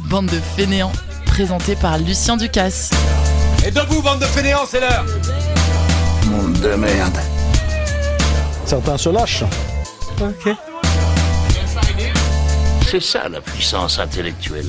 Bande 0.00 0.26
de 0.26 0.40
fainéants, 0.56 0.92
présenté 1.26 1.74
par 1.76 1.98
Lucien 1.98 2.36
Ducasse. 2.36 2.90
Et 3.66 3.70
debout, 3.70 4.00
bande 4.00 4.20
de 4.20 4.24
fainéants, 4.24 4.64
c'est 4.66 4.80
l'heure 4.80 5.04
Monde 6.26 6.58
de 6.60 6.74
merde. 6.74 7.18
Certains 8.64 8.96
se 8.96 9.08
lâchent. 9.08 9.44
Ok. 10.20 10.54
C'est 12.90 13.02
ça 13.02 13.28
la 13.28 13.40
puissance 13.40 13.98
intellectuelle. 13.98 14.66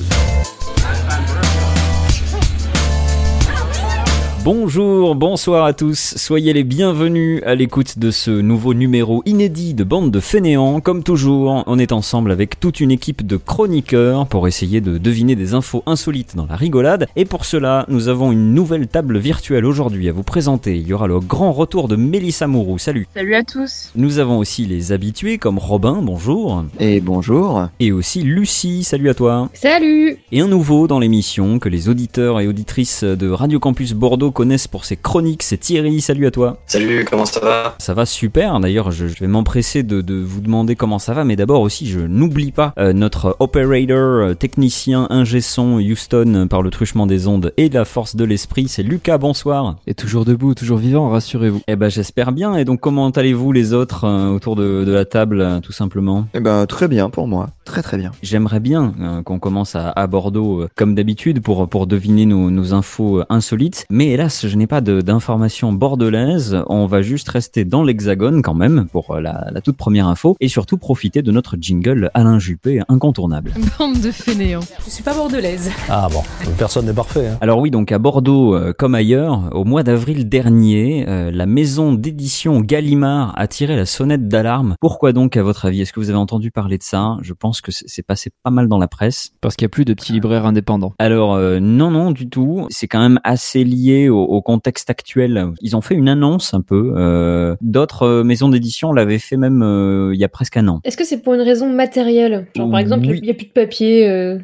Bonjour, 4.42 5.14
bonsoir 5.16 5.66
à 5.66 5.74
tous, 5.74 6.14
soyez 6.16 6.54
les 6.54 6.64
bienvenus 6.64 7.42
à 7.44 7.54
l'écoute 7.54 7.98
de 7.98 8.10
ce 8.10 8.30
nouveau 8.30 8.72
numéro 8.72 9.22
inédit 9.26 9.74
de 9.74 9.84
Bande 9.84 10.10
de 10.10 10.18
Fainéants. 10.18 10.80
Comme 10.80 11.02
toujours, 11.02 11.62
on 11.66 11.78
est 11.78 11.92
ensemble 11.92 12.30
avec 12.30 12.58
toute 12.58 12.80
une 12.80 12.90
équipe 12.90 13.26
de 13.26 13.36
chroniqueurs 13.36 14.26
pour 14.26 14.48
essayer 14.48 14.80
de 14.80 14.96
deviner 14.96 15.36
des 15.36 15.52
infos 15.52 15.82
insolites 15.84 16.36
dans 16.36 16.46
la 16.46 16.56
rigolade. 16.56 17.06
Et 17.16 17.26
pour 17.26 17.44
cela, 17.44 17.84
nous 17.88 18.08
avons 18.08 18.32
une 18.32 18.54
nouvelle 18.54 18.88
table 18.88 19.18
virtuelle 19.18 19.66
aujourd'hui 19.66 20.08
à 20.08 20.12
vous 20.12 20.22
présenter. 20.22 20.74
Il 20.78 20.88
y 20.88 20.94
aura 20.94 21.06
le 21.06 21.20
grand 21.20 21.52
retour 21.52 21.86
de 21.86 21.96
Mélissa 21.96 22.46
Mourou, 22.46 22.78
salut. 22.78 23.06
Salut 23.14 23.34
à 23.34 23.44
tous. 23.44 23.90
Nous 23.94 24.20
avons 24.20 24.38
aussi 24.38 24.64
les 24.64 24.92
habitués 24.92 25.36
comme 25.36 25.58
Robin, 25.58 26.00
bonjour. 26.00 26.64
Et 26.78 27.00
bonjour. 27.00 27.68
Et 27.78 27.92
aussi 27.92 28.22
Lucie, 28.22 28.84
salut 28.84 29.10
à 29.10 29.14
toi. 29.14 29.50
Salut. 29.52 30.16
Et 30.32 30.40
un 30.40 30.48
nouveau 30.48 30.86
dans 30.86 30.98
l'émission 30.98 31.58
que 31.58 31.68
les 31.68 31.90
auditeurs 31.90 32.40
et 32.40 32.48
auditrices 32.48 33.04
de 33.04 33.28
Radio 33.28 33.60
Campus 33.60 33.92
Bordeaux 33.92 34.29
connaissent 34.30 34.68
pour 34.68 34.84
ses 34.84 34.96
chroniques, 34.96 35.42
c'est 35.42 35.58
Thierry, 35.58 36.00
salut 36.00 36.26
à 36.26 36.30
toi. 36.30 36.58
Salut, 36.66 37.06
comment 37.08 37.26
ça 37.26 37.40
va? 37.40 37.74
Ça 37.78 37.94
va 37.94 38.06
super, 38.06 38.60
d'ailleurs 38.60 38.90
je, 38.90 39.06
je 39.06 39.18
vais 39.20 39.26
m'empresser 39.26 39.82
de, 39.82 40.00
de 40.00 40.14
vous 40.14 40.40
demander 40.40 40.76
comment 40.76 40.98
ça 40.98 41.14
va, 41.14 41.24
mais 41.24 41.36
d'abord 41.36 41.60
aussi 41.60 41.86
je 41.86 42.00
n'oublie 42.00 42.52
pas 42.52 42.72
euh, 42.78 42.92
notre 42.92 43.36
operator, 43.40 43.96
euh, 43.98 44.34
technicien, 44.34 45.06
ingé 45.10 45.40
son 45.40 45.78
Houston 45.78 46.34
euh, 46.34 46.46
par 46.46 46.62
le 46.62 46.70
truchement 46.70 47.06
des 47.06 47.26
ondes 47.26 47.52
et 47.56 47.68
la 47.68 47.84
force 47.84 48.16
de 48.16 48.24
l'esprit, 48.24 48.68
c'est 48.68 48.82
Lucas, 48.82 49.18
bonsoir. 49.18 49.76
Et 49.86 49.94
toujours 49.94 50.24
debout, 50.24 50.54
toujours 50.54 50.78
vivant, 50.78 51.08
rassurez-vous. 51.10 51.60
Eh 51.68 51.76
ben 51.76 51.88
j'espère 51.88 52.32
bien, 52.32 52.56
et 52.56 52.64
donc 52.64 52.80
comment 52.80 53.10
allez-vous 53.10 53.52
les 53.52 53.72
autres 53.72 54.04
euh, 54.04 54.28
autour 54.28 54.56
de, 54.56 54.84
de 54.84 54.92
la 54.92 55.04
table, 55.04 55.40
euh, 55.40 55.60
tout 55.60 55.72
simplement? 55.72 56.26
Eh 56.34 56.40
ben, 56.40 56.66
très 56.66 56.88
bien 56.88 57.10
pour 57.10 57.26
moi. 57.26 57.50
Très 57.64 57.82
très 57.82 57.96
bien. 57.96 58.10
J'aimerais 58.22 58.60
bien 58.60 58.92
euh, 59.00 59.22
qu'on 59.22 59.38
commence 59.38 59.76
à, 59.76 59.90
à 59.90 60.06
Bordeaux 60.06 60.62
euh, 60.62 60.68
comme 60.76 60.94
d'habitude 60.94 61.40
pour, 61.40 61.68
pour 61.68 61.86
deviner 61.86 62.26
nos, 62.26 62.50
nos 62.50 62.74
infos 62.74 63.22
insolites. 63.28 63.84
Mais 63.90 64.16
hélas, 64.20 64.46
je 64.46 64.54
n'ai 64.54 64.66
pas 64.66 64.82
de- 64.82 65.00
d'informations 65.00 65.72
bordelaise. 65.72 66.62
On 66.68 66.84
va 66.84 67.00
juste 67.00 67.26
rester 67.30 67.64
dans 67.64 67.82
l'hexagone 67.82 68.42
quand 68.42 68.52
même 68.52 68.86
pour 68.92 69.12
euh, 69.12 69.20
la, 69.22 69.48
la 69.50 69.62
toute 69.62 69.78
première 69.78 70.06
info 70.08 70.36
et 70.40 70.48
surtout 70.48 70.76
profiter 70.76 71.22
de 71.22 71.32
notre 71.32 71.56
jingle 71.58 72.10
Alain 72.12 72.38
Juppé 72.38 72.82
incontournable. 72.90 73.52
Bande 73.78 73.98
de 74.02 74.10
fainéants. 74.10 74.60
Je 74.84 74.90
suis 74.90 75.02
pas 75.02 75.14
bordelaise. 75.14 75.70
Ah 75.88 76.08
bon, 76.12 76.20
personne 76.58 76.84
n'est 76.84 76.92
parfait. 76.92 77.28
hein. 77.28 77.38
Alors 77.40 77.60
oui, 77.60 77.70
donc 77.70 77.92
à 77.92 77.98
Bordeaux 77.98 78.54
euh, 78.54 78.74
comme 78.76 78.94
ailleurs, 78.94 79.48
au 79.52 79.64
mois 79.64 79.82
d'avril 79.84 80.28
dernier, 80.28 81.06
euh, 81.08 81.30
la 81.30 81.46
maison 81.46 81.94
d'édition 81.94 82.60
Gallimard 82.60 83.32
a 83.38 83.48
tiré 83.48 83.74
la 83.74 83.86
sonnette 83.86 84.28
d'alarme. 84.28 84.74
Pourquoi 84.82 85.14
donc 85.14 85.38
à 85.38 85.42
votre 85.42 85.64
avis? 85.64 85.80
Est-ce 85.80 85.94
que 85.94 86.00
vous 86.00 86.10
avez 86.10 86.18
entendu 86.18 86.50
parler 86.50 86.76
de 86.76 86.82
ça? 86.82 87.16
Je 87.22 87.32
pense 87.32 87.62
que 87.62 87.72
c'est 87.72 87.86
c'est 87.88 88.02
passé 88.06 88.30
pas 88.44 88.50
mal 88.50 88.68
dans 88.68 88.76
la 88.78 88.86
presse. 88.86 89.30
Parce 89.40 89.56
qu'il 89.56 89.64
n'y 89.64 89.70
a 89.70 89.74
plus 89.76 89.86
de 89.86 89.94
petits 89.94 90.12
libraires 90.12 90.44
indépendants. 90.44 90.92
Alors 90.98 91.32
euh, 91.36 91.58
non 91.58 91.90
non 91.90 92.10
du 92.10 92.28
tout. 92.28 92.66
C'est 92.68 92.86
quand 92.86 93.00
même 93.00 93.18
assez 93.24 93.64
lié 93.64 94.09
au, 94.10 94.20
au 94.22 94.42
contexte 94.42 94.90
actuel. 94.90 95.46
Ils 95.62 95.76
ont 95.76 95.80
fait 95.80 95.94
une 95.94 96.08
annonce 96.08 96.52
un 96.54 96.60
peu. 96.60 96.92
euh, 96.96 97.56
D'autres 97.60 98.02
euh, 98.02 98.24
maisons 98.24 98.48
d'édition 98.48 98.92
l'avaient 98.92 99.18
fait 99.18 99.36
même 99.36 99.62
euh, 99.62 100.10
il 100.14 100.20
y 100.20 100.24
a 100.24 100.28
presque 100.28 100.56
un 100.56 100.68
an. 100.68 100.80
Est-ce 100.84 100.96
que 100.96 101.04
c'est 101.04 101.22
pour 101.22 101.34
une 101.34 101.40
raison 101.40 101.68
matérielle? 101.68 102.46
Genre 102.56 102.70
par 102.70 102.80
exemple, 102.80 103.06
il 103.06 103.12
Oui. 103.12 103.20
n'y 103.22 103.30
a 103.30 103.34
plus 103.34 103.46
de 103.46 103.52
papier. 103.52 104.38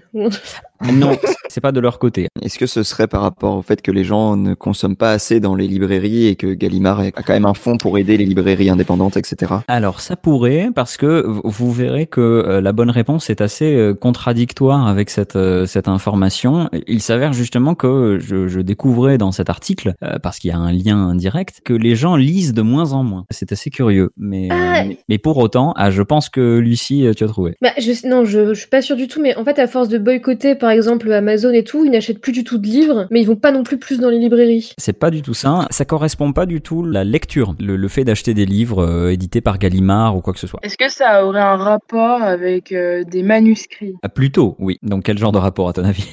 Non, 0.92 1.16
c'est 1.48 1.60
pas 1.60 1.72
de 1.72 1.80
leur 1.80 1.98
côté. 1.98 2.28
Est-ce 2.42 2.58
que 2.58 2.66
ce 2.66 2.82
serait 2.82 3.06
par 3.06 3.22
rapport 3.22 3.56
au 3.56 3.62
fait 3.62 3.82
que 3.82 3.90
les 3.90 4.04
gens 4.04 4.36
ne 4.36 4.54
consomment 4.54 4.96
pas 4.96 5.10
assez 5.12 5.40
dans 5.40 5.54
les 5.54 5.66
librairies 5.66 6.26
et 6.26 6.36
que 6.36 6.48
Gallimard 6.54 7.00
a 7.00 7.10
quand 7.10 7.32
même 7.32 7.46
un 7.46 7.54
fonds 7.54 7.76
pour 7.78 7.98
aider 7.98 8.16
les 8.16 8.24
librairies 8.26 8.70
indépendantes, 8.70 9.16
etc. 9.16 9.52
Alors 9.68 10.00
ça 10.00 10.16
pourrait 10.16 10.68
parce 10.74 10.96
que 10.96 11.24
vous 11.26 11.72
verrez 11.72 12.06
que 12.06 12.20
euh, 12.20 12.60
la 12.60 12.72
bonne 12.72 12.90
réponse 12.90 13.30
est 13.30 13.40
assez 13.40 13.74
euh, 13.74 13.94
contradictoire 13.94 14.86
avec 14.86 15.10
cette 15.10 15.36
euh, 15.36 15.66
cette 15.66 15.88
information. 15.88 16.68
Il 16.86 17.00
s'avère 17.02 17.32
justement 17.32 17.74
que 17.74 18.18
je, 18.20 18.48
je 18.48 18.60
découvrais 18.60 19.18
dans 19.18 19.32
cet 19.32 19.50
article 19.50 19.94
parce 20.22 20.38
qu'il 20.38 20.50
y 20.50 20.52
a 20.52 20.58
un 20.58 20.72
lien 20.72 20.96
indirect 21.08 21.60
que 21.64 21.72
les 21.72 21.96
gens 21.96 22.16
lisent 22.16 22.54
de 22.54 22.62
moins 22.62 22.92
en 22.92 23.02
moins. 23.02 23.24
C'est 23.30 23.52
assez 23.52 23.70
curieux, 23.70 24.10
mais, 24.16 24.48
Ah. 24.50 24.84
mais 24.86 24.98
mais 25.08 25.18
pour 25.18 25.36
autant, 25.38 25.72
ah, 25.76 25.90
je 25.90 26.02
pense 26.02 26.28
que 26.28 26.58
Lucie, 26.58 27.06
tu 27.16 27.24
as 27.24 27.28
trouvé. 27.28 27.54
Bah, 27.62 27.70
je, 27.78 28.06
non, 28.08 28.24
je, 28.24 28.54
je 28.54 28.60
suis 28.60 28.68
pas 28.68 28.82
sûre 28.82 28.96
du 28.96 29.08
tout, 29.08 29.20
mais 29.22 29.36
en 29.36 29.44
fait, 29.44 29.58
à 29.58 29.66
force 29.66 29.88
de 29.88 29.98
boycotter, 29.98 30.54
par 30.54 30.65
exemple, 30.70 31.10
Amazon 31.12 31.52
et 31.52 31.64
tout, 31.64 31.84
ils 31.84 31.90
n'achètent 31.90 32.20
plus 32.20 32.32
du 32.32 32.44
tout 32.44 32.58
de 32.58 32.66
livres, 32.66 33.06
mais 33.10 33.20
ils 33.20 33.26
vont 33.26 33.36
pas 33.36 33.52
non 33.52 33.62
plus 33.62 33.78
plus 33.78 33.98
dans 33.98 34.10
les 34.10 34.18
librairies. 34.18 34.72
C'est 34.78 34.98
pas 34.98 35.10
du 35.10 35.22
tout 35.22 35.34
ça. 35.34 35.66
Ça 35.70 35.84
correspond 35.84 36.32
pas 36.32 36.46
du 36.46 36.60
tout 36.60 36.84
à 36.84 36.92
la 36.92 37.04
lecture, 37.04 37.54
le, 37.60 37.76
le 37.76 37.88
fait 37.88 38.04
d'acheter 38.04 38.34
des 38.34 38.46
livres 38.46 38.84
euh, 38.84 39.12
édités 39.12 39.40
par 39.40 39.58
Gallimard 39.58 40.16
ou 40.16 40.20
quoi 40.20 40.32
que 40.32 40.38
ce 40.38 40.46
soit. 40.46 40.60
Est-ce 40.62 40.76
que 40.76 40.90
ça 40.90 41.26
aurait 41.26 41.40
un 41.40 41.56
rapport 41.56 42.22
avec 42.22 42.72
euh, 42.72 43.04
des 43.04 43.22
manuscrits? 43.22 43.94
Ah, 44.02 44.08
plutôt, 44.08 44.56
oui. 44.58 44.78
Donc 44.82 45.04
quel 45.04 45.18
genre 45.18 45.32
de 45.32 45.38
rapport 45.38 45.68
à 45.68 45.72
ton 45.72 45.84
avis? 45.84 46.08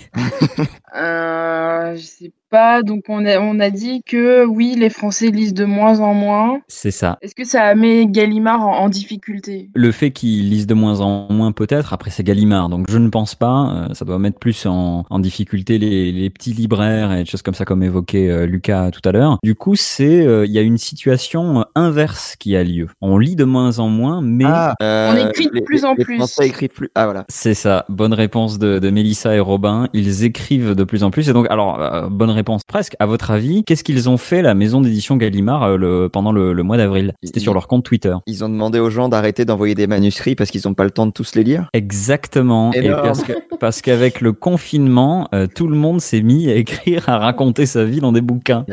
Euh, 0.95 1.95
Je 1.95 2.01
sais 2.01 2.31
pas. 2.53 2.83
Donc 2.83 3.05
on 3.09 3.25
a, 3.25 3.39
on 3.39 3.59
a 3.59 3.69
dit 3.71 4.03
que 4.05 4.45
oui, 4.45 4.75
les 4.77 4.89
Français 4.89 5.29
lisent 5.31 5.53
de 5.55 5.65
moins 5.65 5.99
en 5.99 6.13
moins. 6.13 6.59
C'est 6.67 6.91
ça. 6.91 7.17
Est-ce 7.21 7.33
que 7.35 7.43
ça 7.43 7.73
met 7.75 8.05
Gallimard 8.07 8.61
en, 8.61 8.77
en 8.83 8.89
difficulté? 8.89 9.69
Le 9.73 9.91
fait 9.91 10.11
qu'ils 10.11 10.49
lisent 10.49 10.67
de 10.67 10.73
moins 10.75 11.01
en 11.01 11.27
moins 11.31 11.51
peut-être, 11.51 11.93
après 11.93 12.11
c'est 12.11 12.23
Gallimard, 12.23 12.69
donc 12.69 12.85
je 12.89 12.97
ne 12.99 13.09
pense 13.09 13.33
pas, 13.35 13.87
euh, 13.89 13.93
ça 13.93 14.05
doit 14.05 14.19
mettre 14.19 14.37
plus 14.39 14.65
en, 14.67 15.05
en 15.09 15.19
difficulté 15.19 15.77
les, 15.79 16.11
les 16.11 16.29
petits 16.29 16.53
libraires 16.53 17.11
et 17.11 17.23
des 17.23 17.25
choses 17.29 17.41
comme 17.41 17.53
ça 17.55 17.65
comme 17.65 17.81
évoquait 17.83 18.29
euh, 18.29 18.45
Lucas 18.45 18.91
tout 18.91 19.01
à 19.07 19.11
l'heure. 19.11 19.37
Du 19.43 19.55
coup, 19.55 19.75
c'est 19.75 20.25
euh, 20.25 20.45
il 20.45 20.51
y 20.51 20.59
a 20.59 20.61
une 20.61 20.77
situation 20.77 21.65
inverse 21.75 22.35
qui 22.37 22.55
a 22.55 22.63
lieu. 22.63 22.87
On 23.01 23.17
lit 23.17 23.35
de 23.35 23.43
moins 23.45 23.79
en 23.79 23.89
moins, 23.89 24.21
mais 24.21 24.45
Euh, 24.45 25.11
On 25.11 25.27
écrit 25.29 25.47
de 25.47 25.53
les- 25.53 25.61
plus 25.61 25.85
en 25.85 25.93
les 25.95 26.03
plus. 26.05 26.17
Français 26.17 26.47
écrivent 26.47 26.69
plus. 26.69 26.89
Ah 26.95 27.05
voilà. 27.05 27.25
c'est 27.29 27.53
ça. 27.55 27.85
Bonne 27.89 28.13
réponse 28.13 28.59
de, 28.59 28.77
de 28.79 28.89
Mélissa 28.89 29.35
et 29.35 29.39
Robin. 29.39 29.87
Ils 29.93 30.23
écrivent 30.23 30.75
de 30.75 30.83
plus 30.83 31.03
en 31.03 31.09
plus 31.11 31.29
et 31.29 31.33
donc 31.33 31.47
alors 31.49 31.81
euh, 31.81 32.07
bonne 32.09 32.29
réponse 32.29 32.42
presque. 32.43 32.95
À 32.99 33.05
votre 33.05 33.31
avis, 33.31 33.63
qu'est-ce 33.63 33.83
qu'ils 33.83 34.09
ont 34.09 34.17
fait 34.17 34.41
la 34.41 34.53
maison 34.53 34.81
d'édition 34.81 35.17
Gallimard 35.17 35.63
euh, 35.63 35.77
le, 35.77 36.09
pendant 36.09 36.31
le, 36.31 36.53
le 36.53 36.63
mois 36.63 36.77
d'avril? 36.77 37.13
C'était 37.23 37.39
sur 37.39 37.53
leur 37.53 37.67
compte 37.67 37.83
Twitter. 37.83 38.15
Ils 38.27 38.43
ont 38.43 38.49
demandé 38.49 38.79
aux 38.79 38.89
gens 38.89 39.09
d'arrêter 39.09 39.45
d'envoyer 39.45 39.75
des 39.75 39.87
manuscrits 39.87 40.35
parce 40.35 40.51
qu'ils 40.51 40.61
n'ont 40.65 40.73
pas 40.73 40.83
le 40.83 40.91
temps 40.91 41.05
de 41.05 41.11
tous 41.11 41.35
les 41.35 41.43
lire? 41.43 41.69
Exactement. 41.73 42.71
Et 42.73 42.89
parce 42.89 43.23
que 43.23 43.33
parce 43.59 43.81
qu'avec 43.81 44.21
le 44.21 44.33
confinement, 44.33 45.27
euh, 45.33 45.47
tout 45.47 45.67
le 45.67 45.75
monde 45.75 46.01
s'est 46.01 46.21
mis 46.21 46.49
à 46.49 46.55
écrire, 46.55 47.07
à 47.09 47.17
raconter 47.17 47.65
sa 47.65 47.85
vie 47.85 47.99
dans 47.99 48.11
des 48.11 48.21
bouquins. 48.21 48.65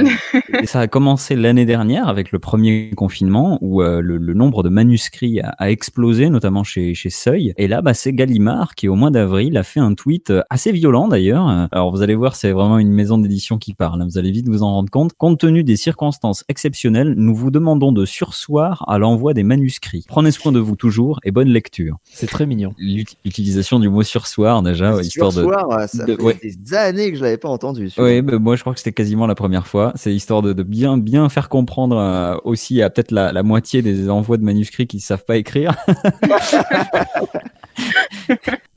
Et 0.61 0.67
ça 0.67 0.81
a 0.81 0.87
commencé 0.87 1.37
l'année 1.37 1.65
dernière 1.65 2.09
avec 2.09 2.33
le 2.33 2.39
premier 2.39 2.91
confinement 2.97 3.59
où 3.61 3.83
euh, 3.83 4.01
le, 4.01 4.17
le 4.17 4.35
nombre 4.35 4.63
de 4.63 4.69
manuscrits 4.69 5.41
a, 5.41 5.55
a 5.59 5.71
explosé, 5.71 6.29
notamment 6.29 6.65
chez 6.65 6.95
chez 6.95 7.11
Seuil. 7.11 7.53
Et 7.57 7.69
là, 7.69 7.83
bah, 7.83 7.95
c'est 7.95 8.13
Gallimard 8.13 8.75
qui 8.75 8.89
au 8.89 8.95
mois 8.95 9.11
d'avril 9.11 9.57
a 9.57 9.63
fait 9.63 9.81
un 9.81 9.95
tweet 9.95 10.33
assez 10.51 10.73
violent 10.73 11.09
d'ailleurs. 11.09 11.69
Alors 11.71 11.91
vous 11.91 12.03
allez 12.03 12.15
voir, 12.15 12.35
c'est 12.35 12.53
vraiment 12.53 12.79
une 12.79 12.93
maison 12.93 13.19
d'édition 13.19 13.59
qui 13.61 13.75
parle. 13.75 14.03
Vous 14.03 14.19
allez 14.19 14.33
vite 14.33 14.49
vous 14.49 14.65
en 14.65 14.73
rendre 14.73 14.91
compte. 14.91 15.13
Compte 15.17 15.39
tenu 15.39 15.63
des 15.63 15.77
circonstances 15.77 16.45
exceptionnelles, 16.49 17.15
nous 17.17 17.35
vous 17.35 17.53
demandons 17.53 17.93
de 17.93 18.05
sursoir 18.05 18.85
à 18.89 18.99
l'envoi 18.99 19.35
des 19.35 19.45
manuscrits. 19.45 20.05
Prenez 20.09 20.33
soin 20.33 20.51
de 20.51 20.59
vous 20.59 20.75
toujours 20.75 21.21
et 21.25 21.31
bonne 21.31 21.49
lecture 21.49 21.99
C'est 22.05 22.27
très 22.27 22.47
mignon. 22.47 22.75
l'ut- 22.79 23.17
l'utilisation 23.25 23.79
du 23.79 23.89
mot 23.89 24.03
sursoir 24.03 24.63
déjà 24.63 24.95
ouais, 24.97 25.03
histoire 25.05 25.31
de 25.31 25.43
Sursoir, 25.43 25.89
ça 25.89 26.05
de- 26.05 26.17
fait 26.17 26.23
ouais. 26.23 26.39
des 26.43 26.75
années 26.75 27.13
que 27.13 27.17
je 27.19 27.23
l'avais 27.23 27.37
pas 27.39 27.49
entendu. 27.49 27.91
oui, 27.99 28.23
bah, 28.23 28.39
moi 28.39 28.57
je 28.57 28.63
crois 28.63 28.73
que 28.73 28.81
c'était 28.81 28.93
quasiment 28.93 29.27
la 29.27 29.35
première 29.35 29.67
fois. 29.67 29.93
C'est 29.95 30.13
histoire 30.15 30.43
de, 30.43 30.53
de 30.53 30.63
bien 30.63 30.99
bien 30.99 31.29
faire 31.29 31.49
comprendre 31.49 31.97
euh, 31.99 32.37
aussi 32.45 32.83
à 32.83 32.91
peut-être 32.91 33.11
la, 33.13 33.33
la 33.33 33.43
moitié 33.43 33.83
des 33.83 34.09
envois 34.11 34.37
de 34.39 34.43
manuscrits 34.45 34.87
qui 34.87 35.01
savent 35.01 35.25
pas 35.25 35.37
écrire. 35.37 35.75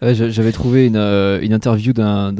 Ouais, 0.01 0.13
J'avais 0.15 0.51
trouvé 0.51 0.85
une, 0.87 0.95
euh, 0.97 1.39
une 1.41 1.53
interview 1.53 1.93
d'un- 1.93 2.33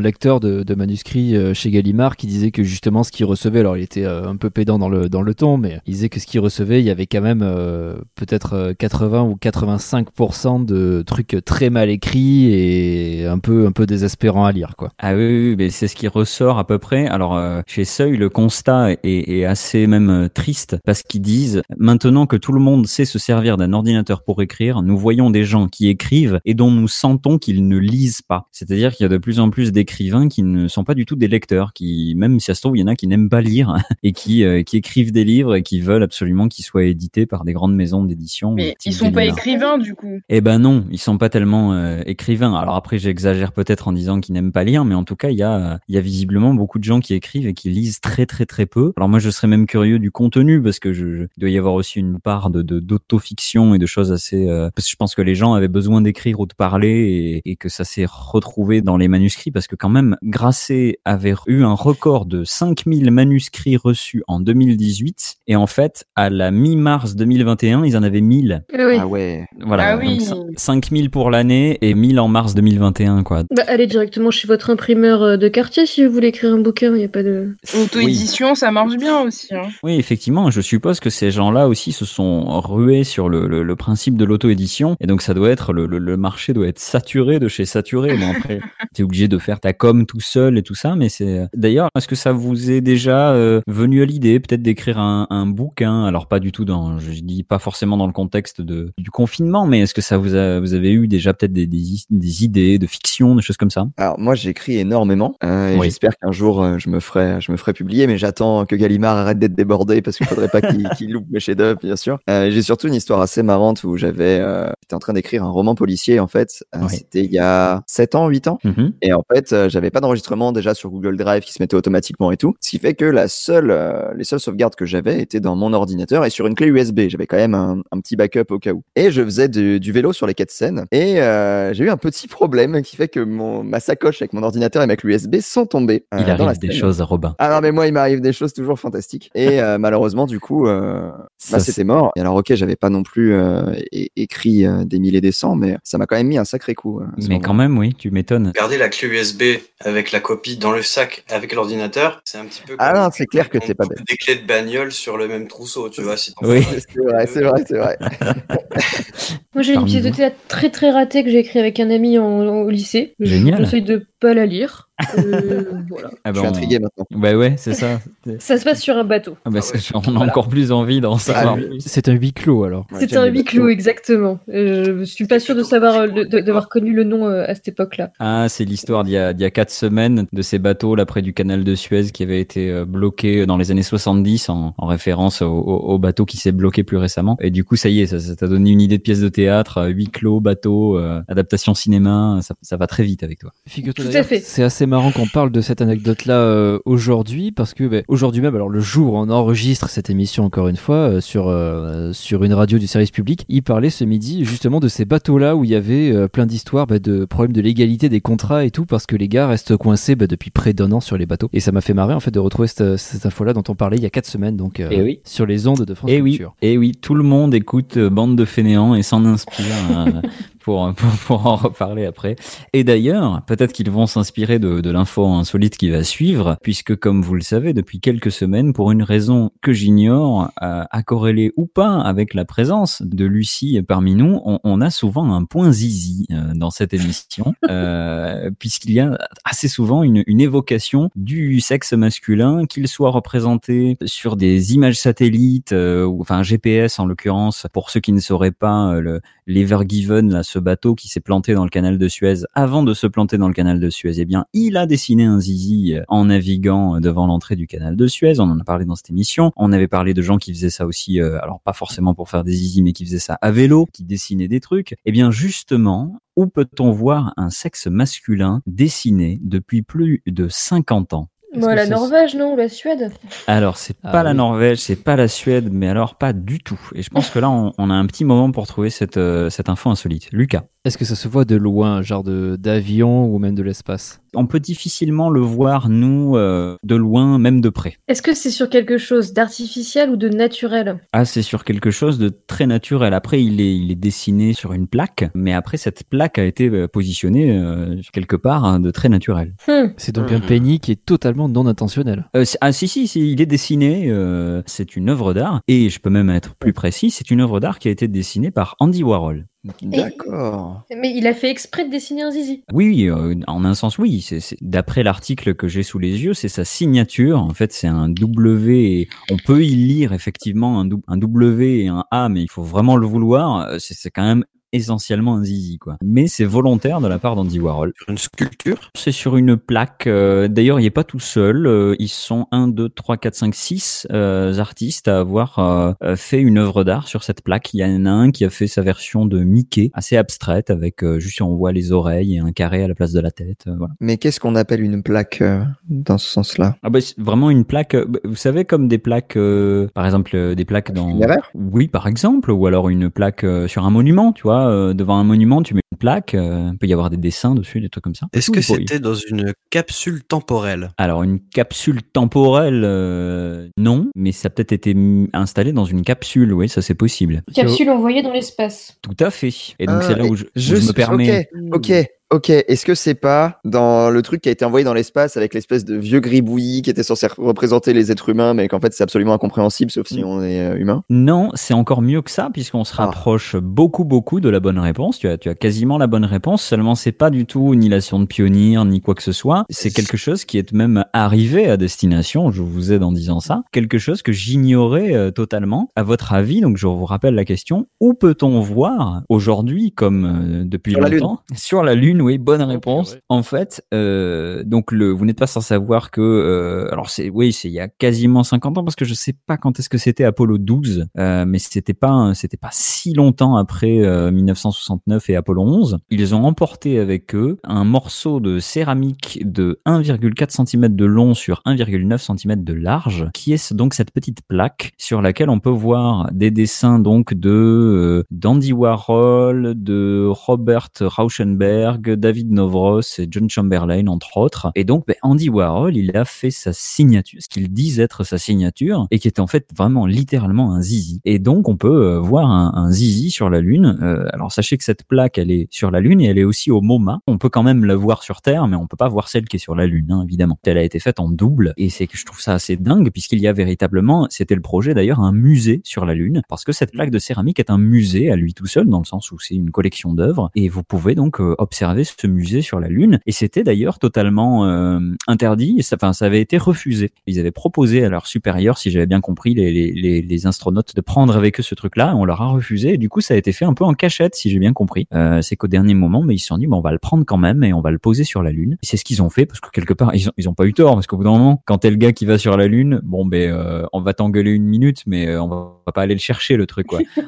lecteur 0.00 0.40
de, 0.40 0.62
de 0.64 0.74
manuscrits 0.74 1.36
euh, 1.36 1.54
chez 1.54 1.67
Gallimard 1.70 2.16
qui 2.16 2.26
disait 2.26 2.50
que 2.50 2.62
justement 2.62 3.02
ce 3.02 3.12
qu'il 3.12 3.26
recevait, 3.26 3.60
alors 3.60 3.76
il 3.76 3.82
était 3.82 4.04
euh, 4.04 4.28
un 4.28 4.36
peu 4.36 4.50
pédant 4.50 4.78
dans 4.78 4.88
le, 4.88 5.08
dans 5.08 5.22
le 5.22 5.34
ton, 5.34 5.56
mais 5.56 5.80
il 5.86 5.94
disait 5.94 6.08
que 6.08 6.20
ce 6.20 6.26
qu'il 6.26 6.40
recevait, 6.40 6.80
il 6.80 6.86
y 6.86 6.90
avait 6.90 7.06
quand 7.06 7.20
même 7.20 7.42
euh, 7.42 7.96
peut-être 8.14 8.54
euh, 8.54 8.74
80 8.74 9.22
ou 9.22 9.36
85% 9.40 10.64
de 10.64 11.02
trucs 11.06 11.36
très 11.44 11.70
mal 11.70 11.90
écrits 11.90 12.52
et 12.52 13.26
un 13.26 13.38
peu, 13.38 13.66
un 13.66 13.72
peu 13.72 13.86
désespérants 13.86 14.44
à 14.44 14.52
lire. 14.52 14.74
quoi. 14.76 14.90
Ah 14.98 15.14
oui, 15.14 15.26
oui, 15.26 15.48
oui, 15.50 15.56
mais 15.56 15.70
c'est 15.70 15.88
ce 15.88 15.94
qui 15.94 16.08
ressort 16.08 16.58
à 16.58 16.66
peu 16.66 16.78
près. 16.78 17.06
Alors 17.06 17.36
euh, 17.36 17.62
chez 17.66 17.84
Seuil, 17.84 18.16
le 18.16 18.28
constat 18.28 18.92
est, 19.02 19.44
assez 19.44 19.86
même 19.86 20.10
euh, 20.10 20.28
triste 20.28 20.76
parce 20.84 21.02
qu'ils 21.02 21.22
disent 21.22 21.62
maintenant 21.78 22.26
que 22.26 22.36
tout 22.36 22.52
le 22.52 22.60
monde 22.60 22.86
sait 22.86 23.04
se 23.04 23.18
servir 23.18 23.56
d'un 23.56 23.72
ordinateur 23.72 24.22
pour 24.22 24.42
écrire, 24.42 24.82
nous 24.82 24.98
voyons 24.98 25.30
des 25.30 25.44
gens 25.44 25.68
qui 25.68 25.88
écrivent 25.88 26.40
et 26.44 26.54
dont 26.54 26.70
nous 26.70 26.88
sentons 26.88 27.38
qu'ils 27.38 27.66
ne 27.66 27.76
lisent 27.76 28.22
pas. 28.22 28.48
C'est-à-dire 28.52 28.94
qu'il 28.94 29.04
y 29.04 29.06
a 29.06 29.08
de 29.08 29.18
plus 29.18 29.40
en 29.40 29.50
plus 29.50 29.72
d'écrivains 29.72 30.28
qui 30.28 30.42
ne 30.42 30.68
sont 30.68 30.84
pas 30.84 30.94
du 30.94 31.06
tout 31.06 31.16
des 31.16 31.28
lecteurs, 31.28 31.47
qui 31.74 32.14
même 32.16 32.40
si 32.40 32.46
ça 32.46 32.54
se 32.54 32.60
trouve 32.60 32.76
il 32.76 32.80
y 32.80 32.82
en 32.82 32.86
a 32.88 32.94
qui 32.96 33.06
n'aiment 33.06 33.28
pas 33.28 33.40
lire 33.40 33.76
et 34.02 34.12
qui 34.12 34.44
euh, 34.44 34.62
qui 34.62 34.76
écrivent 34.76 35.12
des 35.12 35.24
livres 35.24 35.54
et 35.56 35.62
qui 35.62 35.80
veulent 35.80 36.02
absolument 36.02 36.48
qu'ils 36.48 36.64
soient 36.64 36.84
édités 36.84 37.26
par 37.26 37.44
des 37.44 37.52
grandes 37.52 37.74
maisons 37.74 38.04
d'édition. 38.04 38.52
Mais 38.54 38.74
ils 38.84 38.92
sont 38.94 39.10
pas 39.12 39.24
écrivains 39.24 39.78
du 39.78 39.94
coup. 39.94 40.18
Eh 40.28 40.40
ben 40.40 40.58
non, 40.58 40.84
ils 40.90 40.98
sont 40.98 41.18
pas 41.18 41.28
tellement 41.28 41.72
euh, 41.72 42.02
écrivains. 42.06 42.54
Alors 42.54 42.76
après, 42.76 42.98
j'exagère 42.98 43.52
peut-être 43.52 43.88
en 43.88 43.92
disant 43.92 44.20
qu'ils 44.20 44.34
n'aiment 44.34 44.52
pas 44.52 44.64
lire, 44.64 44.84
mais 44.84 44.94
en 44.94 45.04
tout 45.04 45.16
cas, 45.16 45.30
il 45.30 45.36
y 45.36 45.42
a, 45.42 45.78
il 45.88 45.94
y 45.94 45.98
a 45.98 46.00
visiblement 46.00 46.54
beaucoup 46.54 46.78
de 46.78 46.84
gens 46.84 47.00
qui 47.00 47.14
écrivent 47.14 47.46
et 47.46 47.54
qui 47.54 47.70
lisent 47.70 48.00
très 48.00 48.26
très 48.26 48.46
très 48.46 48.66
peu. 48.66 48.92
Alors 48.96 49.08
moi, 49.08 49.18
je 49.18 49.30
serais 49.30 49.48
même 49.48 49.66
curieux 49.66 49.98
du 49.98 50.10
contenu 50.10 50.62
parce 50.62 50.78
que 50.78 50.92
je, 50.92 51.16
je- 51.16 51.24
il 51.36 51.40
doit 51.40 51.50
y 51.50 51.58
avoir 51.58 51.74
aussi 51.74 51.98
une 51.98 52.18
part 52.20 52.50
de 52.50 52.62
de- 52.62 52.80
d'autofiction 52.80 53.74
et 53.74 53.78
de 53.78 53.86
choses 53.86 54.12
assez. 54.12 54.48
euh, 54.48 54.70
parce 54.74 54.86
que 54.86 54.90
je 54.90 54.96
pense 54.96 55.14
que 55.14 55.22
les 55.22 55.34
gens 55.34 55.54
avaient 55.54 55.68
besoin 55.68 56.00
d'écrire 56.02 56.40
ou 56.40 56.46
de 56.46 56.54
parler 56.54 57.40
et, 57.44 57.50
et 57.50 57.56
que 57.56 57.68
ça 57.68 57.84
s'est 57.84 58.06
retrouvé 58.08 58.80
dans 58.82 58.96
les 58.96 59.08
manuscrits 59.08 59.50
parce 59.50 59.66
que 59.66 59.76
quand 59.76 59.88
même, 59.88 60.16
Grasset 60.22 60.98
avait 61.04 61.32
eu 61.46 61.62
un 61.64 61.74
record 61.74 62.26
de 62.26 62.44
5000 62.44 63.10
manuscrits 63.10 63.76
reçus 63.76 64.22
en 64.28 64.40
2018 64.40 65.36
et 65.46 65.56
en 65.56 65.66
fait, 65.66 66.04
à 66.16 66.30
la 66.30 66.50
mi-mars 66.50 67.14
2021, 67.16 67.84
ils 67.84 67.96
en 67.96 68.02
avaient 68.02 68.20
1000. 68.20 68.64
Ah 68.72 68.76
oui. 68.86 68.96
Ah 69.00 69.06
ouais. 69.06 69.46
Voilà, 69.60 69.92
Ah 69.92 69.96
oui. 69.98 70.18
donc 70.18 70.26
cin- 70.26 70.46
5000 70.56 71.10
pour 71.10 71.30
l'année 71.30 71.78
et 71.82 71.94
1000 71.94 72.18
en 72.20 72.28
mars 72.28 72.54
2021, 72.54 73.22
quoi. 73.22 73.44
Bah, 73.54 73.62
allez 73.66 73.86
directement 73.86 74.30
chez 74.30 74.46
votre 74.48 74.70
imprimeur 74.70 75.22
euh, 75.22 75.36
de 75.36 75.48
quartier 75.48 75.86
si 75.86 76.04
vous 76.04 76.12
voulez 76.12 76.28
écrire 76.28 76.52
un 76.54 76.58
bouquin, 76.58 76.88
il 76.94 76.98
n'y 76.98 77.04
a 77.04 77.08
pas 77.08 77.22
de... 77.22 77.54
Auto-édition, 77.82 78.54
ça 78.54 78.70
marche 78.70 78.96
bien 78.96 79.20
aussi. 79.22 79.54
hein. 79.54 79.68
Oui, 79.82 79.94
effectivement, 79.96 80.50
je 80.50 80.60
suppose 80.60 81.00
que 81.00 81.10
ces 81.10 81.30
gens-là 81.30 81.68
aussi 81.68 81.92
se 81.92 82.04
sont 82.04 82.44
rués 82.60 83.04
sur 83.04 83.28
le, 83.28 83.46
le- 83.46 83.62
le 83.62 83.76
principe 83.76 84.16
de 84.16 84.24
l'auto-édition, 84.24 84.96
et 85.00 85.06
donc 85.06 85.22
ça 85.22 85.34
doit 85.34 85.50
être, 85.50 85.72
le, 85.72 85.86
le- 85.86 85.98
le 85.98 86.16
marché 86.16 86.52
doit 86.52 86.66
être 86.68 86.78
saturé 86.78 87.38
de 87.38 87.48
chez 87.48 87.64
saturé. 87.64 88.16
Bon, 88.16 88.30
après, 88.36 88.60
t'es 88.94 89.02
obligé 89.02 89.28
de 89.28 89.38
faire 89.38 89.60
ta 89.60 89.72
com 89.72 90.06
tout 90.06 90.20
seul 90.20 90.58
et 90.58 90.62
tout 90.62 90.74
ça, 90.74 90.94
mais 90.96 91.08
c'est... 91.08 91.27
D'ailleurs, 91.54 91.88
est-ce 91.96 92.08
que 92.08 92.14
ça 92.16 92.32
vous 92.32 92.70
est 92.70 92.80
déjà 92.80 93.30
euh, 93.32 93.60
venu 93.66 94.02
à 94.02 94.04
l'idée 94.04 94.40
peut-être 94.40 94.62
d'écrire 94.62 94.98
un, 94.98 95.26
un 95.30 95.46
bouquin? 95.46 96.04
Alors 96.04 96.26
pas 96.28 96.40
du 96.40 96.52
tout 96.52 96.64
dans, 96.64 96.98
je 96.98 97.10
dis 97.20 97.42
pas 97.44 97.58
forcément 97.58 97.96
dans 97.96 98.06
le 98.06 98.12
contexte 98.12 98.60
de, 98.60 98.92
du 98.98 99.10
confinement, 99.10 99.66
mais 99.66 99.80
est-ce 99.80 99.94
que 99.94 100.00
ça 100.02 100.18
vous 100.18 100.34
a, 100.34 100.60
vous 100.60 100.74
avez 100.74 100.92
eu 100.92 101.08
déjà 101.08 101.34
peut-être 101.34 101.52
des, 101.52 101.66
des, 101.66 101.82
des 102.10 102.44
idées 102.44 102.78
de 102.78 102.86
fiction, 102.86 103.34
des 103.34 103.42
choses 103.42 103.56
comme 103.56 103.70
ça? 103.70 103.86
Alors 103.96 104.18
moi 104.18 104.34
j'écris 104.34 104.78
énormément 104.78 105.34
euh, 105.44 105.74
et 105.74 105.78
Oui. 105.78 105.86
j'espère 105.86 106.16
qu'un 106.16 106.32
jour 106.32 106.62
euh, 106.62 106.78
je 106.78 106.88
me 106.90 107.00
ferai 107.00 107.40
je 107.40 107.52
me 107.52 107.56
ferai 107.56 107.72
publier 107.72 108.06
mais 108.06 108.18
j'attends 108.18 108.64
que 108.66 108.76
Gallimard 108.76 109.16
arrête 109.16 109.38
d'être 109.38 109.54
débordé 109.54 110.02
parce 110.02 110.16
qu'il 110.16 110.26
faudrait 110.26 110.48
pas 110.48 110.60
qu'il 110.60 110.88
loupe 111.12 111.26
mes 111.30 111.40
chefs-d'œuvre 111.40 111.80
bien 111.82 111.96
sûr. 111.96 112.18
Euh, 112.30 112.50
j'ai 112.50 112.62
surtout 112.62 112.88
une 112.88 112.94
histoire 112.94 113.20
assez 113.20 113.42
marrante 113.42 113.84
où 113.84 113.96
j'avais 113.96 114.38
j'étais 114.82 114.94
en 114.94 114.98
train 114.98 115.12
d'écrire 115.12 115.44
un 115.44 115.50
roman 115.50 115.74
policier 115.74 116.20
en 116.20 116.26
fait. 116.28 116.64
Oui. 116.76 116.88
C'était 116.90 117.24
il 117.24 117.30
y 117.32 117.38
a 117.38 117.82
7 117.86 118.14
ans 118.14 118.28
8 118.28 118.48
ans 118.48 118.58
Mhm. 118.64 118.92
et 119.02 119.12
en 119.12 119.22
fait 119.32 119.54
j'avais 119.68 119.90
pas 119.90 120.00
d'enregistrement 120.00 120.52
déjà 120.52 120.74
sur 120.74 120.90
Google 120.90 121.16
Drive 121.18 121.42
qui 121.42 121.52
se 121.52 121.62
mettait 121.62 121.76
automatiquement 121.76 122.32
et 122.32 122.36
tout. 122.36 122.54
Ce 122.60 122.70
qui 122.70 122.78
fait 122.78 122.94
que 122.94 123.04
la 123.04 123.28
seule 123.28 123.70
euh, 123.70 124.12
les 124.16 124.24
seules 124.24 124.40
sauvegardes 124.40 124.74
que 124.74 124.86
j'avais 124.86 125.20
étaient 125.20 125.40
dans 125.40 125.56
mon 125.56 125.72
ordinateur 125.72 126.24
et 126.24 126.30
sur 126.30 126.46
une 126.46 126.54
clé 126.54 126.68
USB. 126.68 127.02
J'avais 127.08 127.26
quand 127.26 127.36
même 127.36 127.54
un, 127.54 127.82
un 127.92 128.00
petit 128.00 128.16
backup 128.16 128.46
au 128.50 128.58
cas 128.58 128.72
où. 128.72 128.82
Et 128.96 129.10
je 129.10 129.22
faisais 129.22 129.48
du, 129.48 129.80
du 129.80 129.92
vélo 129.92 130.12
sur 130.12 130.26
les 130.26 130.34
quais 130.34 130.44
de 130.44 130.50
Seine 130.50 130.86
et 130.92 131.20
euh, 131.20 131.72
j'ai 131.74 131.84
eu 131.84 131.90
un 131.90 131.96
petit 131.96 132.28
problème 132.28 132.80
qui 132.82 132.96
fait 132.96 133.08
que 133.08 133.20
mon 133.20 133.62
ma 133.64 133.80
sacoche 133.80 134.22
avec 134.22 134.32
mon 134.32 134.42
ordinateur 134.42 134.82
et 134.82 134.86
ma 134.86 134.96
clé 134.96 135.14
USB 135.14 135.36
sont 135.40 135.66
tombés. 135.66 136.04
euh, 136.14 136.18
Il 136.20 136.26
dans 136.26 136.36
la 136.36 136.44
arrive 136.44 136.58
des 136.58 136.72
choses 136.72 137.00
à 137.00 137.04
Robin. 137.04 137.34
Ah 137.38 137.50
non 137.50 137.60
mais 137.60 137.72
moi 137.72 137.86
il 137.86 137.92
m'arrive 137.92 138.20
des 138.20 138.32
choses 138.32 138.52
toujours 138.52 138.78
fantastiques 138.78 139.30
et 139.34 139.60
euh, 139.60 139.78
malheureusement 139.80 140.26
du 140.26 140.40
coup 140.40 140.66
euh, 140.66 141.10
Ça, 141.38 141.56
bah, 141.58 141.62
c'était 141.62 141.84
mort. 141.84 142.12
Et 142.16 142.20
alors 142.20 142.34
ok 142.36 142.54
j'avais 142.54 142.76
pas 142.76 142.90
non 142.90 143.02
plus 143.02 143.34
euh, 143.34 143.72
écrit 144.16 144.66
euh, 144.66 144.84
des 144.84 144.98
milliers 144.98 145.20
des 145.20 145.32
cents 145.32 145.54
mais 145.56 145.76
ça 145.82 145.98
m'a 145.98 146.06
quand 146.06 146.16
même 146.16 146.28
mis 146.28 146.38
un 146.38 146.44
sacré 146.44 146.74
coup. 146.74 147.00
Mais 147.16 147.24
moment. 147.28 147.40
quand 147.40 147.54
même, 147.54 147.78
oui, 147.78 147.94
tu 147.94 148.10
m'étonnes. 148.10 148.52
Garder 148.54 148.78
la 148.78 148.88
clé 148.88 149.08
USB 149.08 149.42
avec 149.80 150.12
la 150.12 150.20
copie 150.20 150.56
dans 150.56 150.72
le 150.72 150.82
sac 150.82 151.07
avec 151.30 151.52
l'ordinateur, 151.54 152.20
c'est 152.24 152.38
un 152.38 152.44
petit 152.46 152.62
peu 152.66 152.74
Ah 152.78 152.92
non 152.94 153.08
c'est 153.12 153.26
clair 153.26 153.48
que 153.50 153.58
t'es 153.58 153.74
pas 153.74 153.86
bête. 153.86 153.98
des 154.08 154.16
clés 154.16 154.36
de 154.36 154.46
bagnole 154.46 154.92
sur 154.92 155.16
le 155.16 155.28
même 155.28 155.48
trousseau, 155.48 155.88
tu 155.90 156.02
vois. 156.02 156.16
Si 156.16 156.34
Oui. 156.42 156.62
C'est 156.64 157.00
vrai 157.04 157.26
c'est 157.26 157.42
vrai 157.42 157.62
c'est 157.66 157.78
vrai. 157.78 157.98
Moi 159.54 159.62
j'ai 159.62 159.74
une 159.74 159.84
pièce 159.84 160.04
de 160.04 160.10
théâtre 160.10 160.36
très 160.48 160.70
très 160.70 160.90
ratée 160.90 161.24
que 161.24 161.30
j'ai 161.30 161.38
écrite 161.38 161.56
avec 161.56 161.80
un 161.80 161.90
ami 161.90 162.18
en, 162.18 162.24
en- 162.24 162.62
au 162.62 162.70
lycée. 162.70 163.14
Génial. 163.20 163.58
Je 163.58 163.64
conseille 163.64 163.82
de 163.82 164.06
pas 164.20 164.34
la 164.34 164.46
lire. 164.46 164.88
Euh, 165.16 165.62
voilà. 165.88 166.10
Ah 166.24 166.30
Je 166.30 166.32
ben, 166.32 166.38
suis 166.40 166.46
on- 166.46 166.50
intrigué 166.50 166.78
maintenant. 166.80 167.04
Bah 167.12 167.34
ouais, 167.36 167.54
c'est 167.56 167.74
ça. 167.74 168.00
Ça 168.40 168.58
se 168.58 168.64
passe 168.64 168.80
sur 168.80 168.96
un 168.96 169.04
bateau. 169.04 169.36
Ah 169.44 169.50
bah, 169.50 169.60
Ah 169.62 169.76
ouais. 169.76 170.02
on 170.08 170.16
a 170.20 170.24
encore 170.26 170.48
plus 170.48 170.72
envie 170.72 171.00
d'en 171.00 171.18
savoir. 171.18 171.56
C'est 171.78 172.08
un 172.08 172.12
huis 172.14 172.32
clos 172.32 172.64
alors. 172.64 172.86
Ouais, 172.92 172.98
C'est 173.00 173.16
un 173.16 173.26
huis 173.26 173.44
clos, 173.44 173.68
exactement. 173.68 174.40
Euh, 174.48 174.98
je 175.00 175.04
suis 175.04 175.26
pas 175.26 175.38
sûre 175.40 175.54
de 175.54 175.62
savoir 175.62 175.94
euh, 176.00 176.24
d'avoir 176.24 176.68
connu 176.68 176.92
le 176.92 177.04
nom 177.04 177.26
euh, 177.28 177.44
à 177.46 177.54
cette 177.54 177.68
époque-là. 177.68 178.10
Ah, 178.18 178.46
c'est 178.48 178.64
l'histoire 178.64 179.04
d'il 179.04 179.12
y, 179.14 179.18
a, 179.18 179.32
y 179.32 179.44
a 179.44 179.50
quatre 179.50 179.70
semaines 179.70 180.26
de 180.32 180.42
ces 180.42 180.58
bateaux 180.58 180.94
là 180.96 181.06
près 181.06 181.22
du 181.22 181.32
canal 181.32 181.62
de 181.64 181.74
Suez 181.74 182.10
qui 182.10 182.22
avaient 182.24 182.40
été 182.40 182.84
bloqués 182.84 183.46
dans 183.46 183.56
les 183.56 183.70
années 183.70 183.82
70 183.84 184.48
en, 184.48 184.74
en 184.76 184.86
référence 184.86 185.42
au, 185.42 185.46
au- 185.48 185.94
au 185.94 185.98
bateau 185.98 186.24
qui 186.24 186.36
s'est 186.38 186.52
bloqué 186.52 186.82
plus 186.82 186.96
récemment. 186.96 187.36
Et 187.40 187.50
du 187.50 187.62
coup, 187.64 187.76
ça 187.76 187.88
y 187.88 188.00
est, 188.00 188.06
ça 188.18 188.34
t'a 188.36 188.48
donné 188.48 188.70
une 188.70 188.80
idée 188.80 188.98
de 188.98 189.02
pièce 189.02 189.20
de 189.20 189.28
théâtre, 189.28 189.86
huis 189.88 190.08
clos, 190.08 190.40
bateau, 190.40 190.98
euh, 190.98 191.22
adaptation 191.28 191.74
cinéma, 191.74 192.40
ça, 192.42 192.54
ça 192.62 192.76
va 192.76 192.86
très 192.88 193.04
vite 193.04 193.22
avec 193.22 193.38
toi. 193.38 193.52
Figure-toi 193.68 194.04
Tout 194.08 194.16
à 194.18 194.20
d'ailleurs, 194.22 194.26
fait. 194.26 194.40
C'est 194.44 194.62
assez 194.62 194.86
marrant 194.86 195.12
qu'on 195.12 195.26
parle 195.26 195.50
de 195.50 195.60
cette 195.60 195.80
anecdote-là 195.80 196.34
euh, 196.34 196.78
aujourd'hui 196.84 197.52
parce 197.52 197.74
que 197.74 197.84
ben, 197.84 198.02
aujourd'hui 198.08 198.40
même, 198.42 198.54
alors 198.54 198.68
le 198.68 198.80
jour 198.80 199.14
où 199.14 199.16
on 199.18 199.28
enregistre 199.30 199.88
cette 199.90 200.10
émission 200.10 200.44
encore 200.44 200.68
une 200.68 200.76
fois 200.76 200.96
euh, 200.96 201.20
sur 201.20 201.48
euh, 201.48 202.12
sur 202.12 202.44
une 202.44 202.52
radio 202.54 202.78
du 202.78 202.86
service 202.86 203.10
public, 203.10 203.44
il 203.48 203.62
parlait 203.62 203.90
ce 203.90 204.04
midi 204.04 204.44
justement 204.44 204.80
de 204.80 204.88
ces 204.88 205.04
bateaux-là 205.04 205.56
où 205.56 205.64
il 205.64 205.70
y 205.70 205.74
avait 205.74 206.10
euh, 206.12 206.28
plein 206.28 206.46
d'histoires 206.46 206.86
ben, 206.86 206.98
de 206.98 207.24
problèmes 207.24 207.52
de 207.52 207.60
légalité 207.60 208.08
des 208.08 208.20
contrats 208.20 208.64
et 208.64 208.70
tout 208.70 208.84
parce 208.86 209.06
que 209.06 209.16
les 209.16 209.28
gars 209.28 209.46
restent 209.48 209.76
coincés 209.76 210.16
ben, 210.16 210.26
depuis 210.26 210.50
près 210.50 210.72
d'un 210.72 210.92
an 210.92 211.00
sur 211.00 211.16
les 211.16 211.26
bateaux 211.26 211.48
et 211.52 211.60
ça 211.60 211.72
m'a 211.72 211.80
fait 211.80 211.94
marrer 211.94 212.14
en 212.14 212.20
fait 212.20 212.30
de 212.30 212.38
retrouver 212.40 212.68
cette, 212.68 212.96
cette 212.96 213.26
info-là 213.26 213.52
dont 213.52 213.64
on 213.68 213.74
parlait 213.74 213.96
il 213.96 214.02
y 214.02 214.06
a 214.06 214.10
quatre 214.10 214.26
semaines 214.26 214.56
donc 214.56 214.80
euh, 214.80 214.88
Eh 214.90 215.02
oui. 215.02 215.20
sur 215.24 215.46
les 215.46 215.66
ondes 215.66 215.84
de 215.84 215.94
France 215.94 216.10
Et 216.10 216.20
oui, 216.20 216.32
Culture. 216.32 216.54
et 216.62 216.78
oui, 216.78 216.92
tout 217.00 217.14
le 217.14 217.22
monde 217.24 217.54
écoute 217.54 217.96
euh, 217.96 218.10
Bande 218.10 218.36
de 218.36 218.44
fainéants 218.44 218.94
et 218.94 219.02
s'en 219.02 219.24
inspire 219.24 219.64
euh, 219.90 220.06
pour, 220.68 220.92
pour, 220.96 221.10
pour 221.26 221.46
en 221.46 221.56
reparler 221.56 222.04
après. 222.04 222.36
Et 222.74 222.84
d'ailleurs, 222.84 223.42
peut-être 223.46 223.72
qu'ils 223.72 223.90
vont 223.90 224.06
s'inspirer 224.06 224.58
de, 224.58 224.82
de 224.82 224.90
l'info 224.90 225.24
insolite 225.24 225.78
qui 225.78 225.88
va 225.88 226.04
suivre, 226.04 226.58
puisque 226.62 226.94
comme 226.94 227.22
vous 227.22 227.34
le 227.34 227.40
savez, 227.40 227.72
depuis 227.72 228.00
quelques 228.00 228.30
semaines, 228.30 228.74
pour 228.74 228.92
une 228.92 229.02
raison 229.02 229.50
que 229.62 229.72
j'ignore, 229.72 230.50
euh, 230.62 230.84
à 230.90 231.02
corréler 231.02 231.52
ou 231.56 231.66
pas 231.66 232.00
avec 232.02 232.34
la 232.34 232.44
présence 232.44 233.00
de 233.00 233.24
Lucie 233.24 233.80
parmi 233.86 234.14
nous, 234.14 234.42
on, 234.44 234.58
on 234.62 234.80
a 234.82 234.90
souvent 234.90 235.32
un 235.32 235.44
point 235.44 235.72
zizi 235.72 236.26
euh, 236.30 236.52
dans 236.54 236.70
cette 236.70 236.92
émission, 236.92 237.54
euh, 237.70 238.50
puisqu'il 238.58 238.92
y 238.92 239.00
a 239.00 239.16
assez 239.46 239.68
souvent 239.68 240.02
une, 240.02 240.22
une 240.26 240.40
évocation 240.42 241.08
du 241.16 241.60
sexe 241.60 241.94
masculin, 241.94 242.66
qu'il 242.66 242.88
soit 242.88 243.10
représenté 243.10 243.96
sur 244.04 244.36
des 244.36 244.74
images 244.74 244.98
satellites, 244.98 245.72
euh, 245.72 246.04
ou 246.04 246.20
enfin 246.20 246.42
GPS 246.42 246.98
en 246.98 247.06
l'occurrence, 247.06 247.66
pour 247.72 247.88
ceux 247.88 248.00
qui 248.00 248.12
ne 248.12 248.20
sauraient 248.20 248.50
pas, 248.50 248.92
euh, 248.92 249.20
le 249.48 249.54
l'Evergiven, 249.54 250.30
là, 250.30 250.42
ce 250.42 250.58
bateau 250.58 250.94
qui 250.94 251.08
s'est 251.08 251.20
planté 251.20 251.54
dans 251.54 251.64
le 251.64 251.70
canal 251.70 251.96
de 251.96 252.08
Suez, 252.08 252.44
avant 252.54 252.82
de 252.82 252.92
se 252.92 253.06
planter 253.06 253.38
dans 253.38 253.48
le 253.48 253.54
canal 253.54 253.80
de 253.80 253.90
Suez, 253.90 254.20
eh 254.20 254.26
bien, 254.26 254.44
il 254.52 254.76
a 254.76 254.86
dessiné 254.86 255.24
un 255.24 255.40
zizi 255.40 255.94
euh, 255.94 256.02
en 256.08 256.26
naviguant 256.26 256.96
euh, 256.96 257.00
devant 257.00 257.26
l'entrée 257.26 257.56
du 257.56 257.66
canal 257.66 257.96
de 257.96 258.06
Suez. 258.06 258.40
On 258.40 258.50
en 258.50 258.60
a 258.60 258.64
parlé 258.64 258.84
dans 258.84 258.94
cette 258.94 259.08
émission. 259.10 259.50
On 259.56 259.72
avait 259.72 259.88
parlé 259.88 260.12
de 260.12 260.20
gens 260.20 260.36
qui 260.36 260.52
faisaient 260.52 260.70
ça 260.70 260.86
aussi, 260.86 261.20
euh, 261.20 261.42
alors 261.42 261.60
pas 261.60 261.72
forcément 261.72 262.14
pour 262.14 262.28
faire 262.28 262.44
des 262.44 262.52
zizi, 262.52 262.82
mais 262.82 262.92
qui 262.92 263.06
faisaient 263.06 263.18
ça 263.18 263.38
à 263.40 263.50
vélo, 263.50 263.86
qui 263.92 264.04
dessinaient 264.04 264.48
des 264.48 264.60
trucs. 264.60 264.94
Eh 265.06 265.12
bien, 265.12 265.30
justement, 265.30 266.20
où 266.36 266.46
peut-on 266.46 266.90
voir 266.90 267.32
un 267.38 267.48
sexe 267.48 267.86
masculin 267.86 268.60
dessiné 268.66 269.40
depuis 269.42 269.80
plus 269.80 270.22
de 270.26 270.46
50 270.48 271.14
ans? 271.14 271.28
Que 271.54 271.58
la 271.66 271.86
Norvège, 271.86 272.34
non 272.36 272.52
Ou 272.52 272.56
la 272.56 272.68
Suède 272.68 273.10
alors, 273.46 273.76
c'est 273.78 273.96
Ah 274.04 274.12
pas 274.12 274.22
la. 274.22 274.34
Norvège, 274.34 274.78
c'est 274.78 274.96
pas 275.02 275.16
la 275.16 275.28
Suède, 275.28 275.68
mais 275.72 275.88
alors 275.88 276.16
pas 276.16 276.32
du 276.32 276.58
tout. 276.58 276.78
Et 276.94 277.02
je 277.02 277.10
pense 277.10 277.30
que 277.30 277.38
là, 277.38 277.48
on, 277.50 277.72
on 277.78 277.90
a 277.90 277.94
un 277.94 278.06
petit 278.06 278.24
moment 278.24 278.50
pour 278.50 278.66
trouver 278.66 278.90
cette, 278.90 279.16
euh, 279.16 279.48
cette 279.50 279.68
info 279.68 279.88
insolite. 279.90 280.28
Lucas. 280.32 280.64
Est-ce 280.84 280.96
que 280.96 281.04
ça 281.04 281.16
se 281.16 281.28
voit 281.28 281.44
de 281.44 281.56
loin, 281.56 282.00
genre 282.02 282.22
de 282.22 282.56
d'avion 282.56 283.26
ou 283.26 283.38
même 283.38 283.54
de 283.54 283.62
l'espace? 283.62 284.20
On 284.34 284.46
peut 284.46 284.60
difficilement 284.60 285.28
le 285.30 285.40
voir, 285.40 285.88
nous, 285.88 286.36
euh, 286.36 286.76
de 286.84 286.94
loin, 286.94 287.38
même 287.38 287.60
de 287.60 287.68
près. 287.68 287.96
Est-ce 288.08 288.22
que 288.22 288.34
c'est 288.34 288.50
sur 288.50 288.68
quelque 288.70 288.96
chose 288.98 289.32
d'artificiel 289.32 290.10
ou 290.10 290.16
de 290.16 290.28
naturel? 290.28 290.98
Ah, 291.12 291.24
c'est 291.24 291.42
sur 291.42 291.64
quelque 291.64 291.90
chose 291.90 292.18
de 292.18 292.28
très 292.28 292.66
naturel. 292.66 293.12
Après, 293.14 293.42
il 293.42 293.60
est, 293.60 293.74
il 293.76 293.90
est 293.90 293.96
dessiné 293.96 294.52
sur 294.52 294.72
une 294.72 294.86
plaque, 294.86 295.30
mais 295.34 295.52
après, 295.52 295.76
cette 295.78 296.04
plaque 296.04 296.38
a 296.38 296.44
été 296.44 296.68
euh, 296.68 296.88
positionnée 296.88 297.58
euh, 297.58 297.96
quelque 298.12 298.36
part 298.36 298.64
hein, 298.64 298.80
de 298.80 298.90
très 298.90 299.08
naturel. 299.08 299.54
Hmm. 299.66 299.88
C'est 299.96 300.14
donc 300.14 300.30
un 300.32 300.38
Mhm. 300.38 300.46
penny 300.46 300.80
qui 300.80 300.92
est 300.92 301.04
totalement 301.04 301.37
non 301.46 301.66
intentionnel. 301.66 302.28
Euh, 302.34 302.44
ah 302.60 302.72
si 302.72 302.88
si, 302.88 303.06
si, 303.06 303.30
il 303.32 303.40
est 303.40 303.46
dessiné. 303.46 304.06
euh, 304.08 304.62
c'est 304.66 304.96
une 304.96 305.10
œuvre 305.10 305.34
d'art 305.34 305.60
et 305.68 305.90
je 305.90 306.00
peux 306.00 306.10
même 306.10 306.30
être 306.30 306.56
plus 306.56 306.72
précis. 306.72 307.10
C'est 307.10 307.30
une 307.30 307.40
œuvre 307.40 307.60
d'art 307.60 307.78
qui 307.78 307.86
a 307.88 307.90
été 307.90 308.08
dessinée 308.08 308.50
par 308.50 308.74
Andy 308.80 309.04
Warhol. 309.04 309.46
D'accord. 309.82 310.84
Mais 310.98 311.12
il 311.14 311.26
a 311.26 311.34
fait 311.34 311.50
exprès 311.50 311.84
de 311.84 311.90
dessiner 311.90 312.22
un 312.22 312.30
zizi. 312.30 312.62
Oui, 312.72 313.08
euh, 313.10 313.34
en 313.46 313.64
un 313.64 313.74
sens, 313.74 313.98
oui. 313.98 314.26
D'après 314.62 315.02
l'article 315.02 315.54
que 315.54 315.68
j'ai 315.68 315.82
sous 315.82 315.98
les 315.98 316.22
yeux, 316.24 316.32
c'est 316.32 316.48
sa 316.48 316.64
signature. 316.64 317.42
En 317.42 317.52
fait, 317.52 317.72
c'est 317.72 317.88
un 317.88 318.08
W. 318.08 319.00
Et 319.00 319.08
on 319.30 319.36
peut 319.36 319.62
y 319.62 319.74
lire 319.74 320.12
effectivement 320.14 320.80
un, 320.80 320.88
un 321.06 321.16
W 321.18 321.84
et 321.84 321.88
un 321.88 322.04
A, 322.10 322.28
mais 322.28 322.42
il 322.42 322.50
faut 322.50 322.62
vraiment 322.62 322.96
le 322.96 323.06
vouloir. 323.06 323.68
C'est, 323.78 323.94
c'est 323.94 324.10
quand 324.10 324.24
même 324.24 324.44
essentiellement 324.72 325.36
un 325.36 325.44
zizi, 325.44 325.78
quoi. 325.78 325.96
Mais 326.04 326.26
c'est 326.26 326.44
volontaire 326.44 327.00
de 327.00 327.08
la 327.08 327.18
part 327.18 327.36
d'Andy 327.36 327.58
Warhol. 327.60 327.92
Sur 327.96 328.08
une 328.10 328.18
sculpture 328.18 328.90
C'est 328.96 329.12
sur 329.12 329.36
une 329.36 329.56
plaque. 329.56 330.06
euh, 330.06 330.48
D'ailleurs, 330.48 330.80
il 330.80 330.84
n'est 330.84 330.90
pas 330.90 331.04
tout 331.04 331.20
seul. 331.20 331.66
euh, 331.66 331.94
ils 331.98 332.08
sont 332.08 332.46
1, 332.52 332.68
2, 332.68 332.88
3, 332.88 333.16
4, 333.16 333.34
5, 333.34 333.54
6 333.54 334.06
euh, 334.12 334.58
artistes 334.58 335.08
à 335.08 335.20
avoir 335.20 335.58
euh, 335.58 335.92
fait 336.16 336.40
une 336.40 336.58
œuvre 336.58 336.84
d'art 336.84 337.08
sur 337.08 337.22
cette 337.24 337.42
plaque. 337.42 337.72
Il 337.74 337.80
y 337.80 337.84
en 337.84 338.06
a 338.06 338.10
un 338.10 338.30
qui 338.30 338.44
a 338.44 338.50
fait 338.50 338.66
sa 338.66 338.82
version 338.82 339.26
de 339.26 339.42
Mickey, 339.42 339.90
assez 339.94 340.16
abstraite, 340.16 340.70
avec 340.70 341.02
euh, 341.02 341.18
juste 341.18 341.40
on 341.40 341.54
voit 341.56 341.72
les 341.72 341.92
oreilles 341.92 342.36
et 342.36 342.38
un 342.38 342.52
carré 342.52 342.82
à 342.82 342.88
la 342.88 342.94
place 342.94 343.12
de 343.12 343.20
la 343.20 343.30
tête. 343.30 343.64
euh, 343.66 343.74
voilà. 343.78 343.94
Mais 344.00 344.16
qu'est-ce 344.16 344.40
qu'on 344.40 344.54
appelle 344.56 344.82
une 344.82 345.02
plaque 345.02 345.40
euh, 345.40 345.62
dans 345.88 346.18
ce 346.18 346.28
sens-là? 346.28 346.76
Ah 346.82 346.90
bah, 346.90 347.00
c'est 347.00 347.18
vraiment 347.18 347.50
une 347.50 347.64
plaque, 347.64 347.96
bah, 347.96 348.18
vous 348.24 348.36
savez, 348.36 348.64
comme 348.64 348.88
des 348.88 348.98
plaques, 348.98 349.36
euh, 349.36 349.88
par 349.94 350.04
exemple, 350.04 350.54
des 350.54 350.64
plaques 350.64 350.92
dans... 350.92 351.18
Oui, 351.54 351.88
par 351.88 352.06
exemple, 352.06 352.50
ou 352.50 352.66
alors 352.66 352.88
une 352.88 353.10
plaque 353.10 353.44
euh, 353.44 353.68
sur 353.68 353.84
un 353.84 353.90
monument, 353.90 354.32
tu 354.32 354.42
vois, 354.42 354.57
euh, 354.66 354.94
devant 354.94 355.18
un 355.18 355.24
monument, 355.24 355.62
tu 355.62 355.74
mets 355.74 355.82
une 355.92 355.98
plaque, 355.98 356.34
euh, 356.34 356.68
il 356.72 356.78
peut 356.78 356.86
y 356.86 356.92
avoir 356.92 357.10
des 357.10 357.16
dessins 357.16 357.54
dessus, 357.54 357.80
des 357.80 357.88
trucs 357.88 358.04
comme 358.04 358.14
ça. 358.14 358.26
Est-ce 358.32 358.50
que 358.50 358.60
c'était 358.60 358.98
dans 359.00 359.14
une 359.14 359.52
capsule 359.70 360.22
temporelle 360.22 360.90
Alors, 360.98 361.22
une 361.22 361.40
capsule 361.40 362.02
temporelle, 362.02 362.82
euh, 362.84 363.68
non, 363.78 364.10
mais 364.14 364.32
ça 364.32 364.46
a 364.46 364.50
peut-être 364.50 364.72
été 364.72 364.94
installé 365.32 365.72
dans 365.72 365.84
une 365.86 366.02
capsule, 366.02 366.52
oui, 366.52 366.68
ça 366.68 366.82
c'est 366.82 366.94
possible. 366.94 367.42
Capsule 367.54 367.90
envoyée 367.90 368.22
dans 368.22 368.32
l'espace. 368.32 368.98
Tout 369.02 369.16
à 369.24 369.30
fait. 369.30 369.48
Et 369.78 369.86
donc, 369.86 369.96
Ah, 370.00 370.06
c'est 370.06 370.14
là 370.16 370.24
où 370.24 370.36
je, 370.36 370.44
où 370.44 370.48
je 370.56 370.74
me 370.76 370.92
permets... 370.92 371.48
Ok, 371.72 371.90
ok, 371.90 372.06
ok. 372.30 372.50
Est-ce 372.50 372.84
que 372.84 372.94
c'est 372.94 373.14
pas 373.14 373.58
dans 373.64 374.10
le 374.10 374.20
truc 374.22 374.42
qui 374.42 374.48
a 374.50 374.52
été 374.52 374.64
envoyé 374.64 374.84
dans 374.84 374.92
l'espace 374.94 375.36
avec 375.38 375.54
l'espèce 375.54 375.84
de 375.86 375.96
vieux 375.96 376.20
gribouillis 376.20 376.82
qui 376.82 376.90
était 376.90 377.02
censé 377.02 377.26
représenter 377.38 377.92
les 377.94 378.12
êtres 378.12 378.28
humains, 378.28 378.52
mais 378.54 378.68
qu'en 378.68 378.80
fait 378.80 378.92
c'est 378.92 379.02
absolument 379.02 379.32
incompréhensible 379.34 379.90
sauf 379.90 380.10
Mm. 380.10 380.14
si 380.14 380.24
on 380.24 380.42
est 380.42 380.60
euh, 380.60 380.76
humain? 380.76 381.02
Non, 381.08 381.50
c'est 381.54 381.74
encore 381.74 382.02
mieux 382.02 382.20
que 382.22 382.30
ça, 382.30 382.50
puisqu'on 382.52 382.84
se 382.84 382.92
Ah. 382.98 383.06
rapproche 383.06 383.56
beaucoup, 383.56 384.04
beaucoup 384.04 384.40
de 384.40 384.48
la 384.50 384.60
bonne 384.60 384.78
réponse. 384.78 385.18
Tu 385.18 385.28
as, 385.28 385.38
tu 385.38 385.48
as 385.48 385.54
quasiment 385.78 385.98
la 385.98 386.08
bonne 386.08 386.24
réponse, 386.24 386.64
seulement 386.64 386.96
c'est 386.96 387.12
pas 387.12 387.30
du 387.30 387.46
tout 387.46 387.76
ni 387.76 387.88
la 387.88 388.00
sonde 388.00 388.26
pionnière, 388.26 388.84
ni 388.84 389.00
quoi 389.00 389.14
que 389.14 389.22
ce 389.22 389.30
soit. 389.30 389.64
C'est 389.70 389.92
quelque 389.92 390.16
chose 390.16 390.44
qui 390.44 390.58
est 390.58 390.72
même 390.72 391.04
arrivé 391.12 391.70
à 391.70 391.76
destination, 391.76 392.50
je 392.50 392.62
vous 392.62 392.90
aide 392.90 393.04
en 393.04 393.12
disant 393.12 393.38
ça. 393.38 393.62
Quelque 393.70 393.96
chose 393.96 394.22
que 394.22 394.32
j'ignorais 394.32 395.14
euh, 395.14 395.30
totalement. 395.30 395.88
À 395.94 396.02
votre 396.02 396.32
avis, 396.32 396.60
donc 396.60 396.78
je 396.78 396.88
vous 396.88 397.04
rappelle 397.04 397.36
la 397.36 397.44
question, 397.44 397.86
où 398.00 398.12
peut-on 398.12 398.58
voir 398.58 399.22
aujourd'hui, 399.28 399.92
comme 399.92 400.24
euh, 400.24 400.64
depuis 400.64 400.94
Sur 400.94 401.00
la 401.00 401.10
longtemps 401.10 401.42
Sur 401.54 401.84
la 401.84 401.94
Lune, 401.94 402.22
oui, 402.22 402.38
bonne 402.38 402.62
réponse. 402.62 403.16
En 403.28 403.44
fait, 403.44 403.80
euh, 403.94 404.64
donc 404.64 404.90
le, 404.90 405.10
vous 405.10 405.26
n'êtes 405.26 405.38
pas 405.38 405.46
sans 405.46 405.60
savoir 405.60 406.10
que, 406.10 406.20
euh, 406.20 406.92
alors 406.92 407.08
c'est, 407.08 407.30
oui, 407.30 407.52
c'est 407.52 407.68
il 407.68 407.74
y 407.74 407.78
a 407.78 407.86
quasiment 407.86 408.42
50 408.42 408.78
ans 408.78 408.82
parce 408.82 408.96
que 408.96 409.04
je 409.04 409.14
sais 409.14 409.34
pas 409.46 409.56
quand 409.56 409.78
est-ce 409.78 409.88
que 409.88 409.98
c'était 409.98 410.24
Apollo 410.24 410.58
12, 410.58 411.06
euh, 411.16 411.44
mais 411.46 411.60
c'était 411.60 411.94
pas, 411.94 412.32
c'était 412.34 412.56
pas 412.56 412.70
si 412.72 413.12
longtemps 413.12 413.54
après 413.54 414.00
euh, 414.00 414.32
1969 414.32 415.30
et 415.30 415.36
Apollo 415.36 415.67
11. 415.68 415.98
Ils 416.10 416.34
ont 416.34 416.44
emporté 416.44 416.98
avec 416.98 417.34
eux 417.34 417.58
un 417.64 417.84
morceau 417.84 418.40
de 418.40 418.58
céramique 418.58 419.40
de 419.44 419.80
1,4 419.86 420.66
cm 420.66 420.96
de 420.96 421.04
long 421.04 421.34
sur 421.34 421.60
1,9 421.66 422.18
cm 422.18 422.64
de 422.64 422.72
large, 422.72 423.28
qui 423.34 423.52
est 423.52 423.72
donc 423.72 423.94
cette 423.94 424.10
petite 424.10 424.40
plaque 424.48 424.92
sur 424.96 425.20
laquelle 425.20 425.50
on 425.50 425.60
peut 425.60 425.68
voir 425.68 426.30
des 426.32 426.50
dessins 426.50 426.98
donc 426.98 427.34
de 427.34 427.50
euh, 427.50 428.24
d'Andy 428.30 428.72
Warhol, 428.72 429.74
de 429.76 430.28
Robert 430.30 430.88
Rauschenberg, 431.00 432.14
David 432.14 432.50
Novros 432.50 433.00
et 433.18 433.28
John 433.30 433.50
Chamberlain 433.50 434.06
entre 434.06 434.36
autres. 434.38 434.70
Et 434.74 434.84
donc 434.84 435.06
ben, 435.06 435.16
Andy 435.22 435.50
Warhol, 435.50 435.96
il 435.96 436.16
a 436.16 436.24
fait 436.24 436.50
sa 436.50 436.72
signature, 436.72 437.40
ce 437.42 437.48
qu'il 437.48 437.72
dit 437.72 438.00
être 438.00 438.24
sa 438.24 438.38
signature, 438.38 439.06
et 439.10 439.18
qui 439.18 439.28
est 439.28 439.40
en 439.40 439.46
fait 439.46 439.68
vraiment 439.76 440.06
littéralement 440.06 440.72
un 440.72 440.80
zizi. 440.80 441.20
Et 441.24 441.38
donc 441.38 441.68
on 441.68 441.76
peut 441.76 441.88
euh, 441.88 442.20
voir 442.20 442.50
un, 442.50 442.72
un 442.74 442.90
zizi 442.90 443.30
sur 443.30 443.50
la 443.50 443.60
Lune. 443.60 443.98
Euh, 444.02 444.26
alors 444.32 444.52
sachez 444.52 444.76
que 444.76 444.84
cette 444.84 445.04
plaque, 445.04 445.38
elle 445.38 445.50
est 445.50 445.57
sur 445.70 445.90
la 445.90 446.00
Lune 446.00 446.20
et 446.20 446.26
elle 446.26 446.38
est 446.38 446.44
aussi 446.44 446.70
au 446.70 446.80
MoMA. 446.80 447.20
On 447.26 447.38
peut 447.38 447.48
quand 447.48 447.62
même 447.62 447.84
la 447.84 447.96
voir 447.96 448.22
sur 448.22 448.42
Terre, 448.42 448.68
mais 448.68 448.76
on 448.76 448.86
peut 448.86 448.96
pas 448.96 449.08
voir 449.08 449.28
celle 449.28 449.46
qui 449.46 449.56
est 449.56 449.58
sur 449.58 449.74
la 449.74 449.86
Lune, 449.86 450.12
hein, 450.12 450.22
évidemment. 450.24 450.58
Elle 450.64 450.78
a 450.78 450.82
été 450.82 450.98
faite 450.98 451.18
en 451.20 451.28
double, 451.30 451.72
et 451.76 451.88
c'est 451.88 452.06
que 452.06 452.16
je 452.16 452.24
trouve 452.24 452.40
ça 452.40 452.54
assez 452.54 452.76
dingue 452.76 453.10
puisqu'il 453.10 453.40
y 453.40 453.46
a 453.46 453.52
véritablement, 453.52 454.26
c'était 454.30 454.54
le 454.54 454.60
projet 454.60 454.94
d'ailleurs, 454.94 455.20
un 455.20 455.32
musée 455.32 455.80
sur 455.84 456.04
la 456.04 456.14
Lune, 456.14 456.42
parce 456.48 456.64
que 456.64 456.72
cette 456.72 456.92
plaque 456.92 457.10
de 457.10 457.18
céramique 457.18 457.58
est 457.58 457.70
un 457.70 457.78
musée 457.78 458.30
à 458.30 458.36
lui 458.36 458.54
tout 458.54 458.66
seul, 458.66 458.86
dans 458.86 458.98
le 458.98 459.04
sens 459.04 459.32
où 459.32 459.38
c'est 459.38 459.54
une 459.54 459.70
collection 459.70 460.12
d'œuvres, 460.12 460.50
et 460.54 460.68
vous 460.68 460.82
pouvez 460.82 461.14
donc 461.14 461.40
euh, 461.40 461.54
observer 461.58 462.04
ce 462.04 462.26
musée 462.26 462.62
sur 462.62 462.80
la 462.80 462.88
Lune. 462.88 463.18
Et 463.26 463.32
c'était 463.32 463.64
d'ailleurs 463.64 463.98
totalement 463.98 464.66
euh, 464.66 465.00
interdit, 465.26 465.76
et 465.78 465.82
ça, 465.82 465.96
enfin 465.96 466.12
ça 466.12 466.26
avait 466.26 466.40
été 466.40 466.58
refusé. 466.58 467.10
Ils 467.26 467.40
avaient 467.40 467.50
proposé 467.50 468.04
à 468.04 468.08
leurs 468.08 468.26
supérieurs, 468.26 468.78
si 468.78 468.90
j'avais 468.90 469.06
bien 469.06 469.20
compris, 469.20 469.54
les, 469.54 469.72
les, 469.72 469.92
les, 469.92 470.22
les 470.22 470.46
astronautes, 470.46 470.94
de 470.94 471.00
prendre 471.00 471.36
avec 471.36 471.60
eux 471.60 471.62
ce 471.62 471.74
truc-là, 471.74 472.10
et 472.10 472.14
on 472.14 472.24
leur 472.24 472.42
a 472.42 472.46
refusé, 472.46 472.94
et 472.94 472.98
du 472.98 473.08
coup 473.08 473.20
ça 473.20 473.34
a 473.34 473.36
été 473.36 473.52
fait 473.52 473.64
un 473.64 473.74
peu 473.74 473.84
en 473.84 473.94
cachette, 473.94 474.34
si 474.34 474.50
j'ai 474.50 474.58
bien 474.58 474.72
compris. 474.72 475.06
Euh, 475.14 475.42
c'est 475.48 475.56
qu'au 475.56 475.66
dernier 475.66 475.94
moment, 475.94 476.22
mais 476.22 476.34
ils 476.34 476.38
se 476.38 476.46
sont 476.46 476.58
dit, 476.58 476.68
on 476.70 476.80
va 476.80 476.92
le 476.92 476.98
prendre 476.98 477.24
quand 477.24 477.38
même, 477.38 477.64
et 477.64 477.72
on 477.72 477.80
va 477.80 477.90
le 477.90 477.98
poser 477.98 478.24
sur 478.24 478.42
la 478.42 478.50
Lune. 478.50 478.76
C'est 478.82 478.96
ce 478.96 479.04
qu'ils 479.04 479.22
ont 479.22 479.30
fait, 479.30 479.46
parce 479.46 479.60
que 479.60 479.70
quelque 479.70 479.94
part, 479.94 480.10
ils 480.14 480.28
ont, 480.28 480.32
ils 480.36 480.48
ont 480.48 480.54
pas 480.54 480.66
eu 480.66 480.74
tort, 480.74 480.94
parce 480.94 481.06
qu'au 481.06 481.16
bout 481.16 481.24
d'un 481.24 481.30
moment, 481.30 481.62
quand 481.64 481.78
t'es 481.78 481.90
le 481.90 481.96
gars 481.96 482.12
qui 482.12 482.26
va 482.26 482.38
sur 482.38 482.56
la 482.56 482.66
Lune, 482.66 483.00
bon, 483.02 483.24
ben, 483.26 483.50
euh, 483.50 483.86
on 483.92 484.00
va 484.00 484.12
t'engueuler 484.12 484.52
une 484.52 484.66
minute, 484.66 485.02
mais 485.06 485.28
euh, 485.28 485.42
on 485.42 485.48
va 485.48 485.92
pas 485.94 486.02
aller 486.02 486.14
le 486.14 486.20
chercher, 486.20 486.56
le 486.56 486.66
truc, 486.66 486.86
quoi. 486.86 487.00
tu, 487.16 487.22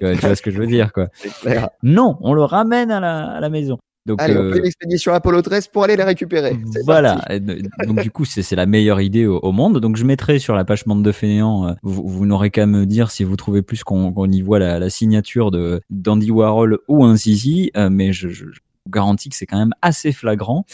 vois, 0.00 0.14
tu 0.14 0.26
vois 0.26 0.34
ce 0.34 0.42
que 0.42 0.50
je 0.50 0.58
veux 0.58 0.66
dire, 0.66 0.92
quoi. 0.92 1.08
Non, 1.82 2.18
on 2.20 2.34
le 2.34 2.42
ramène 2.42 2.90
à 2.90 3.00
la, 3.00 3.30
à 3.30 3.40
la 3.40 3.48
maison. 3.48 3.78
Donc, 4.06 4.20
Allez, 4.20 4.36
on 4.36 4.42
euh, 4.42 4.52
fait 4.52 4.58
une 4.58 4.66
expédition 4.66 5.14
Apollo 5.14 5.40
13 5.42 5.68
pour 5.68 5.84
aller 5.84 5.96
les 5.96 6.02
récupérer. 6.04 6.58
Voilà. 6.84 7.24
Donc 7.86 8.00
du 8.02 8.10
coup, 8.10 8.24
c'est 8.26 8.54
la 8.54 8.66
meilleure 8.66 9.00
idée 9.00 9.24
au, 9.26 9.38
au 9.38 9.50
monde. 9.52 9.78
Donc 9.80 9.96
je 9.96 10.04
mettrai 10.04 10.38
sur 10.38 10.54
la 10.54 10.64
page 10.66 10.84
bande 10.84 11.02
de 11.02 11.10
fainéants. 11.12 11.68
euh, 11.68 11.72
Vous, 11.82 12.06
vous 12.06 12.26
n'aurez 12.26 12.50
qu'à 12.50 12.66
me 12.66 12.84
dire 12.84 13.10
si 13.10 13.24
vous 13.24 13.36
trouvez 13.36 13.62
plus 13.62 13.82
qu'on 13.82 14.30
y 14.30 14.42
voit 14.42 14.58
la, 14.58 14.78
la 14.78 14.90
signature 14.90 15.50
de 15.50 15.80
d'Andy 15.88 16.30
Warhol 16.30 16.78
ou 16.88 17.04
un 17.04 17.16
Zizi. 17.16 17.70
euh, 17.76 17.88
mais 17.90 18.12
je, 18.12 18.28
je, 18.28 18.44
je 18.52 18.60
vous 18.84 18.90
garantis 18.92 19.30
que 19.30 19.36
c'est 19.36 19.46
quand 19.46 19.58
même 19.58 19.72
assez 19.80 20.12
flagrant. 20.12 20.66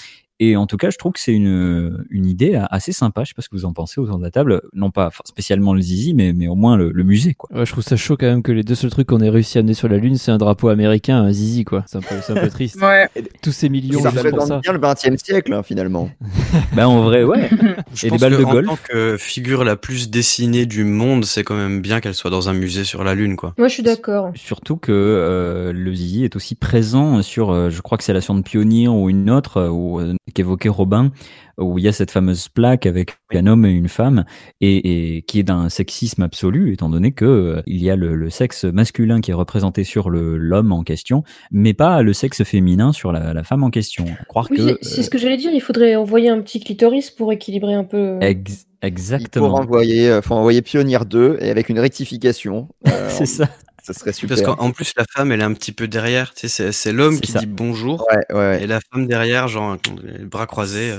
Et 0.42 0.56
en 0.56 0.66
tout 0.66 0.78
cas, 0.78 0.88
je 0.90 0.96
trouve 0.96 1.12
que 1.12 1.20
c'est 1.20 1.34
une, 1.34 2.02
une 2.08 2.24
idée 2.26 2.58
assez 2.70 2.92
sympa. 2.92 3.24
Je 3.24 3.28
sais 3.28 3.34
pas 3.34 3.42
ce 3.42 3.50
que 3.50 3.56
vous 3.56 3.66
en 3.66 3.74
pensez 3.74 4.00
autour 4.00 4.16
de 4.18 4.22
la 4.24 4.30
table. 4.30 4.62
Non 4.72 4.90
pas 4.90 5.10
spécialement 5.26 5.74
le 5.74 5.82
zizi, 5.82 6.14
mais, 6.14 6.32
mais 6.32 6.48
au 6.48 6.54
moins 6.54 6.76
le, 6.78 6.90
le 6.92 7.04
musée, 7.04 7.34
quoi. 7.34 7.50
Ouais, 7.54 7.66
je 7.66 7.72
trouve 7.72 7.84
ça 7.84 7.96
chaud 7.96 8.16
quand 8.16 8.26
même 8.26 8.42
que 8.42 8.50
les 8.50 8.62
deux 8.62 8.74
seuls 8.74 8.90
trucs 8.90 9.06
qu'on 9.08 9.20
ait 9.20 9.28
réussi 9.28 9.58
à 9.58 9.60
amener 9.60 9.74
sur 9.74 9.86
la 9.88 9.98
Lune, 9.98 10.16
c'est 10.16 10.30
un 10.30 10.38
drapeau 10.38 10.68
américain, 10.68 11.18
un 11.22 11.30
zizi, 11.30 11.64
quoi. 11.64 11.84
C'est 11.86 11.98
un 11.98 12.00
peu, 12.00 12.14
c'est 12.22 12.32
un 12.32 12.40
peu 12.40 12.48
triste. 12.50 12.80
Ouais. 12.80 13.08
Tous 13.42 13.52
ces 13.52 13.68
millions 13.68 14.00
Ça 14.00 14.08
juste 14.10 14.22
pour 14.30 14.42
ça. 14.42 14.56
représente 14.56 14.62
bien 14.62 14.72
le 14.72 14.78
20 14.80 14.92
e 15.12 15.16
siècle, 15.22 15.52
hein, 15.52 15.62
finalement. 15.62 16.10
Ben 16.74 16.86
en 16.86 17.02
vrai, 17.02 17.22
ouais. 17.24 17.48
Je 17.94 18.06
Et 18.06 18.10
des 18.10 18.10
pense 18.10 18.20
balles 18.20 18.32
que 18.36 18.38
de 18.38 18.44
en 18.44 18.50
golf. 18.52 18.66
tant 18.66 18.78
que 18.88 19.16
figure 19.18 19.62
la 19.64 19.76
plus 19.76 20.08
dessinée 20.10 20.64
du 20.66 20.84
monde, 20.84 21.24
c'est 21.24 21.44
quand 21.44 21.56
même 21.56 21.80
bien 21.82 22.00
qu'elle 22.00 22.14
soit 22.14 22.30
dans 22.30 22.48
un 22.48 22.52
musée 22.54 22.84
sur 22.84 23.04
la 23.04 23.14
Lune, 23.14 23.36
quoi. 23.36 23.54
Moi, 23.58 23.68
je 23.68 23.74
suis 23.74 23.82
d'accord. 23.82 24.30
Surtout 24.36 24.76
que 24.76 24.90
euh, 24.92 25.72
le 25.74 25.94
zizi 25.94 26.24
est 26.24 26.34
aussi 26.36 26.54
présent 26.54 27.20
sur, 27.22 27.50
euh, 27.50 27.68
je 27.70 27.80
crois 27.82 27.98
que 27.98 28.04
c'est 28.04 28.12
la 28.14 28.20
sonde 28.22 28.42
Pionnier 28.44 28.88
ou 28.88 29.10
une 29.10 29.30
autre 29.30 29.58
euh, 29.58 29.70
euh, 30.00 30.14
qu'évoquait 30.32 30.68
Robin, 30.68 31.10
où 31.58 31.78
il 31.78 31.84
y 31.84 31.88
a 31.88 31.92
cette 31.92 32.10
fameuse 32.10 32.48
plaque 32.48 32.86
avec 32.86 33.16
un 33.34 33.46
homme 33.46 33.66
et 33.66 33.70
une 33.70 33.88
femme 33.88 34.24
et, 34.60 35.16
et 35.16 35.22
qui 35.22 35.38
est 35.40 35.42
d'un 35.42 35.68
sexisme 35.68 36.22
absolu, 36.22 36.72
étant 36.72 36.88
donné 36.88 37.12
que 37.12 37.24
euh, 37.24 37.62
il 37.66 37.82
y 37.82 37.90
a 37.90 37.96
le, 37.96 38.14
le 38.16 38.30
sexe 38.30 38.64
masculin 38.64 39.20
qui 39.20 39.30
est 39.30 39.34
représenté 39.34 39.84
sur 39.84 40.08
l'homme 40.10 40.72
en 40.72 40.82
question, 40.82 41.22
mais 41.50 41.74
pas 41.74 42.02
le 42.02 42.12
sexe 42.12 42.42
féminin 42.44 42.92
sur 42.92 43.12
la, 43.12 43.34
la 43.34 43.42
femme 43.44 43.62
en 43.62 43.70
question. 43.70 44.06
Croire 44.28 44.46
Oui, 44.50 44.56
que 44.56 44.78
c'est- 44.82 45.02
ce 45.02 45.10
que 45.10 45.18
j'allais 45.18 45.36
dire. 45.36 45.50
Il 45.52 45.60
faudrait 45.60 45.96
envoyer 45.96 46.28
un 46.30 46.40
petit 46.40 46.60
clitoris 46.60 47.10
pour 47.10 47.32
équilibrer 47.32 47.74
un 47.74 47.84
peu. 47.84 47.96
euh, 47.96 48.20
ex- 48.20 48.66
exactement, 48.82 49.54
envoyer, 49.54 50.08
euh, 50.08 50.22
faut 50.22 50.34
envoyer 50.34 50.62
Pionnière 50.62 51.04
2 51.04 51.36
et 51.40 51.50
avec 51.50 51.68
une 51.68 51.78
rectification. 51.78 52.68
euh, 52.88 52.90
c'est 53.08 53.26
ça. 53.26 53.48
Ça 53.82 53.92
serait 53.92 54.12
super. 54.12 54.36
Parce 54.36 54.42
qu'en 54.46 54.62
en 54.62 54.70
plus, 54.72 54.92
la 54.96 55.04
femme, 55.10 55.32
elle 55.32 55.40
est 55.40 55.44
un 55.44 55.54
petit 55.54 55.72
peu 55.72 55.88
derrière. 55.88 56.32
Tu 56.34 56.48
sais, 56.48 56.72
c'est- 56.72 56.92
l'homme 56.92 57.20
qui 57.20 57.32
ça. 57.32 57.40
dit 57.40 57.46
bonjour. 57.46 58.06
Ouais, 58.10 58.24
ouais, 58.30 58.34
ouais. 58.38 58.62
Et 58.62 58.66
la 58.66 58.80
femme 58.92 59.06
derrière, 59.06 59.48
genre, 59.48 59.76
les 60.02 60.24
bras 60.24 60.46
croisés. 60.46 60.94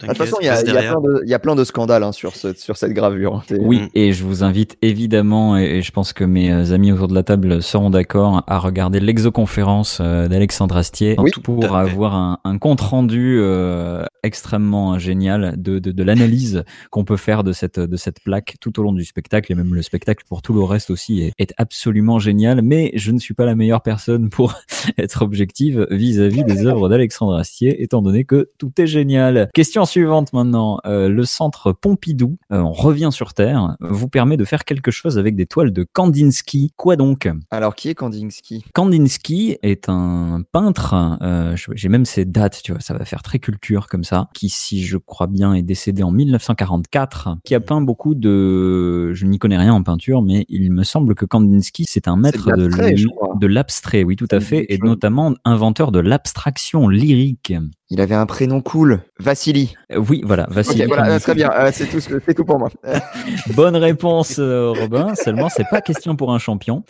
De 0.00 0.06
toute 0.08 0.16
façon, 0.18 0.36
il 0.40 0.46
y, 0.46 0.48
a- 0.48 0.60
y 0.60 0.64
plein 0.64 1.00
de- 1.00 1.22
il 1.24 1.30
y 1.30 1.34
a 1.34 1.38
plein 1.38 1.54
de 1.54 1.64
scandales 1.64 2.02
hein, 2.02 2.12
sur, 2.12 2.34
ce- 2.36 2.52
sur 2.54 2.76
cette 2.76 2.92
gravure. 2.92 3.42
C'est- 3.48 3.58
Oui, 3.60 3.80
Mm. 3.82 3.88
et 3.94 4.12
je 4.12 4.24
vous 4.24 4.42
invite 4.44 4.76
évidemment, 4.82 5.56
et 5.58 5.64
et 5.78 5.82
je 5.82 5.90
pense 5.92 6.12
que 6.12 6.24
mes 6.24 6.52
euh, 6.52 6.72
amis 6.74 6.92
autour 6.92 7.08
de 7.08 7.14
la 7.14 7.22
table 7.22 7.62
seront 7.62 7.90
d'accord, 7.90 8.42
à 8.46 8.58
regarder 8.58 9.00
l'exoconférence 9.00 9.98
euh, 10.00 10.28
d'Alexandre 10.28 10.76
Astier 10.76 11.14
Oui, 11.18 11.30
pour 11.42 11.74
avoir 11.76 12.14
un, 12.14 12.38
un 12.44 12.58
compte 12.58 12.80
rendu 12.80 13.38
euh, 13.40 14.04
extrêmement 14.22 14.98
génial 14.98 15.54
de, 15.56 15.78
de, 15.78 15.90
de 15.92 16.02
l'analyse 16.02 16.64
qu'on 16.90 17.04
peut 17.04 17.16
faire 17.16 17.44
de 17.44 17.52
cette, 17.52 17.80
de 17.80 17.96
cette 17.96 18.20
plaque 18.20 18.56
tout 18.60 18.78
au 18.78 18.82
long 18.82 18.92
du 18.92 19.04
spectacle, 19.04 19.50
et 19.52 19.54
même 19.54 19.74
le 19.74 19.82
spectacle 19.82 20.24
pour 20.28 20.42
tout 20.42 20.52
le 20.52 20.62
reste 20.62 20.90
aussi 20.90 21.20
est, 21.22 21.32
est 21.38 21.52
absolument 21.56 22.18
génial, 22.18 22.62
mais 22.62 22.92
je 22.94 23.10
ne 23.10 23.18
suis 23.18 23.34
pas 23.34 23.46
la 23.46 23.54
meilleure 23.54 23.82
personne 23.82 24.28
pour 24.28 24.54
être 24.98 25.22
objective 25.22 25.86
vis-à-vis 25.90 26.44
des 26.44 26.66
œuvres 26.66 26.88
d'Alexandre 26.88 27.34
Astier, 27.36 27.82
étant 27.82 28.02
donné 28.02 28.24
que 28.24 28.50
tout 28.58 28.72
est 28.78 28.86
génial. 28.86 29.48
Question 29.54 29.84
suivante 29.94 30.32
maintenant. 30.32 30.80
Euh, 30.86 31.08
le 31.08 31.24
centre 31.24 31.72
Pompidou, 31.72 32.36
euh, 32.50 32.58
on 32.58 32.72
revient 32.72 33.10
sur 33.12 33.32
Terre, 33.32 33.76
vous 33.80 34.08
permet 34.08 34.36
de 34.36 34.44
faire 34.44 34.64
quelque 34.64 34.90
chose 34.90 35.18
avec 35.18 35.36
des 35.36 35.46
toiles 35.46 35.72
de 35.72 35.86
Kandinsky. 35.92 36.72
Quoi 36.76 36.96
donc? 36.96 37.30
Alors, 37.50 37.76
qui 37.76 37.90
est 37.90 37.94
Kandinsky? 37.94 38.64
Kandinsky 38.74 39.56
est 39.62 39.88
un 39.88 40.42
peintre, 40.50 41.16
euh, 41.22 41.54
j'ai 41.74 41.88
même 41.88 42.06
ses 42.06 42.24
dates, 42.24 42.60
tu 42.64 42.72
vois, 42.72 42.80
ça 42.80 42.92
va 42.94 43.04
faire 43.04 43.22
très 43.22 43.38
culture 43.38 43.88
comme 43.88 44.02
ça. 44.02 44.28
qui, 44.34 44.48
si 44.48 44.82
je 44.82 44.96
crois 44.96 45.28
bien, 45.28 45.54
est 45.54 45.62
décédé 45.62 46.02
en 46.02 46.10
1944, 46.10 47.36
qui 47.44 47.54
a 47.54 47.60
peint 47.60 47.80
beaucoup 47.80 48.16
de, 48.16 49.12
je 49.12 49.26
n'y 49.26 49.38
connais 49.38 49.58
rien 49.58 49.74
en 49.74 49.82
peinture, 49.84 50.22
mais 50.22 50.44
il 50.48 50.72
me 50.72 50.82
semble 50.82 51.14
que 51.14 51.24
Kandinsky, 51.24 51.84
c'est 51.86 52.08
un 52.08 52.16
maître 52.16 52.50
de 52.56 53.46
l'abstrait, 53.46 54.02
oui, 54.02 54.16
tout 54.16 54.28
à 54.32 54.40
fait, 54.40 54.66
et 54.70 54.78
notamment 54.78 55.34
inventeur 55.44 55.92
de 55.92 56.00
l'abstraction 56.00 56.88
lyrique. 56.88 57.54
Il 57.90 58.00
avait 58.00 58.14
un 58.14 58.24
prénom 58.24 58.62
cool, 58.62 59.00
Vassili. 59.20 59.74
Euh, 59.92 60.02
Oui, 60.08 60.22
voilà, 60.24 60.46
Vassili 60.50 60.84
voilà, 60.86 61.02
Kandinsky. 61.02 61.22
très 61.24 61.34
bien, 61.34 61.50
euh, 61.52 61.70
c'est 61.72 61.86
tout, 61.86 62.00
ce 62.00 62.08
que- 62.08 62.22
c'est 62.26 62.32
tout 62.34 62.44
pour 62.46 62.58
moi. 62.58 62.70
Bonne 63.54 63.76
réponse, 63.76 64.36
euh, 64.38 64.70
Robin. 64.70 65.14
Seulement, 65.14 65.48
c'est 65.50 65.68
pas 65.70 65.82
question 65.82 66.16
pour 66.16 66.32
un 66.32 66.38
champion. 66.38 66.82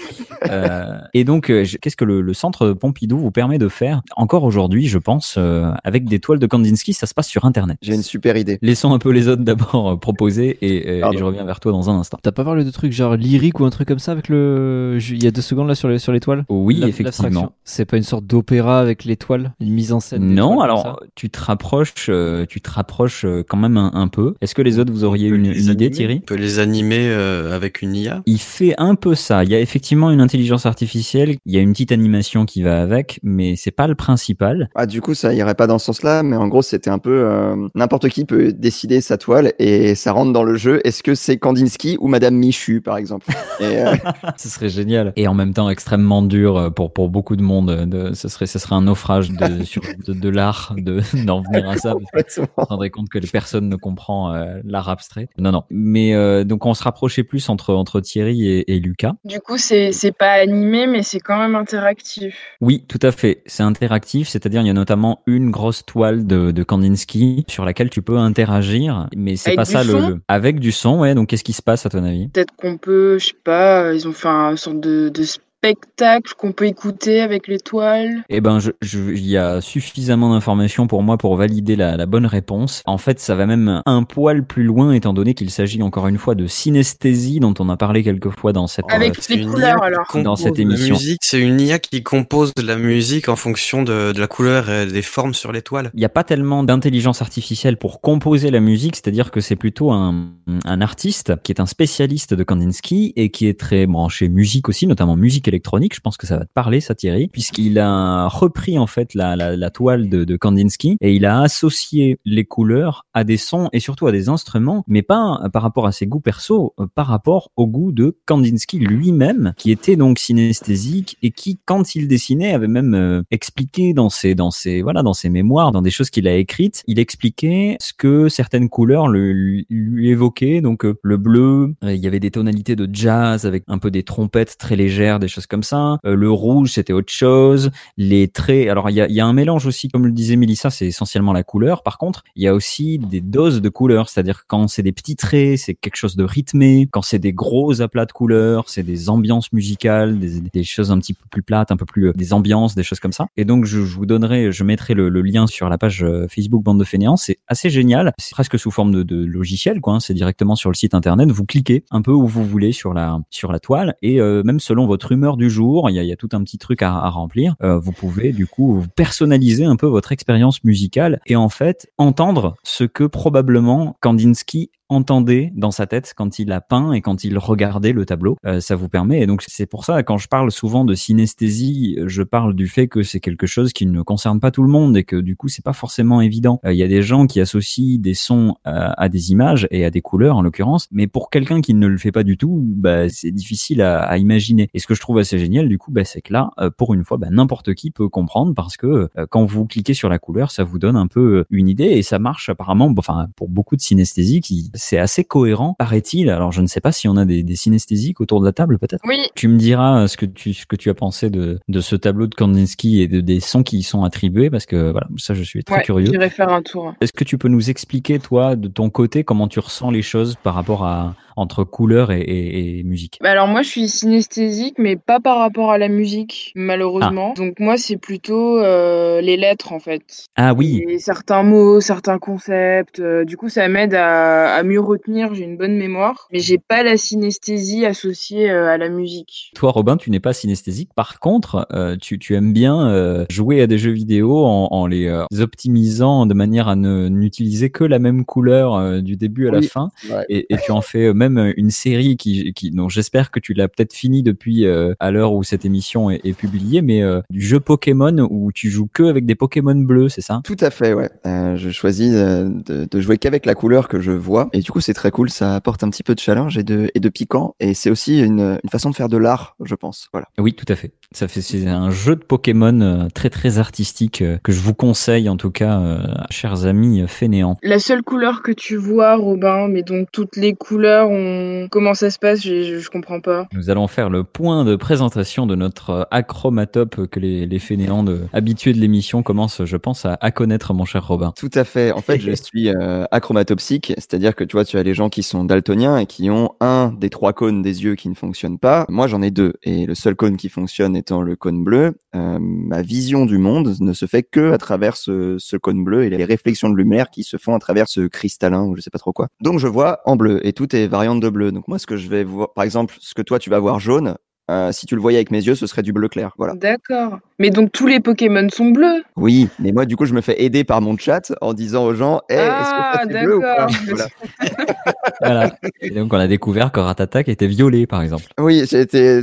Euh, 0.50 0.98
et 1.12 1.24
donc, 1.24 1.50
euh, 1.50 1.64
qu'est-ce 1.82 1.96
que 1.96 2.04
le, 2.04 2.20
le 2.20 2.32
centre 2.32 2.72
Pompidou 2.72 3.18
vous 3.18 3.32
permet 3.32 3.58
de 3.58 3.68
faire 3.68 4.02
encore 4.16 4.44
aujourd'hui, 4.44 4.86
je 4.86 4.98
pense, 4.98 5.34
euh, 5.36 5.72
avec 5.82 6.04
des 6.08 6.20
toiles 6.20 6.38
de 6.38 6.46
Kandinsky 6.46 6.92
Ça 6.92 7.06
se 7.06 7.14
passe 7.14 7.26
sur 7.28 7.44
Internet. 7.44 7.76
J'ai 7.82 7.94
une 7.94 8.02
super 8.04 8.36
idée. 8.36 8.58
Laissons 8.62 8.92
un 8.94 8.98
peu 9.00 9.10
les 9.10 9.26
autres 9.26 9.42
d'abord 9.42 9.90
euh, 9.90 9.96
proposer 9.96 10.58
et, 10.62 11.02
euh, 11.02 11.10
je 11.16 11.24
reviens 11.24 11.44
vers 11.44 11.58
toi 11.60 11.72
dans 11.72 11.90
un 11.90 11.98
instant. 11.98 12.18
T'as 12.22 12.32
pas 12.32 12.44
parlé 12.44 12.64
de 12.64 12.70
trucs 12.70 12.92
genre 12.92 13.16
lyrique 13.16 13.58
ou 13.58 13.64
un 13.64 13.70
truc 13.70 13.88
comme 13.88 13.98
ça 13.98 14.12
avec 14.12 14.28
le. 14.28 14.98
Il 15.10 15.22
y 15.22 15.26
a 15.26 15.32
deux 15.32 15.42
secondes 15.42 15.66
là 15.68 15.74
sur 15.74 15.88
les 15.88 15.98
sur 15.98 16.12
l'étoile 16.12 16.44
Oui, 16.48 16.76
La- 16.76 16.86
effectivement. 16.88 17.52
C'est 17.64 17.84
pas 17.84 17.96
une 17.96 18.02
sorte 18.04 18.26
d'opéra 18.26 18.78
avec 18.78 19.04
l'étoile, 19.04 19.54
une 19.60 19.72
mise 19.72 19.92
en 19.92 19.98
scène. 20.00 20.22
Non, 20.34 20.56
comme 20.58 20.60
alors 20.84 21.02
tu 21.14 21.30
te 21.30 21.40
rapproches, 21.40 22.06
euh, 22.08 22.44
tu 22.46 22.60
te 22.60 22.70
rapproches 22.70 23.24
euh, 23.24 23.42
quand 23.46 23.56
même 23.56 23.76
un, 23.76 23.90
un 23.94 24.08
peu. 24.08 24.34
Est-ce 24.40 24.54
que 24.54 24.62
les 24.62 24.78
autres 24.78 24.92
vous 24.92 25.04
auriez 25.04 25.28
une, 25.28 25.46
une 25.46 25.70
idée, 25.70 25.90
Thierry? 25.90 26.20
On 26.22 26.26
peut 26.26 26.34
les 26.34 26.58
animer 26.58 27.08
euh, 27.08 27.54
avec 27.54 27.80
une 27.80 27.94
IA. 27.94 28.22
Il 28.26 28.38
fait 28.38 28.74
un 28.76 28.94
peu 28.94 29.14
ça. 29.14 29.44
Il 29.44 29.50
y 29.50 29.54
a 29.54 29.60
effectivement 29.60 30.10
une 30.10 30.20
intelligence 30.20 30.66
artificielle, 30.66 31.36
il 31.46 31.54
y 31.54 31.56
a 31.56 31.60
une 31.60 31.72
petite 31.72 31.92
animation 31.92 32.44
qui 32.44 32.62
va 32.62 32.82
avec, 32.82 33.18
mais 33.22 33.56
c'est 33.56 33.70
pas 33.70 33.86
le 33.86 33.94
principal. 33.94 34.68
Ah, 34.74 34.86
du 34.86 35.00
coup, 35.00 35.14
ça 35.14 35.32
irait 35.32 35.54
pas 35.54 35.66
dans 35.66 35.78
ce 35.78 35.86
sens-là, 35.86 36.22
mais 36.22 36.36
en 36.36 36.48
gros, 36.48 36.62
c'était 36.62 36.90
un 36.90 36.98
peu 36.98 37.24
euh, 37.24 37.56
n'importe 37.74 38.08
qui 38.10 38.24
peut 38.24 38.52
décider 38.52 39.00
sa 39.00 39.16
toile 39.16 39.54
et 39.58 39.94
ça 39.94 40.12
rentre 40.12 40.32
dans 40.32 40.44
le 40.44 40.56
jeu. 40.56 40.80
Est-ce 40.84 41.02
que 41.02 41.14
c'est 41.14 41.38
Kandinsky 41.38 41.96
ou 42.00 42.08
Madame 42.08 42.34
Michu, 42.34 42.82
par 42.82 42.98
exemple? 42.98 43.26
Et, 43.60 43.64
euh, 43.64 43.94
Ce 44.36 44.48
serait 44.48 44.68
génial. 44.68 45.12
Et 45.16 45.28
en 45.28 45.34
même 45.34 45.54
temps 45.54 45.70
extrêmement 45.70 46.20
dur 46.22 46.72
pour, 46.74 46.92
pour 46.92 47.08
beaucoup 47.08 47.36
de 47.36 47.42
monde. 47.42 47.86
De, 47.86 48.12
ce, 48.12 48.28
serait, 48.28 48.46
ce 48.46 48.58
serait 48.58 48.74
un 48.74 48.82
naufrage 48.82 49.30
de, 49.30 49.64
sur, 49.64 49.82
de, 50.06 50.12
de 50.12 50.28
l'art 50.28 50.74
de, 50.83 51.00
d'en 51.25 51.40
venir 51.40 51.69
à 51.69 51.76
ça. 51.76 51.95
Parce 52.12 52.35
que 52.35 52.40
vous 52.40 52.47
vous 52.57 52.64
rendrez 52.64 52.90
compte 52.90 53.09
que 53.09 53.19
les 53.19 53.28
personnes 53.28 53.69
ne 53.69 53.76
comprend 53.76 54.35
euh, 54.35 54.61
l'art 54.64 54.88
abstrait. 54.88 55.28
Non, 55.38 55.52
non. 55.52 55.64
Mais 55.71 56.14
euh, 56.14 56.45
donc 56.45 56.66
on 56.66 56.75
se 56.75 56.83
rapprochait 56.83 57.25
plus 57.25 57.49
entre, 57.49 57.75
entre 57.75 58.00
Thierry 58.00 58.49
et, 58.49 58.75
et 58.75 58.81
Lucas. 58.81 59.12
Du 59.25 59.40
coup, 59.40 59.59
c'est 59.59 59.93
c'est 59.93 60.12
pas 60.12 60.33
animé, 60.33 60.87
mais 60.87 61.02
c'est 61.02 61.21
quand 61.21 61.38
même 61.38 61.54
interactif. 61.54 62.35
Oui, 62.61 62.85
tout 62.88 62.99
à 63.02 63.12
fait. 63.12 63.43
C'est 63.47 63.62
interactif, 63.62 64.28
c'est-à-dire 64.28 64.61
il 64.61 64.66
y 64.66 64.71
a 64.71 64.75
notamment 64.75 65.23
une 65.26 65.50
grosse 65.50 65.85
toile 65.85 66.26
de, 66.26 66.50
de 66.50 66.62
Kandinsky 66.62 67.45
sur 67.49 67.64
laquelle 67.64 67.90
tu 67.90 68.02
peux 68.02 68.19
interagir, 68.19 69.09
mais 69.16 69.37
c'est 69.37 69.54
pas 69.54 69.64
ça 69.64 69.85
le, 69.85 70.21
avec 70.28 70.61
du 70.61 70.73
son. 70.73 71.00
Ouais. 71.00 71.14
Donc 71.14 71.28
qu'est-ce 71.28 71.45
qui 71.45 71.52
se 71.52 71.62
passe 71.62 71.87
à 71.87 71.90
ton 71.90 72.04
avis? 72.04 72.28
Peut-être 72.28 72.54
qu'on 72.57 72.76
peut, 72.76 73.19
je 73.19 73.26
sais 73.26 73.33
pas, 73.45 73.93
ils 73.93 74.07
ont 74.09 74.12
fait 74.12 74.28
un 74.28 74.57
sorte 74.57 74.81
de, 74.81 75.09
de 75.09 75.25
spectacle 75.64 76.35
qu'on 76.37 76.52
peut 76.52 76.66
écouter 76.66 77.23
avec 77.23 77.49
l'étoile? 77.49 78.25
Eh 78.28 78.40
ben, 78.42 78.59
il 78.92 79.26
y 79.26 79.38
a 79.38 79.62
suffisamment 79.62 80.35
d'informations 80.35 80.87
pour 80.87 81.02
moi 81.02 81.16
pour 81.16 81.37
valider 81.37 81.75
la, 81.75 81.97
la 81.97 82.04
bonne 82.06 82.26
réponse. 82.26 82.83
En 82.85 82.99
fait, 82.99 83.18
ça 83.18 83.35
va 83.35 83.47
même 83.47 83.80
un 83.87 84.02
poil 84.02 84.47
plus 84.47 84.64
loin, 84.64 84.92
étant 84.92 85.14
donné 85.14 85.33
qu'il 85.33 85.50
s'agit 85.50 85.83
encore 85.83 86.06
une 86.09 86.18
fois 86.18 86.35
de 86.35 86.47
synesthésie 86.47 87.40
dont 87.40 87.54
on 87.59 87.71
a 87.71 87.78
parlé 87.78 88.02
quelques 88.02 88.38
fois 88.38 88.52
dans 88.52 88.66
cette 88.66 88.85
Avec 88.90 89.18
euh, 89.18 89.23
les 89.30 89.47
couleurs, 89.47 89.83
alors. 89.83 90.06
Dans 90.23 90.37
cette 90.37 90.59
La 90.59 90.62
émission. 90.62 90.97
musique, 90.97 91.21
c'est 91.23 91.40
une 91.40 91.59
IA 91.59 91.78
qui 91.78 92.02
compose 92.02 92.52
la 92.62 92.76
musique 92.76 93.30
en 93.30 93.37
fonction 93.37 93.83
de, 93.83 94.12
de 94.12 94.21
la 94.21 94.26
couleur 94.26 94.68
et 94.68 94.87
des 94.87 95.02
formes 95.02 95.35
sur 95.35 95.50
l'étoile. 95.50 95.90
Il 95.94 95.99
n'y 95.99 96.04
a 96.04 96.11
pas 96.11 96.25
tellement 96.25 96.62
d'intelligence 96.62 97.23
artificielle 97.23 97.78
pour 97.78 98.02
composer 98.02 98.50
la 98.50 98.61
musique, 98.61 98.97
c'est-à-dire 98.97 99.30
que 99.30 99.40
c'est 99.40 99.56
plutôt 99.56 99.92
un, 99.92 100.28
un 100.66 100.80
artiste 100.83 101.33
qui 101.42 101.52
est 101.52 101.61
un 101.61 101.66
spécialiste 101.66 102.35
de 102.35 102.44
Kandinsky 102.44 103.14
et 103.16 103.30
qui 103.30 103.47
est 103.47 103.59
très 103.59 103.87
branché 103.87 104.28
musique 104.28 104.68
aussi, 104.68 104.87
notamment 104.87 105.16
musique 105.16 105.49
électronique. 105.49 105.53
Je 105.92 106.00
pense 106.00 106.16
que 106.16 106.26
ça 106.26 106.38
va 106.38 106.44
te 106.44 106.52
parler, 106.52 106.80
ça 106.80 106.94
Thierry, 106.94 107.28
puisqu'il 107.28 107.78
a 107.78 108.28
repris 108.28 108.78
en 108.78 108.87
fait 108.87 109.14
la, 109.14 109.70
toile 109.70 110.08
de, 110.08 110.37
Kandinsky 110.37 110.96
et 111.00 111.14
il 111.14 111.26
a 111.26 111.40
associé 111.42 112.18
les 112.25 112.44
couleurs 112.44 113.06
à 113.14 113.25
des 113.25 113.37
sons 113.37 113.68
et 113.73 113.80
surtout 113.80 114.06
à 114.06 114.12
des 114.12 114.28
instruments, 114.28 114.84
mais 114.88 115.02
pas 115.02 115.40
euh, 115.44 115.49
par 115.49 115.62
rapport 115.62 115.87
à 115.87 115.92
ses 115.92 116.06
goûts 116.06 116.20
perso, 116.20 116.75
euh, 116.78 116.87
par 116.94 117.06
rapport 117.06 117.50
au 117.56 117.66
goût 117.66 117.92
de 117.92 118.16
Kandinsky 118.26 118.78
lui-même, 118.78 119.54
qui 119.56 119.70
était 119.70 119.96
donc 119.96 120.18
synesthésique 120.18 121.16
et 121.23 121.30
qui, 121.30 121.58
quand 121.64 121.94
il 121.94 122.08
dessinait, 122.08 122.52
avait 122.52 122.68
même 122.68 122.94
euh, 122.94 123.23
expliqué 123.30 123.94
dans 123.94 124.11
ses, 124.11 124.34
dans 124.34 124.50
ses, 124.50 124.82
voilà, 124.82 125.02
dans 125.02 125.14
ses 125.14 125.30
mémoires, 125.30 125.73
dans 125.73 125.82
des 125.82 125.90
choses 125.90 126.11
qu'il 126.11 126.28
a 126.28 126.37
écrites, 126.37 126.82
il 126.87 126.99
expliquait 126.99 127.76
ce 127.80 127.92
que 127.92 128.28
certaines 128.28 128.68
couleurs 128.68 129.08
le- 129.08 129.32
lui, 129.32 130.08
évoquaient. 130.08 130.61
Donc 130.61 130.84
le 131.02 131.17
bleu, 131.17 131.75
il 131.82 131.97
y 131.97 132.06
avait 132.06 132.21
des 132.21 132.30
tonalités 132.30 132.76
de 132.76 132.88
jazz 132.93 133.47
avec 133.47 133.64
un 133.69 133.78
peu 133.78 133.90
des 133.90 134.02
trompettes 134.02 134.56
très 134.58 134.76
légères, 134.76 135.19
des 135.19 135.28
choses 135.28 135.44
comme 135.47 135.63
ça. 135.63 135.99
Euh, 136.04 136.15
le 136.15 136.30
rouge, 136.30 136.71
c'était 136.73 136.93
autre 136.93 137.13
chose. 137.13 137.71
Les 137.97 138.28
traits, 138.28 138.69
alors 138.69 138.91
il 138.91 138.97
y 138.97 139.00
a, 139.00 139.09
y 139.09 139.21
a 139.21 139.26
un 139.26 139.33
mélange 139.33 139.67
aussi, 139.67 139.89
comme 139.89 140.07
le 140.07 140.13
disait 140.13 140.37
Mélissa, 140.37 140.71
c'est 140.71 140.87
essentiellement 140.87 141.33
la 141.33 141.43
couleur. 141.43 141.83
Par 141.83 141.99
contre, 141.99 142.23
il 142.37 142.43
y 142.43 142.49
a 142.49 142.54
aussi 142.54 142.99
des 142.99 143.21
doses 143.21 143.61
de 143.61 143.69
couleurs, 143.69 144.09
c'est-à-dire 144.09 144.45
quand 144.47 144.69
c'est 144.69 144.83
des 144.83 144.93
petits 144.93 145.17
traits, 145.17 145.59
c'est 145.59 145.75
quelque 145.75 145.97
chose 145.97 146.17
de 146.17 146.25
rythmé. 146.25 146.89
Quand 146.91 147.02
c'est 147.02 147.19
des 147.19 147.33
gros 147.33 147.80
aplats 147.80 148.07
de 148.07 148.13
couleurs, 148.13 148.69
c'est 148.69 148.83
des 148.83 149.09
ambiances 149.09 149.52
musicales, 149.52 150.19
des, 150.19 150.41
des 150.41 150.65
choses 150.65 150.91
un 150.91 150.99
petit 150.99 151.15
peu 151.15 151.25
plus 151.30 151.43
plates, 151.43 151.71
un 151.73 151.76
peu 151.76 151.87
plus 151.87 152.09
euh, 152.09 152.13
des 152.13 152.33
ambiances, 152.33 152.75
des 152.75 152.83
choses 152.83 153.00
comme 153.00 153.13
ça. 153.13 153.26
Et 153.37 153.45
donc 153.45 153.65
je, 153.65 153.80
je 153.83 153.95
vous 153.97 154.07
donnerai, 154.07 154.52
je 154.52 154.65
mettrai 154.65 154.95
le, 154.95 155.09
le 155.09 155.23
lien 155.23 155.47
sur 155.47 155.69
la 155.69 155.78
page 155.78 156.02
euh, 156.04 156.26
Facebook 156.28 156.63
Bande 156.63 156.78
de 156.78 156.85
Fainéants. 156.85 157.17
C'est 157.17 157.39
assez 157.49 157.71
génial. 157.71 158.13
C'est 158.19 158.33
presque 158.33 158.59
sous 158.59 158.71
forme 158.71 158.93
de, 158.93 159.02
de 159.02 159.25
logiciel, 159.25 159.80
quoi. 159.80 159.95
hein. 159.95 160.00
C'est 160.00 160.15
directement 160.15 160.57
sur 160.57 160.71
le 160.71 160.75
site 160.75 160.95
internet. 160.95 161.30
Vous 161.30 161.45
cliquez 161.45 161.85
un 161.91 162.02
peu 162.02 162.13
où 162.13 162.26
vous 162.26 162.45
voulez 162.45 162.73
sur 162.73 162.95
la 162.95 163.19
sur 163.30 163.52
la 163.52 163.59
toile 163.61 163.95
et 164.02 164.21
euh, 164.21 164.43
même 164.45 164.61
selon 164.61 164.87
votre 164.87 165.13
humeur 165.13 165.33
du 165.36 165.50
jour, 165.50 165.90
il 165.90 165.97
y 165.97 166.12
a, 166.12 166.16
tout 166.16 166.28
un 166.32 166.42
petit 166.42 166.58
truc 166.58 166.82
à, 166.82 167.08
remplir. 167.08 167.56
Euh, 167.62 167.78
vous 167.78 167.92
pouvez 167.92 168.32
du 168.32 168.47
coup 168.47 168.84
personnaliser 168.97 169.64
un 169.64 169.76
peu 169.76 169.86
votre 169.86 170.12
expérience 170.12 170.62
musicale 170.64 171.20
et 171.26 171.36
en 171.36 171.49
fait 171.49 171.90
entendre 171.99 172.56
ce 172.62 172.84
que 172.84 173.04
probablement 173.04 173.97
Kandinsky 174.00 174.70
entendait 174.88 175.52
dans 175.54 175.70
sa 175.70 175.86
tête 175.86 176.12
quand 176.16 176.38
il 176.38 176.52
a 176.52 176.60
peint 176.60 176.92
et 176.92 177.00
quand 177.00 177.25
il 177.25 177.38
regardait 177.38 177.92
le 177.92 178.04
tableau. 178.04 178.36
Euh, 178.47 178.60
ça 178.60 178.76
vous 178.76 178.88
permet. 178.88 179.20
Et 179.23 179.26
donc 179.26 179.42
c'est 179.47 179.66
pour 179.66 179.84
ça 179.84 180.02
quand 180.02 180.18
je 180.18 180.28
parle 180.28 180.50
souvent 180.50 180.84
de 180.84 180.94
synesthésie, 180.94 181.99
je 182.06 182.23
parle 182.23 182.54
du 182.54 182.68
fait 182.68 182.88
que 182.88 183.02
c'est 183.02 183.20
quelque 183.20 183.47
chose 183.47 183.73
qui 183.73 183.86
ne 183.86 184.02
concerne 184.02 184.40
pas 184.40 184.50
tout 184.50 184.62
le 184.62 184.68
monde 184.68 184.97
et 184.97 185.04
que 185.04 185.16
du 185.16 185.36
coup 185.36 185.49
c'est 185.49 185.64
pas 185.64 185.73
forcément 185.73 186.20
évident. 186.20 186.60
Euh, 186.64 186.73
Il 186.73 186.78
y 186.78 186.82
a 186.82 186.88
des 186.88 187.02
gens 187.02 187.26
qui 187.26 187.40
associent 187.40 187.99
des 188.00 188.14
sons 188.14 188.56
euh, 188.66 188.90
à 188.97 189.08
des 189.08 189.32
images 189.32 189.66
et 189.70 189.84
à 189.84 189.90
des 189.90 190.00
couleurs 190.02 190.36
en 190.36 190.42
l'occurrence, 190.42 190.88
mais 190.90 191.06
pour 191.06 191.30
quelqu'un 191.30 191.60
qui 191.60 191.75
ne 191.75 191.86
le 191.86 191.99
fait 191.99 192.12
pas 192.12 192.23
du 192.23 192.36
tout, 192.36 192.60
bah, 192.64 193.08
c'est 193.08 193.30
difficile 193.30 193.82
à, 193.82 194.02
à 194.02 194.18
imaginer. 194.18 194.68
Et 194.75 194.78
ce 194.78 194.86
que 194.86 194.94
je 194.94 195.00
trouve 195.00 195.18
assez 195.18 195.38
génial 195.38 195.68
du 195.68 195.78
coup, 195.78 195.90
bah, 195.90 196.04
c'est 196.04 196.20
que 196.20 196.32
là, 196.32 196.50
euh, 196.58 196.70
pour 196.70 196.94
une 196.94 197.04
fois, 197.04 197.16
bah, 197.16 197.28
n'importe 197.30 197.75
qui 197.75 197.90
peut 197.90 198.08
comprendre 198.08 198.54
parce 198.54 198.76
que 198.76 199.08
euh, 199.16 199.26
quand 199.30 199.44
vous 199.44 199.66
cliquez 199.66 199.94
sur 199.94 200.08
la 200.08 200.18
couleur, 200.18 200.50
ça 200.50 200.64
vous 200.64 200.78
donne 200.78 200.97
un 200.97 201.06
peu 201.06 201.44
une 201.50 201.68
idée 201.68 201.84
et 201.84 202.02
ça 202.02 202.18
marche 202.18 202.49
apparemment. 202.49 202.92
Enfin, 202.97 203.28
pour 203.36 203.49
beaucoup 203.49 203.76
de 203.76 203.80
synesthésie, 203.80 204.40
qui 204.40 204.70
c'est 204.75 204.99
assez 204.99 205.25
cohérent, 205.25 205.75
paraît-il. 205.78 206.28
Alors 206.30 206.52
je 206.52 206.60
ne 206.60 206.67
sais 206.67 206.80
pas 206.80 206.93
si 206.93 207.08
on 207.08 207.17
a 207.17 207.25
des, 207.25 207.43
des 207.43 207.56
synesthésiques 207.56 208.21
autour 208.21 208.41
de 208.41 208.47
la 208.47 208.52
table, 208.52 208.78
peut-être. 208.78 209.02
Oui. 209.06 209.17
Tu 209.34 209.49
me 209.49 209.56
diras 209.56 210.02
euh, 210.02 210.06
ce 210.06 210.17
que 210.17 210.26
tu 210.26 210.52
ce 210.52 210.67
que 210.67 210.76
tu 210.76 210.91
as 210.91 210.95
pensé 210.95 211.30
de 211.30 211.58
de 211.69 211.80
ce 211.80 211.97
tableau 211.97 212.26
de 212.26 212.34
Kandinsky 212.34 213.00
et 213.00 213.08
de, 213.08 213.21
des 213.21 213.41
sons 213.41 213.63
qui 213.63 213.78
y 213.78 213.82
sont 213.82 214.04
attribués 214.04 214.50
parce 214.50 214.67
que 214.67 214.91
voilà, 214.91 215.06
ça 215.17 215.34
je 215.34 215.43
suis 215.43 215.65
très 215.65 215.76
Ouais, 215.76 215.82
curieux. 215.82 216.06
j'irai 216.06 216.30
faire 216.30 216.50
un 216.50 216.63
tour. 216.63 216.95
Est-ce 217.00 217.13
que 217.13 217.25
tu 217.25 217.39
peux 217.39 217.49
nous 217.49 217.71
expliquer, 217.71 218.19
toi, 218.19 218.56
de 218.56 218.69
ton 218.69 218.91
côté, 218.91 219.25
comment 219.25 219.49
tu 219.49 219.58
ressens 219.60 219.91
les 219.91 220.02
choses 220.02 220.34
par 220.43 220.54
rapport 220.54 220.84
à 220.84 221.15
entre 221.36 221.64
couleur 221.64 222.12
et, 222.12 222.20
et- 222.20 222.78
et 222.78 222.82
musique 222.84 223.18
Bah 223.23 223.30
alors 223.30 223.49
moi 223.49 223.62
je 223.62 223.68
suis 223.68 223.88
synesthésique 223.88 224.76
mais 224.78 224.97
pas 224.97 225.20
par 225.20 225.38
rapport 225.38 225.70
à 225.70 225.78
la 225.78 225.88
musique 225.88 226.52
malheureusement. 226.54 227.32
Ah. 227.36 227.40
Donc 227.40 227.60
moi 227.60 227.76
c'est 227.76 227.97
plutôt 227.97 228.58
euh, 228.58 229.20
les 229.20 229.36
lettres 229.36 229.73
en 229.73 229.80
fait. 229.80 230.26
Ah 230.36 230.54
oui. 230.54 230.82
Et 230.88 230.99
certains 230.99 231.42
mots, 231.42 231.80
certains 231.80 232.18
concepts. 232.18 233.00
euh, 233.00 233.25
du 233.25 233.36
coup 233.36 233.49
ça 233.49 233.68
m'aide 233.68 233.94
à, 233.94 234.54
à 234.54 234.62
mieux 234.62 234.80
retenir, 234.80 235.34
j'ai 235.34 235.44
une 235.44 235.56
bonne 235.56 235.76
mémoire. 235.76 236.28
Mais 236.32 236.38
j'ai 236.40 236.58
pas 236.58 236.82
la 236.82 236.97
synesthésie 236.97 237.84
associée 237.86 238.50
euh, 238.50 238.68
à 238.68 238.76
la 238.78 238.88
musique. 238.88 239.50
Toi, 239.54 239.70
Robin, 239.70 239.97
tu 239.97 240.10
n'es 240.10 240.20
pas 240.20 240.32
synesthésique. 240.32 240.90
Par 240.94 241.18
contre, 241.20 241.66
euh, 241.73 241.97
tu, 242.00 242.18
tu 242.18 242.34
aimes 242.34 242.52
bien 242.52 242.88
euh, 242.88 243.25
jouer 243.30 243.60
à 243.62 243.66
des 243.66 243.78
jeux 243.78 243.92
vidéo 243.92 244.44
en, 244.44 244.68
en 244.70 244.86
les 244.86 245.06
euh, 245.06 245.25
optimisant 245.40 246.26
de 246.26 246.34
manière 246.34 246.68
à 246.68 246.76
ne 246.76 247.08
n'utiliser 247.08 247.70
que 247.70 247.84
la 247.84 247.99
même 247.99 248.25
couleur 248.25 248.75
euh, 248.75 249.00
du 249.00 249.16
début 249.16 249.49
à 249.49 249.52
la 249.52 249.62
fin. 249.62 249.88
ouais. 250.10 250.25
Et, 250.28 250.47
et 250.52 250.56
tu 250.64 250.73
en 250.73 250.80
fais 250.80 251.14
même 251.14 251.24
même 251.25 251.39
euh, 251.39 251.52
une 251.56 251.71
série 251.71 252.17
qui, 252.17 252.52
qui 252.54 252.71
dont 252.71 252.89
j'espère 252.89 253.30
que 253.30 253.41
tu 253.41 253.54
l'as 253.54 253.69
peut-être 253.69 253.93
fini 253.93 254.23
depuis 254.23 254.67
euh, 254.67 254.95
à 255.00 255.10
l'heure 255.10 255.32
où 255.32 255.43
cette 255.43 255.65
émission 255.65 256.10
est, 256.10 256.21
est 256.25 256.32
publiée, 256.32 256.82
mais 256.82 257.02
euh, 257.02 257.21
du 257.30 257.41
jeu 257.41 257.60
Pokémon 257.60 258.26
où 258.30 258.52
tu 258.52 258.71
joues 258.71 258.89
que 258.93 259.02
avec 259.04 259.26
des 259.26 259.34
Pokémon 259.34 259.75
bleus, 259.75 260.08
c'est 260.08 260.21
ça? 260.21 260.41
Tout 260.45 260.56
à 260.60 260.71
fait, 260.71 260.93
ouais. 260.95 261.10
Euh, 261.26 261.56
je 261.56 261.71
choisis 261.71 262.13
de, 262.13 262.87
de 262.91 263.00
jouer 263.00 263.19
qu'avec 263.19 263.47
la 263.47 263.54
couleur 263.54 263.89
que 263.89 264.00
je 264.00 264.13
vois. 264.13 264.49
Et 264.52 264.60
du 264.60 264.71
coup, 264.71 264.80
c'est 264.80 264.95
très 264.95 265.10
cool. 265.10 265.30
Ça 265.30 265.54
apporte 265.54 265.82
un 265.82 265.91
petit 265.91 266.02
peu 266.02 266.15
de 266.15 266.21
challenge 266.21 266.58
et 266.58 266.63
de, 266.63 266.91
et 266.95 267.00
de 267.00 267.08
piquant. 267.08 267.54
Et 267.60 267.75
c'est 267.75 267.91
aussi 267.91 268.21
une, 268.21 268.58
une 268.63 268.71
façon 268.71 268.91
de 268.91 268.95
faire 268.95 269.08
de 269.08 269.17
l'art, 269.17 269.56
je 269.65 269.75
pense. 269.75 270.08
Voilà. 270.13 270.26
Oui, 270.39 270.54
tout 270.54 270.67
à 270.69 270.76
fait. 270.76 270.93
Ça 271.13 271.28
fait 271.28 271.43
c'est 271.43 271.67
un 271.67 271.91
jeu 271.91 272.17
de 272.17 272.25
Pokémon 272.25 273.08
très 273.15 273.30
très 273.30 273.58
artistique 273.58 274.25
que 274.43 274.52
je 274.52 274.60
vous 274.60 274.75
conseille 274.75 275.28
en 275.28 275.37
tout 275.37 275.50
cas, 275.50 275.78
euh, 275.78 275.99
chers 276.30 276.67
amis 276.67 277.04
fainéants. 277.06 277.56
La 277.63 277.78
seule 277.78 278.02
couleur 278.02 278.43
que 278.43 278.50
tu 278.52 278.76
vois, 278.76 279.17
Robin, 279.17 279.69
mais 279.69 279.82
donc 279.82 280.08
toutes 280.13 280.37
les 280.37 280.54
couleurs, 280.54 281.10
on... 281.14 281.68
comment 281.70 281.94
ça 281.94 282.10
se 282.10 282.18
passe 282.18 282.42
je, 282.42 282.88
comprends 282.88 283.20
pas. 283.20 283.46
Nous 283.52 283.70
allons 283.70 283.86
faire 283.88 284.10
le 284.10 284.24
point 284.24 284.64
de 284.64 284.76
présentation 284.76 285.46
de 285.46 285.54
notre 285.54 285.90
euh, 285.90 286.02
achromatope 286.10 287.06
que 287.06 287.18
les, 287.18 287.46
les 287.46 287.58
fainéants 287.58 288.02
de, 288.02 288.20
habitués 288.32 288.72
de 288.72 288.78
l'émission 288.78 289.22
commencent, 289.22 289.64
je 289.64 289.76
pense, 289.76 290.04
à, 290.04 290.18
à 290.20 290.30
connaître, 290.30 290.74
mon 290.74 290.84
cher 290.84 291.06
Robin. 291.06 291.32
Tout 291.36 291.50
à 291.54 291.64
fait. 291.64 291.92
En 291.92 292.00
fait, 292.00 292.20
je 292.20 292.32
suis 292.34 292.68
euh, 292.68 293.04
achromatopsique, 293.10 293.92
c'est-à-dire 293.96 294.34
que 294.34 294.44
tu 294.44 294.56
vois, 294.56 294.64
tu 294.64 294.78
as 294.78 294.82
les 294.82 294.94
gens 294.94 295.08
qui 295.08 295.22
sont 295.22 295.44
daltoniens 295.44 295.98
et 295.98 296.06
qui 296.06 296.30
ont 296.30 296.54
un 296.60 296.92
des 296.92 297.10
trois 297.10 297.32
cônes 297.32 297.62
des 297.62 297.84
yeux 297.84 297.94
qui 297.94 298.08
ne 298.08 298.14
fonctionne 298.14 298.58
pas. 298.58 298.86
Moi, 298.88 299.06
j'en 299.06 299.22
ai 299.22 299.30
deux. 299.30 299.54
Et 299.62 299.86
le 299.86 299.94
seul 299.94 300.14
cône 300.14 300.36
qui 300.36 300.48
fonctionne 300.48 300.96
étant 300.96 301.22
le 301.22 301.36
cône 301.36 301.64
bleu, 301.64 301.94
euh, 302.14 302.38
ma 302.40 302.82
vision 302.82 303.26
du 303.26 303.38
monde 303.38 303.74
ne 303.80 303.92
se 303.92 304.06
fait 304.06 304.22
que 304.22 304.52
à 304.52 304.58
travers 304.58 304.96
ce, 304.96 305.36
ce 305.38 305.56
cône 305.56 305.84
bleu 305.84 306.04
et 306.04 306.10
les 306.10 306.24
réflexions 306.24 306.70
de 306.70 306.76
lumière 306.76 307.10
qui 307.10 307.24
se 307.24 307.36
font 307.36 307.54
à 307.54 307.58
travers 307.58 307.88
ce 307.88 308.02
cristallin 308.02 308.62
ou 308.64 308.76
je 308.76 308.80
sais 308.80 308.90
pas 308.90 308.98
trop 308.98 309.12
quoi. 309.12 309.28
Donc, 309.40 309.58
je 309.58 309.68
vois 309.68 310.00
en 310.04 310.16
bleu 310.16 310.46
et 310.46 310.52
tout 310.52 310.74
est 310.74 310.86
variante 311.04 311.21
de 311.21 311.28
bleu. 311.28 311.52
Donc, 311.52 311.69
moi, 311.69 311.78
ce 311.78 311.86
que 311.86 311.97
je 311.97 312.08
vais 312.08 312.25
voir, 312.25 312.52
par 312.54 312.64
exemple, 312.64 312.95
ce 313.00 313.14
que 313.14 313.23
toi, 313.23 313.38
tu 313.38 313.50
vas 313.50 313.58
voir 313.58 313.78
jaune, 313.78 314.17
euh, 314.50 314.73
si 314.73 314.86
tu 314.86 314.95
le 314.95 315.00
voyais 315.00 315.19
avec 315.19 315.30
mes 315.30 315.43
yeux, 315.43 315.54
ce 315.54 315.67
serait 315.67 315.82
du 315.82 315.93
bleu 315.93 316.08
clair. 316.08 316.32
Voilà. 316.36 316.54
D'accord. 316.54 317.19
Mais 317.38 317.49
donc 317.49 317.73
tous 317.73 317.86
les 317.86 317.99
Pokémon 317.99 318.47
sont 318.50 318.71
bleus 318.71 319.02
Oui, 319.17 319.49
mais 319.58 319.73
moi, 319.73 319.86
du 319.86 319.97
coup, 319.97 320.04
je 320.04 320.12
me 320.12 320.21
fais 320.21 320.43
aider 320.43 320.64
par 320.64 320.82
mon 320.82 320.99
chat 320.99 321.32
en 321.40 321.54
disant 321.54 321.84
aux 321.86 321.95
gens, 321.95 322.21
hey, 322.28 322.38
Ah, 322.40 322.60
est-ce 322.60 322.71
que 322.71 322.76
ça 322.76 323.19
c'est 323.21 323.25
bleu 323.25 323.36
ou 323.38 323.40
pas. 323.40 323.67
Voilà. 323.88 324.06
Voilà. 325.21 325.54
Et 325.80 325.90
donc 325.90 326.12
on 326.12 326.19
a 326.19 326.26
découvert 326.26 326.73
que 326.73 326.80
Ratatak 326.80 327.28
était 327.28 327.47
violet, 327.47 327.86
par 327.86 328.02
exemple. 328.02 328.26
Oui, 328.38 328.67
c'était 328.67 329.23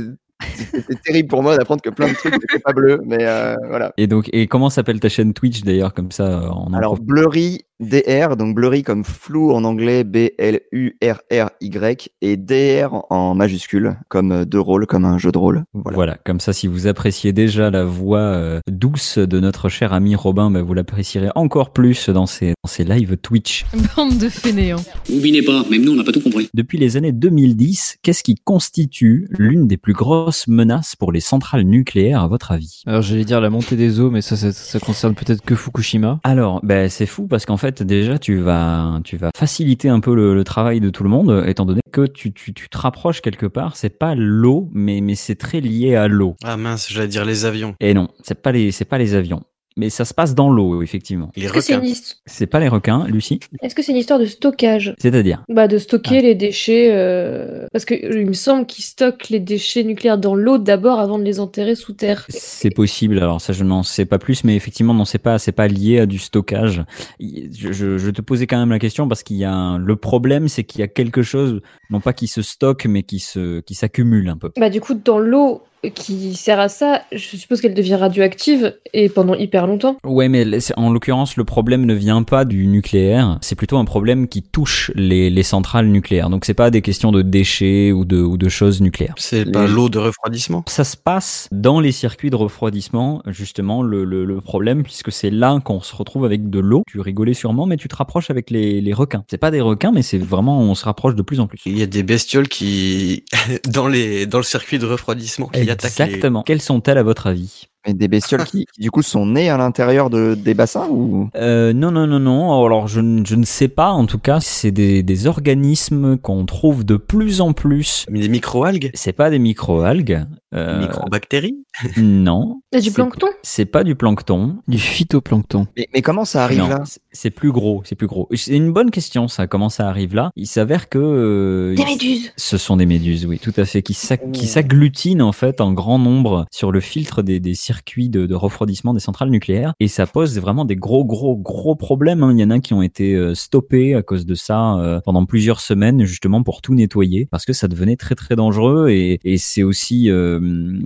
c'était 0.54 0.94
terrible 1.04 1.28
pour 1.28 1.42
moi 1.42 1.56
d'apprendre 1.56 1.82
que 1.82 1.90
plein 1.90 2.08
de 2.08 2.14
trucs 2.14 2.32
n'étaient 2.34 2.58
pas 2.58 2.72
bleus, 2.72 3.00
mais 3.04 3.18
euh, 3.20 3.54
voilà. 3.68 3.92
Et 3.96 4.06
donc, 4.06 4.28
et 4.32 4.46
comment 4.46 4.70
s'appelle 4.70 5.00
ta 5.00 5.08
chaîne 5.08 5.34
Twitch 5.34 5.62
d'ailleurs, 5.62 5.94
comme 5.94 6.10
ça, 6.10 6.24
euh, 6.24 6.48
on 6.48 6.72
en 6.72 6.74
Alors 6.74 6.94
profite? 6.94 7.06
Blurry 7.06 7.60
DR, 7.82 8.36
donc 8.36 8.54
Blurry 8.54 8.82
comme 8.82 9.04
flou 9.04 9.52
en 9.52 9.64
anglais, 9.64 10.04
B-L-U-R-R-Y, 10.04 12.08
et 12.20 12.36
DR 12.36 13.04
en 13.10 13.34
majuscule, 13.34 13.96
comme 14.08 14.44
deux 14.44 14.60
rôles, 14.60 14.86
comme 14.86 15.04
un 15.04 15.18
jeu 15.18 15.32
de 15.32 15.38
rôle. 15.38 15.64
Voilà. 15.74 16.16
comme 16.24 16.40
ça, 16.40 16.52
si 16.52 16.66
vous 16.66 16.86
appréciez 16.86 17.32
déjà 17.32 17.70
la 17.70 17.84
voix 17.84 18.20
euh, 18.20 18.60
douce 18.68 19.18
de 19.18 19.40
notre 19.40 19.68
cher 19.68 19.92
ami 19.92 20.14
Robin, 20.14 20.50
bah, 20.50 20.62
vous 20.62 20.74
l'apprécierez 20.74 21.30
encore 21.34 21.72
plus 21.72 22.08
dans 22.08 22.26
ses, 22.26 22.54
dans 22.62 22.70
ses 22.70 22.84
lives 22.84 23.16
Twitch. 23.16 23.66
Bande 23.96 24.18
de 24.18 24.28
fainéants. 24.28 24.84
Oubliez 25.10 25.42
pas, 25.42 25.64
même 25.70 25.84
nous 25.84 25.92
on 25.92 25.96
n'a 25.96 26.04
pas 26.04 26.12
tout 26.12 26.20
compris. 26.20 26.48
Depuis 26.54 26.78
les 26.78 26.96
années 26.96 27.12
2010, 27.12 27.98
qu'est-ce 28.02 28.22
qui 28.22 28.36
constitue 28.36 29.26
l'une 29.30 29.66
des 29.66 29.76
plus 29.76 29.92
grosses 29.92 30.46
menaces 30.46 30.96
pour 30.96 31.12
les 31.12 31.20
centrales 31.20 31.62
nucléaires, 31.62 32.22
à 32.22 32.28
votre 32.28 32.52
avis? 32.52 32.82
Alors 32.86 33.02
j'allais 33.02 33.24
dire 33.24 33.40
la 33.40 33.50
montée 33.50 33.76
des 33.76 34.00
eaux, 34.00 34.10
mais 34.10 34.22
ça, 34.22 34.36
ça, 34.36 34.52
ça 34.52 34.78
concerne 34.78 35.14
peut-être 35.14 35.42
que 35.42 35.54
Fukushima. 35.54 36.20
Alors, 36.24 36.60
ben, 36.62 36.88
c'est 36.88 37.06
fou 37.06 37.26
parce 37.26 37.46
qu'en 37.46 37.56
fait, 37.56 37.71
déjà, 37.80 38.18
tu 38.18 38.38
vas, 38.38 39.00
tu 39.04 39.16
vas 39.16 39.30
faciliter 39.36 39.88
un 39.88 40.00
peu 40.00 40.14
le, 40.14 40.34
le 40.34 40.44
travail 40.44 40.80
de 40.80 40.90
tout 40.90 41.04
le 41.04 41.08
monde, 41.08 41.44
étant 41.46 41.64
donné 41.64 41.80
que 41.92 42.06
tu, 42.06 42.32
tu, 42.32 42.52
tu 42.52 42.68
te 42.68 42.76
rapproches 42.76 43.20
quelque 43.20 43.46
part. 43.46 43.76
C'est 43.76 43.98
pas 43.98 44.14
l'eau, 44.14 44.68
mais, 44.72 45.00
mais 45.00 45.14
c'est 45.14 45.36
très 45.36 45.60
lié 45.60 45.94
à 45.94 46.08
l'eau. 46.08 46.36
Ah 46.42 46.56
mince, 46.56 46.90
j'allais 46.90 47.08
dire 47.08 47.24
les 47.24 47.44
avions. 47.44 47.74
Et 47.80 47.94
non, 47.94 48.08
c'est 48.22 48.40
pas 48.42 48.50
les, 48.50 48.72
c'est 48.72 48.84
pas 48.84 48.98
les 48.98 49.14
avions. 49.14 49.42
Mais 49.76 49.90
ça 49.90 50.04
se 50.04 50.12
passe 50.14 50.34
dans 50.34 50.50
l'eau, 50.50 50.82
effectivement. 50.82 51.30
Les 51.36 51.44
Est-ce 51.44 51.52
que 51.52 51.60
c'est 51.60 51.76
requins. 51.76 51.92
C'est 52.26 52.46
pas 52.46 52.60
les 52.60 52.68
requins, 52.68 53.06
Lucie 53.06 53.40
est-ce 53.62 53.74
que 53.74 53.82
c'est 53.82 53.92
une 53.92 53.98
histoire 53.98 54.18
de 54.18 54.26
stockage? 54.26 54.94
C'est-à-dire? 54.98 55.42
Bah 55.48 55.68
de 55.68 55.78
stocker 55.78 56.18
Ah. 56.18 56.22
les 56.22 56.34
déchets 56.34 56.88
euh, 56.92 57.66
parce 57.72 57.84
que 57.84 57.94
il 57.94 58.26
me 58.26 58.32
semble 58.32 58.66
qu'ils 58.66 58.84
stockent 58.84 59.28
les 59.30 59.40
déchets 59.40 59.84
nucléaires 59.84 60.18
dans 60.18 60.34
l'eau 60.34 60.58
d'abord 60.58 61.00
avant 61.00 61.18
de 61.18 61.24
les 61.24 61.40
enterrer 61.40 61.74
sous 61.74 61.92
terre. 61.92 62.26
C'est 62.28 62.70
possible. 62.70 63.18
Alors 63.18 63.40
ça, 63.40 63.52
je 63.52 63.64
n'en 63.64 63.82
sais 63.82 64.04
pas 64.04 64.18
plus, 64.18 64.44
mais 64.44 64.56
effectivement, 64.56 64.94
non, 64.94 65.04
c'est 65.04 65.18
pas, 65.18 65.38
c'est 65.38 65.52
pas 65.52 65.68
lié 65.68 66.00
à 66.00 66.06
du 66.06 66.18
stockage. 66.18 66.84
Je, 67.20 67.72
je, 67.72 67.98
je 67.98 68.10
te 68.10 68.20
posais 68.20 68.46
quand 68.46 68.58
même 68.58 68.70
la 68.70 68.78
question 68.78 69.08
parce 69.08 69.22
qu'il 69.22 69.36
y 69.36 69.44
a 69.44 69.52
un- 69.52 69.78
le 69.78 69.96
problème, 69.96 70.48
c'est 70.48 70.64
qu'il 70.64 70.80
y 70.80 70.84
a 70.84 70.88
quelque 70.88 71.22
chose, 71.22 71.60
non 71.90 72.00
pas 72.00 72.12
qui 72.12 72.26
se 72.26 72.42
stocke, 72.42 72.86
mais 72.86 73.02
qui 73.02 73.18
se, 73.20 73.60
qui 73.60 73.74
s'accumule 73.74 74.28
un 74.28 74.36
peu. 74.36 74.50
Bah 74.58 74.70
du 74.70 74.80
coup 74.80 74.94
dans 74.94 75.18
l'eau 75.18 75.62
qui 75.90 76.34
sert 76.34 76.60
à 76.60 76.68
ça, 76.68 77.02
je 77.12 77.36
suppose 77.36 77.60
qu'elle 77.60 77.74
devient 77.74 77.96
radioactive 77.96 78.76
et 78.94 79.08
pendant 79.08 79.34
hyper 79.34 79.66
longtemps. 79.66 79.96
Ouais, 80.04 80.28
mais 80.28 80.44
en 80.76 80.90
l'occurrence, 80.92 81.36
le 81.36 81.44
problème 81.44 81.86
ne 81.86 81.94
vient 81.94 82.22
pas 82.22 82.44
du 82.44 82.66
nucléaire. 82.66 83.38
C'est 83.40 83.56
plutôt 83.56 83.78
un 83.78 83.84
problème 83.84 84.28
qui 84.28 84.42
touche 84.42 84.90
les, 84.94 85.30
les 85.30 85.42
centrales 85.42 85.86
nucléaires. 85.86 86.30
Donc 86.30 86.44
c'est 86.44 86.54
pas 86.54 86.70
des 86.70 86.82
questions 86.82 87.12
de 87.12 87.22
déchets 87.22 87.92
ou 87.92 88.04
de, 88.04 88.20
ou 88.20 88.36
de 88.36 88.48
choses 88.48 88.80
nucléaires. 88.80 89.14
C'est 89.16 89.50
pas 89.50 89.66
l'eau 89.66 89.88
de 89.88 89.98
refroidissement? 89.98 90.64
Ça 90.68 90.84
se 90.84 90.96
passe 90.96 91.48
dans 91.50 91.80
les 91.80 91.92
circuits 91.92 92.30
de 92.30 92.36
refroidissement, 92.36 93.22
justement, 93.26 93.82
le, 93.82 94.04
le, 94.04 94.24
le 94.24 94.40
problème, 94.40 94.82
puisque 94.82 95.10
c'est 95.10 95.30
là 95.30 95.58
qu'on 95.64 95.80
se 95.80 95.94
retrouve 95.94 96.24
avec 96.24 96.48
de 96.50 96.58
l'eau. 96.60 96.82
Tu 96.86 97.00
rigolais 97.00 97.34
sûrement, 97.34 97.66
mais 97.66 97.76
tu 97.76 97.88
te 97.88 97.96
rapproches 97.96 98.30
avec 98.30 98.50
les, 98.50 98.80
les 98.80 98.92
requins. 98.92 99.24
C'est 99.28 99.38
pas 99.38 99.50
des 99.50 99.60
requins, 99.60 99.92
mais 99.92 100.02
c'est 100.02 100.18
vraiment, 100.18 100.60
on 100.60 100.74
se 100.74 100.84
rapproche 100.84 101.14
de 101.14 101.22
plus 101.22 101.40
en 101.40 101.46
plus. 101.46 101.58
Il 101.66 101.78
y 101.78 101.82
a 101.82 101.86
des 101.86 102.02
bestioles 102.02 102.48
qui, 102.48 103.24
dans 103.68 103.88
les, 103.88 104.26
dans 104.26 104.38
le 104.38 104.44
circuit 104.44 104.78
de 104.78 104.86
refroidissement, 104.86 105.48
qui 105.48 105.71
Exactement. 105.72 106.42
Quelles 106.42 106.62
sont-elles 106.62 106.98
à 106.98 107.02
votre 107.02 107.26
avis? 107.26 107.68
Des 107.88 108.06
bestioles 108.06 108.44
qui, 108.44 108.66
qui, 108.72 108.80
du 108.80 108.90
coup, 108.92 109.02
sont 109.02 109.26
nées 109.26 109.50
à 109.50 109.56
l'intérieur 109.56 110.08
de, 110.08 110.34
des 110.34 110.54
bassins 110.54 110.86
ou? 110.88 111.28
Euh, 111.34 111.72
non, 111.72 111.90
non, 111.90 112.06
non, 112.06 112.20
non. 112.20 112.64
Alors, 112.64 112.86
je, 112.86 113.00
ne- 113.00 113.24
je 113.24 113.34
ne 113.34 113.44
sais 113.44 113.66
pas. 113.68 113.90
En 113.90 114.06
tout 114.06 114.18
cas, 114.20 114.38
c'est 114.40 114.70
des, 114.70 115.02
des 115.02 115.26
organismes 115.26 116.16
qu'on 116.16 116.46
trouve 116.46 116.84
de 116.84 116.96
plus 116.96 117.40
en 117.40 117.52
plus. 117.52 118.06
Mais 118.08 118.20
des 118.20 118.28
microalgues? 118.28 118.90
C'est 118.94 119.12
pas 119.12 119.30
des 119.30 119.40
microalgues. 119.40 120.24
Euh, 120.54 120.80
Microbactéries? 120.82 121.56
Non. 121.96 122.60
C'est 122.72 122.80
du 122.82 122.92
plancton? 122.92 123.26
C'est 123.42 123.64
pas 123.64 123.82
du 123.84 123.94
plancton. 123.96 124.58
Du 124.68 124.78
phytoplancton. 124.78 125.66
mais, 125.76 125.88
mais 125.94 126.02
comment 126.02 126.24
ça 126.24 126.44
arrive 126.44 126.58
Non, 126.60 126.68
là? 126.68 126.82
c'est- 127.10 127.30
plus 127.30 127.50
gros, 127.50 127.82
c'est 127.84 127.94
plus 127.96 128.06
gros. 128.06 128.28
C'est 128.34 128.54
une 128.54 128.72
bonne 128.72 128.90
question, 128.90 129.26
ça. 129.26 129.46
Comment 129.46 129.70
ça 129.70 129.88
arrive 129.88 130.14
là? 130.14 130.30
Il 130.36 130.46
s'avère 130.46 130.88
que 130.90 130.98
euh, 130.98 131.74
Des 131.74 131.84
méduses 131.86 132.32
Ce 132.36 132.58
sont 132.58 132.76
des 132.76 132.84
méduses, 132.86 133.24
oui, 133.26 133.38
tout 133.38 133.54
à 133.56 133.64
fait, 133.64 133.82
qui 133.82 133.96
qui 134.32 134.46
s'agglutinent 134.46 135.22
en 135.26 135.32
fait 135.32 135.60
en 135.62 135.72
grand 135.72 135.98
nombre 135.98 136.44
sur 136.52 136.70
le 136.70 136.80
filtre 136.80 137.22
des, 137.22 137.40
des 137.40 137.54
circuits 137.54 137.71
de, 137.96 138.26
de 138.26 138.34
refroidissement 138.34 138.94
des 138.94 139.00
centrales 139.00 139.30
nucléaires, 139.30 139.74
et 139.80 139.88
ça 139.88 140.06
pose 140.06 140.38
vraiment 140.38 140.64
des 140.64 140.76
gros, 140.76 141.04
gros, 141.04 141.36
gros 141.36 141.74
problèmes. 141.74 142.22
hein. 142.22 142.32
Il 142.32 142.40
y 142.40 142.44
en 142.44 142.50
a 142.50 142.58
qui 142.60 142.74
ont 142.74 142.82
été 142.82 143.14
euh, 143.14 143.34
stoppés 143.34 143.94
à 143.94 144.02
cause 144.02 144.26
de 144.26 144.34
ça 144.34 144.74
euh, 144.76 145.00
pendant 145.04 145.24
plusieurs 145.26 145.60
semaines, 145.60 146.04
justement 146.04 146.42
pour 146.42 146.62
tout 146.62 146.74
nettoyer, 146.74 147.26
parce 147.30 147.44
que 147.44 147.52
ça 147.52 147.68
devenait 147.68 147.96
très, 147.96 148.14
très 148.14 148.36
dangereux, 148.36 148.88
et, 148.90 149.18
et 149.24 149.38
c'est 149.38 149.62
aussi 149.62 150.10
euh, 150.10 150.40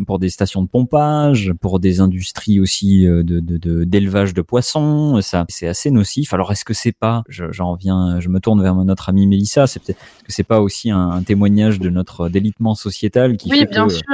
pour 0.06 0.18
des 0.18 0.28
stations 0.28 0.62
de 0.62 0.68
pompage, 0.68 1.52
pour 1.60 1.80
des 1.80 2.00
industries 2.00 2.60
aussi 2.60 3.06
euh, 3.06 3.22
de 3.22 3.40
de- 3.40 3.58
de- 3.58 3.84
d'élevage 3.84 4.34
de, 4.34 4.42
poissons, 4.42 5.20
ça, 5.22 5.44
c'est 5.48 5.66
assez 5.68 5.90
nocif. 5.90 6.32
Alors 6.32 6.50
est-ce 6.52 6.64
que 6.64 6.74
c'est 6.74 6.92
pas, 6.92 7.22
je- 7.28 7.50
j'en 7.52 7.74
viens, 7.74 8.20
je 8.20 8.28
me 8.28 8.40
tourne 8.40 8.62
vers 8.62 8.74
notre 8.74 9.08
amie 9.08 9.26
Mélissa, 9.26 9.66
c'est 9.66 9.80
peut-être 9.82 9.98
que 10.24 10.32
c'est 10.32 10.44
pas 10.44 10.60
aussi 10.60 10.90
un, 10.90 11.10
un 11.10 11.22
témoignage 11.22 11.78
de 11.80 11.90
notre 11.90 12.28
délitement 12.28 12.74
sociétal 12.74 13.36
qui 13.36 13.50
Oui, 13.50 13.58
fait 13.60 13.66
bien 13.66 13.86
que, 13.86 13.92
sûr. 13.92 14.04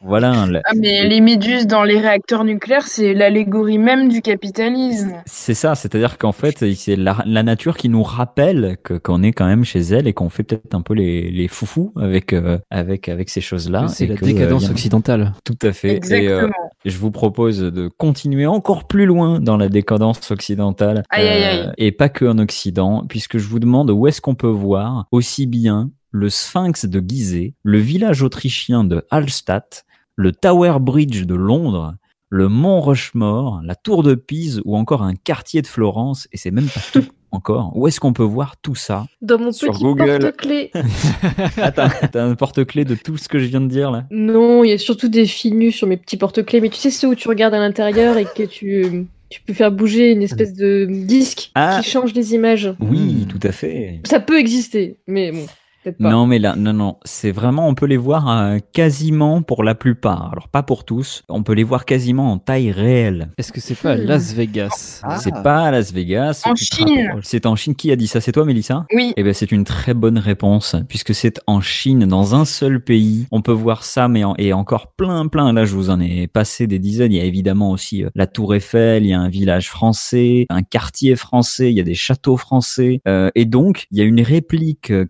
voilà, 0.00 0.46
Ah, 0.64 0.72
mais 0.76 1.06
les 1.08 1.20
méduses 1.20 1.66
dans 1.66 1.82
les 1.84 2.00
réacteurs 2.04 2.44
nucléaires, 2.44 2.86
c'est 2.86 3.14
l'allégorie 3.14 3.78
même 3.78 4.08
du 4.08 4.22
capitalisme. 4.22 5.12
c'est 5.26 5.54
ça, 5.54 5.74
c'est-à-dire 5.74 6.18
qu'en 6.18 6.32
fait, 6.32 6.64
c'est 6.74 6.96
la, 6.96 7.22
la 7.26 7.42
nature 7.42 7.76
qui 7.76 7.88
nous 7.88 8.02
rappelle 8.02 8.76
que 8.82 8.94
qu'on 8.94 9.22
est 9.22 9.32
quand 9.32 9.46
même 9.46 9.64
chez 9.64 9.80
elle 9.80 10.06
et 10.06 10.12
qu'on 10.12 10.28
fait 10.28 10.42
peut-être 10.42 10.74
un 10.74 10.82
peu 10.82 10.94
les, 10.94 11.30
les 11.30 11.48
foufous 11.48 11.92
avec 11.96 12.32
euh, 12.32 12.58
avec 12.70 13.08
avec 13.08 13.30
ces 13.30 13.40
choses-là. 13.40 13.88
C'est 13.88 14.04
et 14.04 14.08
la 14.08 14.16
que, 14.16 14.24
décadence 14.24 14.68
euh, 14.68 14.72
occidentale. 14.72 15.32
Tout 15.44 15.58
à 15.62 15.72
fait. 15.72 15.88
Et, 15.88 15.92
euh, 15.92 15.96
Exactement. 15.96 16.70
je 16.84 16.98
vous 16.98 17.10
propose 17.10 17.58
de 17.60 17.88
continuer 17.88 18.46
encore 18.46 18.86
plus 18.86 19.06
loin 19.06 19.40
dans 19.40 19.56
la 19.56 19.68
décadence 19.68 20.30
occidentale. 20.30 21.02
Aïe, 21.10 21.28
aïe, 21.28 21.44
aïe. 21.44 21.72
et 21.78 21.92
pas 21.92 22.08
que 22.08 22.24
en 22.24 22.38
Occident, 22.38 23.04
puisque 23.08 23.38
je 23.38 23.48
vous 23.48 23.58
demande 23.58 23.90
où 23.90 24.06
est-ce 24.06 24.20
qu'on 24.20 24.34
peut 24.34 24.46
voir 24.46 25.06
aussi 25.10 25.46
bien 25.46 25.90
le 26.10 26.28
Sphinx 26.28 26.86
de 26.86 27.02
Gizeh, 27.06 27.54
le 27.64 27.78
village 27.78 28.22
autrichien 28.22 28.84
de 28.84 29.04
Hallstatt, 29.10 29.84
le 30.16 30.32
Tower 30.32 30.76
Bridge 30.80 31.24
de 31.24 31.34
Londres, 31.34 31.94
le 32.30 32.48
Mont 32.48 32.80
Rushmore, 32.80 33.60
la 33.64 33.74
Tour 33.74 34.02
de 34.02 34.14
Pise 34.14 34.60
ou 34.64 34.76
encore 34.76 35.02
un 35.02 35.14
quartier 35.14 35.62
de 35.62 35.66
Florence, 35.66 36.26
et 36.32 36.36
c'est 36.36 36.50
même 36.50 36.66
pas 36.66 36.80
tout 36.92 37.04
encore. 37.30 37.72
Où 37.76 37.86
est-ce 37.88 37.98
qu'on 38.00 38.12
peut 38.12 38.22
voir 38.24 38.56
tout 38.60 38.74
ça? 38.74 39.06
Dans 39.22 39.38
mon 39.38 39.52
Sur 39.52 39.72
petit 39.72 39.82
Google. 39.82 40.18
porte-clés. 40.20 40.70
Ah, 41.58 41.70
t'as 41.72 42.24
un 42.24 42.34
porte-clés 42.34 42.84
de 42.84 42.94
tout 42.94 43.16
ce 43.16 43.28
que 43.28 43.38
je 43.38 43.46
viens 43.46 43.60
de 43.60 43.66
dire 43.68 43.90
là? 43.90 44.06
Non, 44.10 44.64
il 44.64 44.70
y 44.70 44.72
a 44.72 44.78
surtout 44.78 45.08
des 45.08 45.26
fils 45.26 45.52
nus 45.52 45.72
sur 45.72 45.86
mes 45.86 45.96
petits 45.96 46.16
porte-clés, 46.16 46.60
mais 46.60 46.68
tu 46.70 46.76
sais 46.78 46.90
ceux 46.90 47.08
où 47.08 47.14
tu 47.14 47.28
regardes 47.28 47.54
à 47.54 47.58
l'intérieur 47.58 48.16
et 48.18 48.24
que 48.24 48.44
tu, 48.44 49.06
tu 49.30 49.40
peux 49.42 49.52
faire 49.52 49.72
bouger 49.72 50.12
une 50.12 50.22
espèce 50.22 50.54
de 50.54 50.86
disque 50.88 51.50
Ah. 51.54 51.80
qui 51.82 51.88
change 51.90 52.14
les 52.14 52.34
images. 52.34 52.72
Oui, 52.80 53.26
tout 53.28 53.40
à 53.46 53.52
fait. 53.52 54.00
Ça 54.04 54.20
peut 54.20 54.38
exister, 54.38 54.98
mais 55.08 55.32
bon. 55.32 55.46
Pas. 55.92 56.10
Non, 56.10 56.26
mais 56.26 56.38
là, 56.38 56.54
non, 56.56 56.72
non, 56.72 56.96
c'est 57.04 57.30
vraiment, 57.30 57.68
on 57.68 57.74
peut 57.74 57.86
les 57.86 57.96
voir 57.96 58.28
euh, 58.30 58.58
quasiment 58.72 59.42
pour 59.42 59.62
la 59.64 59.74
plupart. 59.74 60.30
Alors, 60.32 60.48
pas 60.48 60.62
pour 60.62 60.84
tous. 60.84 61.22
On 61.28 61.42
peut 61.42 61.52
les 61.52 61.62
voir 61.64 61.84
quasiment 61.84 62.32
en 62.32 62.38
taille 62.38 62.70
réelle. 62.70 63.30
Est-ce 63.38 63.52
que 63.52 63.60
c'est 63.60 63.74
pas 63.74 63.92
à 63.92 63.96
Hmm. 63.96 64.06
Las 64.06 64.32
Vegas 64.34 65.00
Ah. 65.02 65.18
C'est 65.18 65.42
pas 65.42 65.64
à 65.66 65.70
Las 65.70 65.92
Vegas. 65.92 66.42
En 66.46 66.54
Chine. 66.54 67.12
C'est 67.22 67.46
en 67.46 67.56
Chine. 67.56 67.74
Qui 67.74 67.90
a 67.92 67.96
dit 67.96 68.06
ça? 68.06 68.20
C'est 68.20 68.32
toi, 68.32 68.44
Mélissa? 68.44 68.86
Oui. 68.94 69.12
Eh 69.16 69.22
ben, 69.22 69.32
c'est 69.32 69.52
une 69.52 69.64
très 69.64 69.94
bonne 69.94 70.18
réponse, 70.18 70.76
puisque 70.88 71.14
c'est 71.14 71.40
en 71.46 71.60
Chine, 71.60 72.06
dans 72.06 72.34
un 72.34 72.44
seul 72.44 72.82
pays. 72.82 73.26
On 73.30 73.40
peut 73.42 73.52
voir 73.52 73.84
ça, 73.84 74.08
mais 74.08 74.24
en- 74.24 74.34
et 74.38 74.52
encore 74.52 74.88
plein, 74.96 75.26
plein. 75.28 75.52
Là, 75.52 75.64
je 75.64 75.74
vous 75.74 75.90
en 75.90 76.00
ai 76.00 76.26
passé 76.26 76.66
des 76.66 76.78
dizaines. 76.78 77.12
Il 77.12 77.16
y 77.18 77.20
a 77.20 77.24
évidemment 77.24 77.70
aussi 77.70 78.04
euh, 78.04 78.10
la 78.14 78.26
Tour 78.26 78.54
Eiffel, 78.54 79.04
il 79.04 79.08
y 79.10 79.12
a 79.12 79.20
un 79.20 79.28
village 79.28 79.68
français, 79.70 80.46
un 80.50 80.62
quartier 80.62 81.16
français, 81.16 81.70
il 81.70 81.76
y 81.76 81.80
a 81.80 81.84
des 81.84 81.94
châteaux 81.94 82.36
français. 82.36 83.00
Euh, 83.08 83.30
et 83.34 83.44
donc, 83.44 83.86
il 83.90 83.98
y 83.98 84.00
a 84.00 84.04
une 84.04 84.20
réplique 84.20 84.90
euh, 84.90 85.04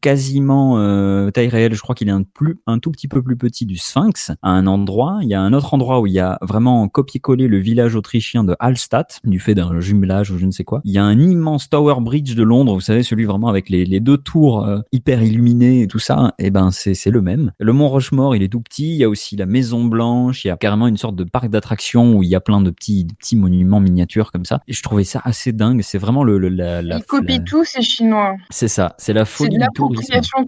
euh, 0.77 1.31
taille 1.31 1.48
réelle. 1.48 1.74
Je 1.74 1.81
crois 1.81 1.94
qu'il 1.94 2.09
est 2.09 2.12
un, 2.12 2.22
plus, 2.22 2.59
un 2.66 2.79
tout 2.79 2.90
petit 2.90 3.09
peu 3.09 3.22
plus 3.22 3.37
petit 3.37 3.66
du 3.66 3.77
Sphinx 3.77 4.31
à 4.42 4.50
un 4.50 4.66
endroit. 4.66 5.18
Il 5.22 5.29
y 5.29 5.35
a 5.35 5.40
un 5.40 5.53
autre 5.53 5.74
endroit 5.74 6.00
où 6.00 6.07
il 6.07 6.12
y 6.12 6.20
a 6.20 6.38
vraiment 6.42 6.88
copié-collé 6.88 7.46
le 7.48 7.59
village 7.59 7.94
autrichien 7.94 8.44
de 8.44 8.57
Hallstatt, 8.59 9.20
du 9.24 9.38
fait 9.40 9.55
d'un 9.55 9.81
jumelage 9.81 10.31
ou 10.31 10.38
je 10.38 10.46
ne 10.46 10.50
sais 10.50 10.64
quoi. 10.64 10.81
Il 10.85 10.92
y 10.92 10.98
a 10.98 11.05
un 11.05 11.18
immense 11.18 11.68
Tower 11.68 11.96
Bridge 12.00 12.35
de 12.35 12.42
Londres, 12.42 12.74
vous 12.74 12.81
savez, 12.81 13.03
celui 13.03 13.24
vraiment 13.24 13.48
avec 13.48 13.68
les, 13.68 13.85
les 13.85 14.00
deux 14.00 14.18
tours 14.18 14.64
euh, 14.66 14.81
hyper 14.92 15.22
illuminées 15.22 15.83
et 15.83 15.87
tout 15.88 15.98
ça. 15.98 16.35
Et 16.38 16.50
ben, 16.50 16.70
c'est 16.70 16.94
c'est 16.94 17.11
le 17.11 17.22
même. 17.22 17.53
Le 17.59 17.72
Mont 17.72 17.88
Rochemort, 17.88 18.35
il 18.37 18.42
est 18.42 18.48
tout 18.48 18.61
petit. 18.61 18.90
Il 18.92 18.96
y 18.96 19.05
a 19.05 19.09
aussi 19.09 19.37
la 19.37 19.46
Maison 19.46 19.85
Blanche. 19.85 20.44
Il 20.44 20.48
y 20.48 20.50
a 20.50 20.57
carrément 20.57 20.87
une 20.87 20.96
sorte 20.96 21.16
de 21.16 21.24
parc 21.24 21.48
d'attractions 21.48 22.14
où 22.16 22.22
il 22.22 22.29
y 22.29 22.35
a 22.35 22.40
plein 22.40 22.61
de 22.61 22.70
petits, 22.70 23.05
de 23.05 23.14
petits 23.14 23.37
monuments 23.37 23.81
miniatures 23.81 24.33
comme 24.33 24.44
ça. 24.44 24.61
Et 24.68 24.72
je 24.72 24.83
trouvais 24.83 25.05
ça 25.05 25.20
assez 25.24 25.53
dingue. 25.53 25.81
C'est 25.83 25.98
vraiment 25.98 26.24
le, 26.24 26.38
le- 26.38 26.48
la, 26.48 26.83
la- 26.83 26.98
Ils 26.98 27.05
copient 27.05 27.38
la- 27.38 27.42
tout, 27.44 27.64
ces 27.64 27.83
Chinois. 27.83 28.37
C'est 28.50 28.68
ça. 28.68 28.94
C'est 28.98 29.12
la 29.12 29.24
C'est 29.24 29.33
folie 29.44 29.59
de 29.59 29.64
tourisme. 29.74 30.03
l'appropriation 30.12 30.44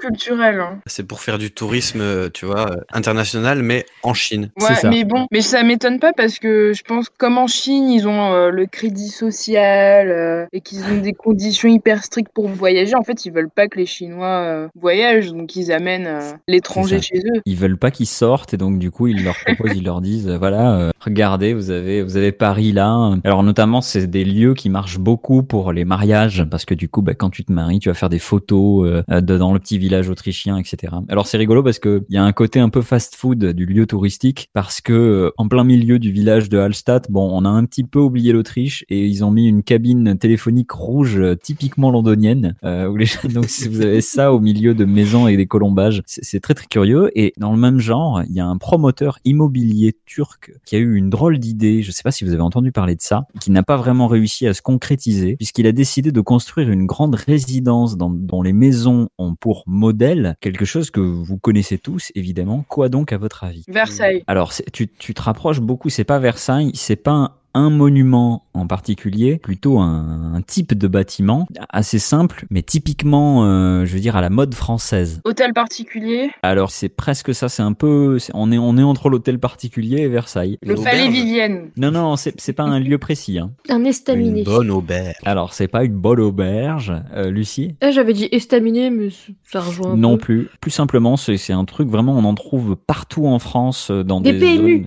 hein. 0.60 0.78
C'est 0.86 1.06
pour 1.06 1.20
faire 1.20 1.38
du 1.38 1.50
tourisme, 1.50 2.00
euh, 2.00 2.28
tu 2.32 2.46
vois, 2.46 2.70
euh, 2.70 2.76
international, 2.92 3.62
mais 3.62 3.86
en 4.02 4.14
Chine. 4.14 4.50
Ouais, 4.60 4.88
mais 4.88 5.04
bon, 5.04 5.26
mais 5.30 5.40
ça 5.40 5.62
m'étonne 5.62 5.98
pas 5.98 6.12
parce 6.12 6.38
que 6.38 6.72
je 6.74 6.82
pense 6.82 7.08
comme 7.08 7.38
en 7.38 7.46
Chine, 7.46 7.88
ils 7.90 8.06
ont 8.06 8.32
euh, 8.32 8.50
le 8.50 8.66
crédit 8.66 9.08
social 9.08 10.10
euh, 10.10 10.46
et 10.52 10.60
qu'ils 10.60 10.84
ont 10.84 11.00
des 11.00 11.12
conditions 11.12 11.68
hyper 11.68 12.04
strictes 12.04 12.32
pour 12.32 12.48
voyager. 12.48 12.94
En 12.94 13.02
fait, 13.02 13.24
ils 13.24 13.32
veulent 13.32 13.50
pas 13.50 13.68
que 13.68 13.78
les 13.78 13.86
Chinois 13.86 14.26
euh, 14.26 14.68
voyagent, 14.78 15.32
donc 15.32 15.56
ils 15.56 15.72
amènent 15.72 16.06
euh, 16.06 16.32
l'étranger 16.48 17.00
chez 17.00 17.18
eux. 17.18 17.40
Ils 17.44 17.56
veulent 17.56 17.78
pas 17.78 17.90
qu'ils 17.90 18.06
sortent 18.06 18.54
et 18.54 18.56
donc 18.56 18.78
du 18.78 18.90
coup 18.90 19.06
ils 19.06 19.24
leur 19.24 19.36
proposent, 19.44 19.72
ils 19.74 19.84
leur 19.84 20.00
disent 20.00 20.28
voilà 20.28 20.76
euh, 20.76 20.90
regardez 21.00 21.54
vous 21.54 21.70
avez 21.70 22.02
vous 22.02 22.16
avez 22.16 22.32
Paris 22.32 22.72
là. 22.72 23.14
Alors 23.24 23.42
notamment 23.42 23.80
c'est 23.80 24.06
des 24.06 24.24
lieux 24.24 24.54
qui 24.54 24.68
marchent 24.68 24.98
beaucoup 24.98 25.42
pour 25.42 25.72
les 25.72 25.84
mariages 25.84 26.44
parce 26.50 26.64
que 26.64 26.74
du 26.74 26.88
coup 26.88 27.02
bah, 27.02 27.14
quand 27.14 27.30
tu 27.30 27.44
te 27.44 27.52
maries 27.52 27.78
tu 27.78 27.88
vas 27.88 27.94
faire 27.94 28.08
des 28.08 28.18
photos 28.18 29.02
dans 29.08 29.52
le 29.52 29.58
petit 29.58 29.78
village 29.78 29.95
autrichien 30.10 30.56
etc. 30.58 30.94
Alors 31.08 31.26
c'est 31.26 31.36
rigolo 31.36 31.62
parce 31.62 31.78
que 31.78 32.04
il 32.08 32.14
y 32.14 32.18
a 32.18 32.24
un 32.24 32.32
côté 32.32 32.60
un 32.60 32.68
peu 32.68 32.82
fast-food 32.82 33.44
du 33.44 33.66
lieu 33.66 33.86
touristique 33.86 34.48
parce 34.52 34.80
que 34.80 34.92
euh, 34.92 35.30
en 35.36 35.48
plein 35.48 35.64
milieu 35.64 35.98
du 35.98 36.12
village 36.12 36.48
de 36.48 36.58
Hallstatt 36.58 37.10
bon 37.10 37.28
on 37.32 37.44
a 37.44 37.48
un 37.48 37.64
petit 37.64 37.84
peu 37.84 37.98
oublié 37.98 38.32
l'Autriche 38.32 38.84
et 38.88 39.06
ils 39.06 39.24
ont 39.24 39.30
mis 39.30 39.46
une 39.46 39.62
cabine 39.62 40.18
téléphonique 40.18 40.70
rouge 40.70 41.18
euh, 41.18 41.34
typiquement 41.34 41.90
londonienne 41.90 42.56
euh, 42.64 42.92
donc 43.34 43.46
si 43.46 43.68
vous 43.68 43.80
avez 43.80 44.00
ça 44.00 44.32
au 44.32 44.40
milieu 44.40 44.74
de 44.74 44.84
maisons 44.84 45.28
et 45.28 45.36
des 45.36 45.46
colombages 45.46 46.02
c'est 46.06 46.40
très 46.40 46.54
très 46.54 46.66
curieux 46.66 47.10
et 47.14 47.32
dans 47.38 47.52
le 47.52 47.58
même 47.58 47.78
genre 47.78 48.22
il 48.28 48.34
y 48.34 48.40
a 48.40 48.46
un 48.46 48.58
promoteur 48.58 49.18
immobilier 49.24 49.96
turc 50.04 50.52
qui 50.64 50.76
a 50.76 50.78
eu 50.78 50.94
une 50.94 51.10
drôle 51.10 51.38
d'idée 51.38 51.82
je 51.82 51.90
sais 51.90 52.02
pas 52.02 52.10
si 52.10 52.24
vous 52.24 52.32
avez 52.32 52.42
entendu 52.42 52.72
parler 52.72 52.94
de 52.94 53.02
ça 53.02 53.26
qui 53.40 53.50
n'a 53.50 53.62
pas 53.62 53.76
vraiment 53.76 54.06
réussi 54.06 54.46
à 54.46 54.54
se 54.54 54.62
concrétiser 54.62 55.36
puisqu'il 55.36 55.66
a 55.66 55.72
décidé 55.72 56.12
de 56.12 56.20
construire 56.20 56.70
une 56.70 56.86
grande 56.86 57.14
résidence 57.14 57.96
dont 57.96 58.42
les 58.42 58.52
maisons 58.52 59.08
ont 59.18 59.34
pour 59.34 59.64
modèle 59.86 60.34
quelque 60.40 60.64
chose 60.64 60.90
que 60.90 61.00
vous 61.00 61.38
connaissez 61.38 61.78
tous 61.78 62.10
évidemment. 62.16 62.64
Quoi 62.68 62.88
donc 62.88 63.12
à 63.12 63.18
votre 63.18 63.44
avis? 63.44 63.64
Versailles. 63.68 64.24
alors, 64.26 64.52
tu, 64.72 64.88
tu 64.88 65.14
te 65.14 65.22
rapproches 65.22 65.60
beaucoup, 65.60 65.90
c'est 65.90 66.04
pas 66.04 66.18
Versailles, 66.18 66.72
c'est 66.74 66.96
pas 66.96 67.12
un, 67.12 67.30
un 67.56 67.70
monument 67.70 68.44
en 68.54 68.66
particulier, 68.66 69.38
plutôt 69.38 69.78
un, 69.80 70.34
un 70.34 70.40
type 70.42 70.74
de 70.74 70.88
bâtiment 70.88 71.46
assez 71.70 71.98
simple, 71.98 72.44
mais 72.50 72.62
typiquement, 72.62 73.44
euh, 73.44 73.84
je 73.86 73.92
veux 73.94 74.00
dire, 74.00 74.14
à 74.16 74.20
la 74.20 74.30
mode 74.30 74.54
française. 74.54 75.20
Hôtel 75.24 75.52
particulier. 75.52 76.30
Alors, 76.42 76.70
c'est 76.70 76.88
presque 76.88 77.34
ça, 77.34 77.48
c'est 77.48 77.62
un 77.62 77.72
peu, 77.72 78.18
on 78.34 78.52
est, 78.52 78.58
on 78.58 78.76
est 78.78 78.82
entre 78.82 79.08
l'hôtel 79.08 79.38
particulier 79.38 80.02
et 80.02 80.08
Versailles. 80.08 80.58
Le 80.62 80.74
palais 80.74 81.08
Vivienne. 81.08 81.70
Non, 81.76 81.90
non, 81.90 82.16
c'est 82.16 82.38
c'est 82.40 82.52
pas 82.52 82.62
un 82.64 82.78
lieu 82.78 82.98
précis. 82.98 83.38
Hein. 83.38 83.50
Un 83.68 83.84
estaminet. 83.84 84.44
auberge. 84.48 85.14
Alors, 85.24 85.52
c'est 85.54 85.68
pas 85.68 85.84
une 85.84 85.94
bonne 85.96 86.20
auberge, 86.20 86.92
euh, 87.14 87.30
Lucie? 87.30 87.74
Ah, 87.80 87.90
j'avais 87.90 88.12
dit 88.12 88.28
estaminet, 88.32 88.90
mais 88.90 89.08
ça 89.44 89.60
rejoint 89.60 89.92
un 89.92 89.96
Non 89.96 90.12
peu. 90.16 90.22
plus. 90.24 90.48
Plus 90.60 90.70
simplement, 90.70 91.16
c'est 91.16 91.36
c'est 91.38 91.52
un 91.52 91.64
truc 91.64 91.88
vraiment, 91.88 92.12
on 92.16 92.24
en 92.24 92.34
trouve 92.34 92.76
partout 92.76 93.26
en 93.26 93.38
France 93.38 93.90
euh, 93.90 94.02
dans 94.04 94.20
Des 94.20 94.32
des, 94.32 94.38
PMU. 94.56 94.86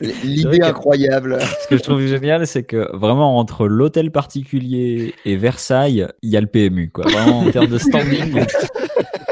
L'idée 0.24 0.58
incroyable. 0.84 1.38
Ce 1.62 1.68
que 1.68 1.76
je 1.76 1.82
trouve 1.82 2.06
génial, 2.06 2.46
c'est 2.46 2.64
que 2.64 2.94
vraiment 2.96 3.38
entre 3.38 3.66
l'hôtel 3.66 4.10
particulier 4.10 5.14
et 5.24 5.36
Versailles, 5.36 6.06
il 6.22 6.30
y 6.30 6.36
a 6.36 6.40
le 6.40 6.46
PMU, 6.46 6.90
quoi. 6.90 7.04
Vraiment 7.06 7.40
en 7.40 7.50
termes 7.50 7.68
de 7.68 7.78
standing. 7.78 8.44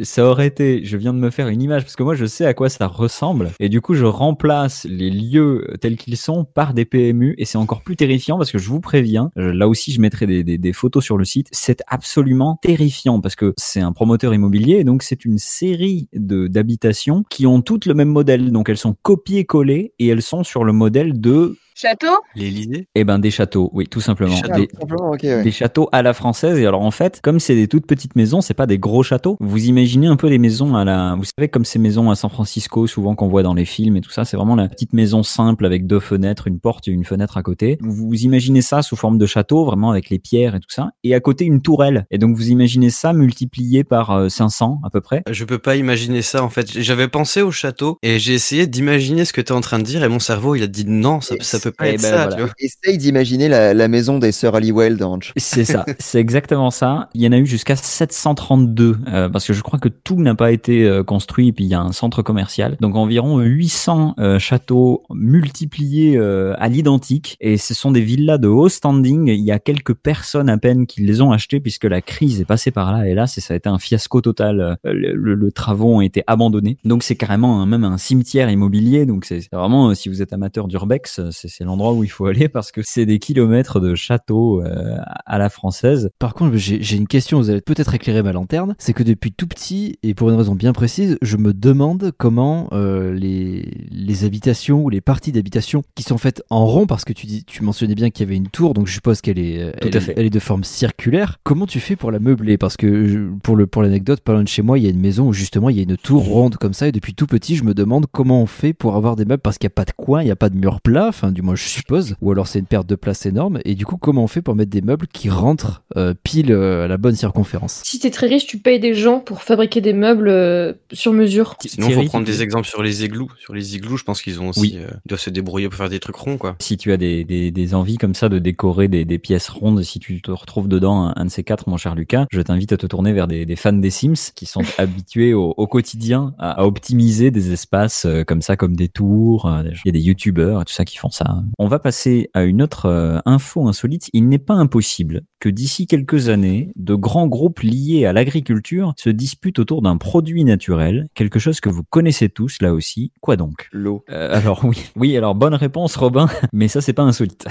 Ça 0.00 0.24
aurait 0.24 0.46
été, 0.46 0.84
je 0.84 0.96
viens 0.96 1.12
de 1.12 1.18
me 1.18 1.30
faire 1.30 1.48
une 1.48 1.62
image 1.62 1.82
parce 1.82 1.96
que 1.96 2.02
moi 2.02 2.14
je 2.14 2.26
sais 2.26 2.44
à 2.44 2.54
quoi 2.54 2.68
ça 2.68 2.86
ressemble. 2.86 3.50
Et 3.60 3.68
du 3.68 3.80
coup 3.80 3.94
je 3.94 4.04
remplace 4.04 4.86
les 4.88 5.10
lieux 5.10 5.66
tels 5.80 5.96
qu'ils 5.96 6.16
sont 6.16 6.44
par 6.44 6.74
des 6.74 6.84
PMU 6.84 7.34
et 7.38 7.44
c'est 7.44 7.58
encore 7.58 7.82
plus 7.82 7.96
terrifiant 7.96 8.36
parce 8.36 8.52
que 8.52 8.58
je 8.58 8.68
vous 8.68 8.80
préviens, 8.80 9.30
là 9.36 9.68
aussi 9.68 9.92
je 9.92 10.00
mettrai 10.00 10.26
des, 10.26 10.72
photos 10.72 11.02
sur 11.02 11.16
le 11.16 11.24
site, 11.24 11.48
c'est 11.50 11.82
absolument 11.86 12.58
terrifiant 12.62 13.20
parce 13.20 13.34
que 13.34 13.54
c'est 13.56 13.80
un 13.80 13.92
promoteur 13.92 14.34
immobilier 14.34 14.76
et 14.76 14.84
donc 14.84 15.02
c'est 15.02 15.24
une 15.24 15.38
série 15.38 16.08
d'habitations 16.12 17.24
qui 17.30 17.46
ont 17.46 17.62
toutes 17.62 17.86
le 17.86 17.94
même 17.94 18.08
modèle. 18.08 18.52
Donc 18.52 18.68
elles 18.68 18.78
sont 18.78 18.94
copiées-collées 19.02 19.94
et 19.98 20.06
elles 20.06 20.22
sont 20.22 20.44
sur 20.44 20.64
le 20.64 20.72
modèle 20.72 21.20
de 21.20 21.56
Château 21.80 22.08
L'Élysée? 22.34 22.88
Eh 22.96 23.04
ben 23.04 23.20
des 23.20 23.30
châteaux, 23.30 23.70
oui, 23.72 23.86
tout 23.86 24.00
simplement. 24.00 24.34
Des 24.34 24.40
châteaux. 24.40 24.66
Des, 24.66 24.68
simplement, 24.80 25.10
ok, 25.12 25.20
ouais. 25.22 25.42
des 25.44 25.52
châteaux 25.52 25.88
à 25.92 26.02
la 26.02 26.12
française. 26.12 26.58
Et 26.58 26.66
alors 26.66 26.82
en 26.82 26.90
fait, 26.90 27.20
comme 27.22 27.38
c'est 27.38 27.54
des 27.54 27.68
toutes 27.68 27.86
petites 27.86 28.16
maisons, 28.16 28.40
c'est 28.40 28.52
pas 28.52 28.66
des 28.66 28.78
gros 28.78 29.04
châteaux. 29.04 29.36
Vous 29.38 29.64
imaginez 29.66 30.08
un 30.08 30.16
peu 30.16 30.26
les 30.26 30.38
maisons 30.38 30.74
à 30.74 30.84
la, 30.84 31.14
vous 31.16 31.22
savez 31.22 31.48
comme 31.48 31.64
ces 31.64 31.78
maisons 31.78 32.10
à 32.10 32.16
San 32.16 32.30
Francisco, 32.30 32.88
souvent 32.88 33.14
qu'on 33.14 33.28
voit 33.28 33.44
dans 33.44 33.54
les 33.54 33.64
films 33.64 33.96
et 33.96 34.00
tout 34.00 34.10
ça. 34.10 34.24
C'est 34.24 34.36
vraiment 34.36 34.56
la 34.56 34.68
petite 34.68 34.92
maison 34.92 35.22
simple 35.22 35.64
avec 35.64 35.86
deux 35.86 36.00
fenêtres, 36.00 36.48
une 36.48 36.58
porte 36.58 36.88
et 36.88 36.90
une 36.90 37.04
fenêtre 37.04 37.36
à 37.36 37.44
côté. 37.44 37.78
Vous, 37.80 38.08
vous 38.08 38.22
imaginez 38.22 38.60
ça 38.60 38.82
sous 38.82 38.96
forme 38.96 39.16
de 39.16 39.26
château, 39.26 39.64
vraiment 39.64 39.92
avec 39.92 40.10
les 40.10 40.18
pierres 40.18 40.56
et 40.56 40.60
tout 40.60 40.70
ça. 40.70 40.90
Et 41.04 41.14
à 41.14 41.20
côté 41.20 41.44
une 41.44 41.62
tourelle. 41.62 42.06
Et 42.10 42.18
donc 42.18 42.34
vous 42.34 42.50
imaginez 42.50 42.90
ça 42.90 43.12
multiplié 43.12 43.84
par 43.84 44.10
euh, 44.10 44.28
500 44.28 44.80
à 44.82 44.90
peu 44.90 45.00
près. 45.00 45.22
Je 45.30 45.44
peux 45.44 45.58
pas 45.60 45.76
imaginer 45.76 46.22
ça 46.22 46.42
en 46.42 46.48
fait. 46.48 46.80
J'avais 46.80 47.06
pensé 47.06 47.40
au 47.40 47.52
château 47.52 47.98
et 48.02 48.18
j'ai 48.18 48.34
essayé 48.34 48.66
d'imaginer 48.66 49.24
ce 49.24 49.32
que 49.32 49.40
tu 49.40 49.52
es 49.52 49.56
en 49.56 49.60
train 49.60 49.78
de 49.78 49.84
dire 49.84 50.02
et 50.02 50.08
mon 50.08 50.18
cerveau 50.18 50.56
il 50.56 50.64
a 50.64 50.66
dit 50.66 50.84
non, 50.84 51.20
ça, 51.20 51.36
ça 51.40 51.60
peut 51.60 51.67
pas 51.70 51.88
être 51.88 52.02
ben, 52.02 52.08
ça. 52.08 52.16
voilà. 52.16 52.36
tu 52.36 52.42
vois. 52.42 52.50
Essaye 52.58 52.98
d'imaginer 52.98 53.48
la, 53.48 53.74
la 53.74 53.88
maison 53.88 54.18
des 54.18 54.32
sœurs 54.32 54.54
Halliwell 54.54 54.96
dans 54.96 55.18
C'est 55.36 55.64
ça, 55.64 55.84
c'est 55.98 56.18
exactement 56.20 56.70
ça. 56.70 57.08
Il 57.14 57.22
y 57.22 57.26
en 57.28 57.32
a 57.32 57.38
eu 57.38 57.46
jusqu'à 57.46 57.76
732 57.76 58.96
euh, 59.08 59.28
parce 59.28 59.46
que 59.46 59.52
je 59.52 59.62
crois 59.62 59.78
que 59.78 59.88
tout 59.88 60.16
n'a 60.20 60.34
pas 60.34 60.52
été 60.52 60.84
euh, 60.84 61.02
construit 61.02 61.48
et 61.48 61.52
puis 61.52 61.64
il 61.64 61.70
y 61.70 61.74
a 61.74 61.80
un 61.80 61.92
centre 61.92 62.22
commercial. 62.22 62.76
Donc 62.80 62.96
environ 62.96 63.38
800 63.40 64.14
euh, 64.18 64.38
châteaux 64.38 65.04
multipliés 65.10 66.16
euh, 66.16 66.54
à 66.58 66.68
l'identique 66.68 67.36
et 67.40 67.56
ce 67.56 67.74
sont 67.74 67.90
des 67.90 68.00
villas 68.00 68.38
de 68.38 68.48
haut 68.48 68.68
standing. 68.68 69.28
Il 69.28 69.40
y 69.44 69.52
a 69.52 69.58
quelques 69.58 69.94
personnes 69.94 70.48
à 70.48 70.58
peine 70.58 70.86
qui 70.86 71.02
les 71.02 71.20
ont 71.22 71.32
achetées 71.32 71.60
puisque 71.60 71.84
la 71.84 72.00
crise 72.00 72.40
est 72.40 72.44
passée 72.44 72.70
par 72.70 72.92
là 72.92 73.06
et 73.06 73.14
là 73.14 73.26
ça 73.26 73.54
a 73.54 73.56
été 73.56 73.68
un 73.68 73.78
fiasco 73.78 74.20
total. 74.20 74.60
Euh, 74.60 74.74
Le, 74.92 75.12
le, 75.14 75.34
le 75.34 75.52
travaux 75.52 75.96
ont 75.96 76.00
été 76.00 76.22
abandonnés. 76.26 76.76
Donc 76.84 77.02
c'est 77.02 77.16
carrément 77.16 77.62
un- 77.62 77.66
même 77.66 77.84
un 77.84 77.98
cimetière 77.98 78.50
immobilier. 78.50 79.06
Donc 79.06 79.24
c'est 79.24 79.40
vraiment 79.52 79.94
si 79.94 80.08
vous 80.08 80.22
êtes 80.22 80.32
amateur 80.32 80.66
d'urbex, 80.68 81.20
c'est 81.30 81.57
c'est 81.58 81.64
l'endroit 81.64 81.92
où 81.92 82.04
il 82.04 82.08
faut 82.08 82.26
aller 82.26 82.48
parce 82.48 82.70
que 82.70 82.82
c'est 82.84 83.04
des 83.04 83.18
kilomètres 83.18 83.80
de 83.80 83.96
châteaux 83.96 84.62
euh, 84.62 84.96
à 85.26 85.38
la 85.38 85.48
française. 85.48 86.08
Par 86.20 86.34
contre, 86.34 86.56
j'ai 86.56 86.96
une 86.96 87.08
question, 87.08 87.38
vous 87.38 87.50
allez 87.50 87.60
peut-être 87.60 87.94
éclairer 87.94 88.22
ma 88.22 88.30
lanterne. 88.32 88.76
C'est 88.78 88.92
que 88.92 89.02
depuis 89.02 89.32
tout 89.32 89.48
petit, 89.48 89.98
et 90.04 90.14
pour 90.14 90.30
une 90.30 90.36
raison 90.36 90.54
bien 90.54 90.72
précise, 90.72 91.18
je 91.20 91.36
me 91.36 91.52
demande 91.52 92.12
comment 92.16 92.68
euh, 92.72 93.12
les, 93.12 93.86
les 93.90 94.24
habitations 94.24 94.84
ou 94.84 94.88
les 94.88 95.00
parties 95.00 95.32
d'habitation 95.32 95.82
qui 95.96 96.04
sont 96.04 96.16
faites 96.16 96.42
en 96.48 96.64
rond, 96.64 96.86
parce 96.86 97.04
que 97.04 97.12
tu, 97.12 97.26
dis, 97.26 97.44
tu 97.44 97.64
mentionnais 97.64 97.96
bien 97.96 98.10
qu'il 98.10 98.24
y 98.24 98.28
avait 98.28 98.36
une 98.36 98.48
tour, 98.48 98.72
donc 98.72 98.86
je 98.86 98.92
suppose 98.92 99.20
qu'elle 99.20 99.40
est, 99.40 99.72
elle, 99.82 99.90
elle 100.16 100.26
est 100.26 100.30
de 100.30 100.38
forme 100.38 100.62
circulaire. 100.62 101.38
Comment 101.42 101.66
tu 101.66 101.80
fais 101.80 101.96
pour 101.96 102.12
la 102.12 102.20
meubler? 102.20 102.56
Parce 102.56 102.76
que 102.76 103.08
je- 103.08 103.18
pour 103.42 103.56
le 103.56 103.66
pour 103.66 103.82
l'anecdote, 103.82 104.20
pas 104.20 104.32
loin 104.32 104.44
de 104.44 104.48
chez 104.48 104.62
moi, 104.62 104.78
il 104.78 104.84
y 104.84 104.86
a 104.86 104.90
une 104.90 105.00
maison 105.00 105.26
où 105.28 105.32
justement 105.32 105.70
il 105.70 105.76
y 105.76 105.80
a 105.80 105.82
une 105.82 105.96
tour 105.96 106.24
ronde 106.24 106.56
comme 106.56 106.72
ça, 106.72 106.86
et 106.86 106.92
depuis 106.92 107.14
tout 107.14 107.26
petit, 107.26 107.56
je 107.56 107.64
me 107.64 107.74
demande 107.74 108.06
comment 108.12 108.40
on 108.42 108.46
fait 108.46 108.72
pour 108.72 108.94
avoir 108.94 109.16
des 109.16 109.24
meubles 109.24 109.42
parce 109.42 109.58
qu'il 109.58 109.66
n'y 109.66 109.72
a 109.72 109.74
pas 109.74 109.84
de 109.84 109.92
coin, 109.96 110.22
il 110.22 110.26
n'y 110.26 110.30
a 110.30 110.36
pas 110.36 110.50
de 110.50 110.56
mur 110.56 110.80
plat, 110.80 111.08
enfin 111.08 111.32
du 111.32 111.42
moins 111.42 111.47
moi 111.48 111.54
je 111.56 111.66
suppose, 111.66 112.14
ou 112.20 112.30
alors 112.30 112.46
c'est 112.46 112.58
une 112.58 112.66
perte 112.66 112.86
de 112.86 112.94
place 112.94 113.24
énorme. 113.24 113.58
Et 113.64 113.74
du 113.74 113.86
coup, 113.86 113.96
comment 113.96 114.22
on 114.24 114.26
fait 114.26 114.42
pour 114.42 114.54
mettre 114.54 114.70
des 114.70 114.82
meubles 114.82 115.06
qui 115.06 115.30
rentrent 115.30 115.82
euh, 115.96 116.12
pile 116.22 116.52
euh, 116.52 116.84
à 116.84 116.88
la 116.88 116.98
bonne 116.98 117.14
circonférence? 117.14 117.80
Si 117.84 117.98
t'es 117.98 118.10
très 118.10 118.26
riche, 118.26 118.46
tu 118.46 118.58
payes 118.58 118.78
des 118.80 118.92
gens 118.94 119.20
pour 119.20 119.42
fabriquer 119.42 119.80
des 119.80 119.94
meubles 119.94 120.28
euh, 120.28 120.74
sur 120.92 121.12
mesure. 121.14 121.56
Sinon, 121.64 121.88
faut 121.90 122.02
prendre 122.04 122.26
des 122.26 122.42
exemples 122.42 122.68
sur 122.68 122.82
les 122.82 123.02
igloos. 123.04 123.28
Sur 123.38 123.54
les 123.54 123.76
igloos, 123.76 123.96
je 123.96 124.04
pense 124.04 124.20
qu'ils 124.20 124.40
ont 124.42 124.48
aussi, 124.50 124.60
Oui. 124.60 124.74
euh, 124.76 124.88
ils 125.06 125.08
doivent 125.08 125.20
se 125.20 125.30
débrouiller 125.30 125.68
pour 125.68 125.78
faire 125.78 125.88
des 125.88 126.00
trucs 126.00 126.16
ronds, 126.16 126.36
quoi. 126.36 126.56
Si 126.60 126.76
tu 126.76 126.92
as 126.92 126.98
des, 126.98 127.24
des, 127.24 127.50
des 127.50 127.74
envies 127.74 127.96
comme 127.96 128.14
ça 128.14 128.28
de 128.28 128.38
décorer 128.38 128.88
des, 128.88 129.06
des 129.06 129.18
pièces 129.18 129.48
rondes, 129.48 129.82
si 129.82 129.98
tu 130.00 130.20
te 130.20 130.30
retrouves 130.30 130.68
dedans 130.68 131.06
un, 131.08 131.14
un 131.16 131.24
de 131.24 131.30
ces 131.30 131.44
quatre, 131.44 131.68
mon 131.68 131.78
cher 131.78 131.94
Lucas, 131.94 132.26
je 132.30 132.40
t'invite 132.42 132.72
à 132.72 132.76
te 132.76 132.86
tourner 132.86 133.12
vers 133.14 133.26
des, 133.26 133.46
des 133.46 133.56
fans 133.56 133.72
des 133.72 133.90
Sims 133.90 134.32
qui 134.34 134.44
sont 134.44 134.62
habitués 134.78 135.32
au, 135.32 135.54
au 135.56 135.66
quotidien 135.66 136.34
à, 136.38 136.60
à 136.60 136.64
optimiser 136.64 137.30
des 137.30 137.52
espaces 137.52 138.04
euh, 138.04 138.24
comme 138.24 138.42
ça, 138.42 138.56
comme 138.56 138.76
des 138.76 138.88
tours. 138.88 139.50
Il 139.64 139.86
y 139.86 139.88
a 139.88 139.92
des 139.92 140.00
youtubeurs, 140.00 140.64
tout 140.64 140.72
ça 140.72 140.84
qui 140.84 140.96
font 140.98 141.10
ça. 141.10 141.37
On 141.58 141.68
va 141.68 141.78
passer 141.78 142.30
à 142.34 142.44
une 142.44 142.62
autre 142.62 142.86
euh, 142.86 143.18
info 143.24 143.66
insolite. 143.66 144.08
Il 144.12 144.28
n'est 144.28 144.38
pas 144.38 144.54
impossible 144.54 145.22
que 145.40 145.48
d'ici 145.48 145.86
quelques 145.86 146.28
années, 146.28 146.72
de 146.76 146.94
grands 146.94 147.26
groupes 147.26 147.60
liés 147.60 148.06
à 148.06 148.12
l'agriculture 148.12 148.92
se 148.96 149.10
disputent 149.10 149.58
autour 149.58 149.82
d'un 149.82 149.96
produit 149.96 150.44
naturel, 150.44 151.08
quelque 151.14 151.38
chose 151.38 151.60
que 151.60 151.68
vous 151.68 151.84
connaissez 151.84 152.28
tous 152.28 152.60
là 152.60 152.74
aussi. 152.74 153.12
Quoi 153.20 153.36
donc? 153.36 153.68
L'eau. 153.72 154.04
Euh, 154.10 154.34
alors 154.34 154.64
oui, 154.64 154.90
oui, 154.96 155.16
alors 155.16 155.34
bonne 155.34 155.54
réponse 155.54 155.96
Robin, 155.96 156.28
mais 156.52 156.68
ça 156.68 156.80
c'est 156.80 156.92
pas 156.92 157.02
insolite. 157.02 157.46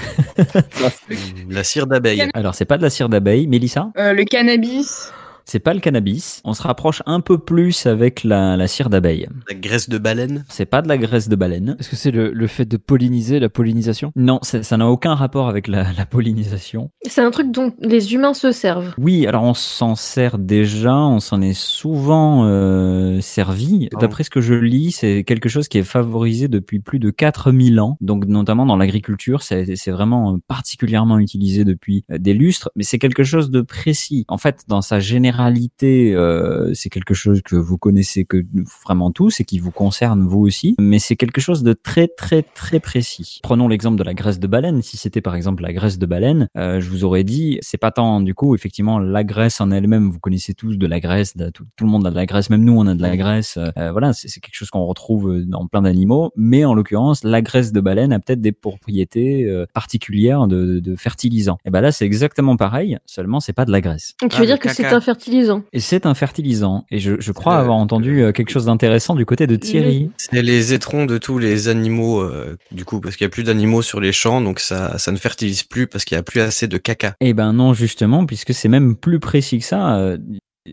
La 1.48 1.64
cire 1.64 1.86
d'abeille. 1.86 2.28
Alors 2.34 2.54
c'est 2.54 2.64
pas 2.64 2.78
de 2.78 2.82
la 2.82 2.90
cire 2.90 3.08
d'abeille, 3.08 3.46
Mélissa? 3.46 3.90
Euh, 3.98 4.12
le 4.12 4.24
cannabis. 4.24 5.12
C'est 5.50 5.60
pas 5.60 5.72
le 5.72 5.80
cannabis. 5.80 6.42
On 6.44 6.52
se 6.52 6.60
rapproche 6.60 7.02
un 7.06 7.20
peu 7.20 7.38
plus 7.38 7.86
avec 7.86 8.22
la, 8.22 8.58
la 8.58 8.66
cire 8.66 8.90
d'abeille. 8.90 9.26
La 9.48 9.54
graisse 9.54 9.88
de 9.88 9.96
baleine. 9.96 10.44
C'est 10.50 10.66
pas 10.66 10.82
de 10.82 10.88
la 10.88 10.98
graisse 10.98 11.30
de 11.30 11.36
baleine. 11.36 11.74
Est-ce 11.80 11.88
que 11.88 11.96
c'est 11.96 12.10
le, 12.10 12.32
le 12.34 12.46
fait 12.46 12.66
de 12.66 12.76
polliniser, 12.76 13.40
la 13.40 13.48
pollinisation? 13.48 14.12
Non, 14.14 14.40
ça 14.42 14.76
n'a 14.76 14.86
aucun 14.86 15.14
rapport 15.14 15.48
avec 15.48 15.66
la, 15.66 15.90
la 15.94 16.04
pollinisation. 16.04 16.90
C'est 17.08 17.22
un 17.22 17.30
truc 17.30 17.50
dont 17.50 17.72
les 17.80 18.12
humains 18.12 18.34
se 18.34 18.52
servent. 18.52 18.92
Oui, 18.98 19.26
alors 19.26 19.42
on 19.42 19.54
s'en 19.54 19.94
sert 19.94 20.36
déjà, 20.36 20.94
on 20.94 21.18
s'en 21.18 21.40
est 21.40 21.58
souvent 21.58 22.44
euh, 22.44 23.22
servi. 23.22 23.88
D'après 23.98 24.24
ce 24.24 24.30
que 24.30 24.42
je 24.42 24.52
lis, 24.52 24.92
c'est 24.92 25.24
quelque 25.24 25.48
chose 25.48 25.68
qui 25.68 25.78
est 25.78 25.82
favorisé 25.82 26.48
depuis 26.48 26.80
plus 26.80 26.98
de 26.98 27.08
4000 27.08 27.80
ans, 27.80 27.96
donc 28.02 28.26
notamment 28.26 28.66
dans 28.66 28.76
l'agriculture, 28.76 29.42
c'est 29.42 29.64
vraiment 29.88 30.34
euh, 30.34 30.38
particulièrement 30.46 31.18
utilisé 31.18 31.64
depuis 31.64 32.04
euh, 32.10 32.18
des 32.18 32.34
lustres, 32.34 32.70
mais 32.76 32.84
c'est 32.84 32.98
quelque 32.98 33.24
chose 33.24 33.50
de 33.50 33.62
précis. 33.62 34.26
En 34.28 34.36
fait, 34.36 34.64
dans 34.68 34.82
sa 34.82 34.98
généralité, 35.42 36.14
euh, 36.14 36.72
c'est 36.74 36.88
quelque 36.88 37.14
chose 37.14 37.42
que 37.42 37.54
vous 37.56 37.78
connaissez 37.78 38.24
que 38.24 38.44
vraiment 38.84 39.10
tous 39.12 39.40
et 39.40 39.44
qui 39.44 39.58
vous 39.60 39.70
concerne 39.70 40.22
vous 40.26 40.40
aussi, 40.40 40.74
mais 40.80 40.98
c'est 40.98 41.16
quelque 41.16 41.40
chose 41.40 41.62
de 41.62 41.72
très 41.72 42.08
très 42.08 42.42
très 42.42 42.80
précis. 42.80 43.38
Prenons 43.42 43.68
l'exemple 43.68 43.96
de 43.96 44.02
la 44.02 44.14
graisse 44.14 44.40
de 44.40 44.46
baleine. 44.46 44.82
Si 44.82 44.96
c'était 44.96 45.20
par 45.20 45.34
exemple 45.36 45.62
la 45.62 45.72
graisse 45.72 45.98
de 45.98 46.06
baleine, 46.06 46.48
euh, 46.56 46.80
je 46.80 46.90
vous 46.90 47.04
aurais 47.04 47.24
dit, 47.24 47.58
c'est 47.60 47.78
pas 47.78 47.90
tant 47.92 48.20
du 48.20 48.34
coup 48.34 48.54
effectivement 48.54 48.98
la 48.98 49.22
graisse 49.24 49.60
en 49.60 49.70
elle-même. 49.70 50.10
Vous 50.10 50.18
connaissez 50.18 50.54
tous 50.54 50.76
de 50.76 50.86
la 50.86 50.98
graisse, 51.00 51.36
de- 51.36 51.50
tout, 51.50 51.64
tout 51.76 51.84
le 51.84 51.90
monde 51.90 52.06
a 52.06 52.10
de 52.10 52.16
la 52.16 52.26
graisse, 52.26 52.50
même 52.50 52.64
nous 52.64 52.76
on 52.78 52.86
a 52.86 52.94
de 52.94 53.02
la 53.02 53.16
graisse. 53.16 53.56
euh, 53.58 53.92
voilà, 53.92 54.12
c'est 54.12 54.40
quelque 54.40 54.54
chose 54.56 54.70
qu'on 54.70 54.84
retrouve 54.86 55.42
dans 55.44 55.66
plein 55.66 55.82
d'animaux, 55.82 56.32
mais 56.36 56.64
en 56.64 56.74
l'occurrence 56.74 57.22
la 57.24 57.42
graisse 57.42 57.72
de 57.72 57.80
baleine 57.80 58.12
a 58.12 58.18
peut-être 58.18 58.40
des 58.40 58.52
propriétés 58.52 59.44
euh, 59.44 59.66
particulières 59.72 60.46
de, 60.48 60.80
de 60.80 60.96
fertilisant. 60.96 61.58
Et 61.64 61.70
ben 61.70 61.80
là 61.80 61.92
c'est 61.92 62.04
exactement 62.06 62.56
pareil, 62.56 62.98
seulement 63.06 63.40
c'est 63.40 63.52
pas 63.52 63.64
de 63.64 63.70
la 63.72 63.80
graisse. 63.80 64.14
Donc, 64.20 64.30
tu 64.30 64.36
Ah, 64.36 64.40
veux 64.40 64.46
le 64.46 64.52
dire 64.54 64.58
que 64.58 64.68
c'est 64.72 64.84
un 64.86 65.00
fertilisant 65.00 65.27
Et 65.72 65.80
c'est 65.80 66.06
un 66.06 66.14
fertilisant. 66.14 66.84
Et 66.90 66.98
je, 66.98 67.20
je 67.20 67.32
crois 67.32 67.54
le- 67.54 67.60
avoir 67.60 67.76
entendu 67.76 68.22
euh, 68.22 68.32
quelque 68.32 68.50
chose 68.50 68.64
d'intéressant 68.66 69.14
du 69.14 69.26
côté 69.26 69.46
de 69.46 69.56
Thierry. 69.56 70.10
C'est 70.16 70.42
les 70.42 70.72
étrons 70.74 71.04
de 71.06 71.18
tous 71.18 71.38
les 71.38 71.68
animaux, 71.68 72.20
euh, 72.20 72.56
du 72.72 72.84
coup, 72.84 73.00
parce 73.00 73.16
qu'il 73.16 73.24
y 73.24 73.28
a 73.28 73.30
plus 73.30 73.44
d'animaux 73.44 73.82
sur 73.82 74.00
les 74.00 74.12
champs, 74.12 74.40
donc 74.40 74.60
ça, 74.60 74.98
ça 74.98 75.12
ne 75.12 75.16
fertilise 75.16 75.62
plus 75.62 75.86
parce 75.86 76.04
qu'il 76.04 76.16
y 76.16 76.18
a 76.18 76.22
plus 76.22 76.40
assez 76.40 76.66
de 76.66 76.78
caca. 76.78 77.14
Eh 77.20 77.34
ben 77.34 77.52
non, 77.52 77.74
justement, 77.74 78.26
puisque 78.26 78.54
c'est 78.54 78.68
même 78.68 78.96
plus 78.96 79.20
précis 79.20 79.58
que 79.58 79.64
ça. 79.64 79.96
euh, 79.96 80.18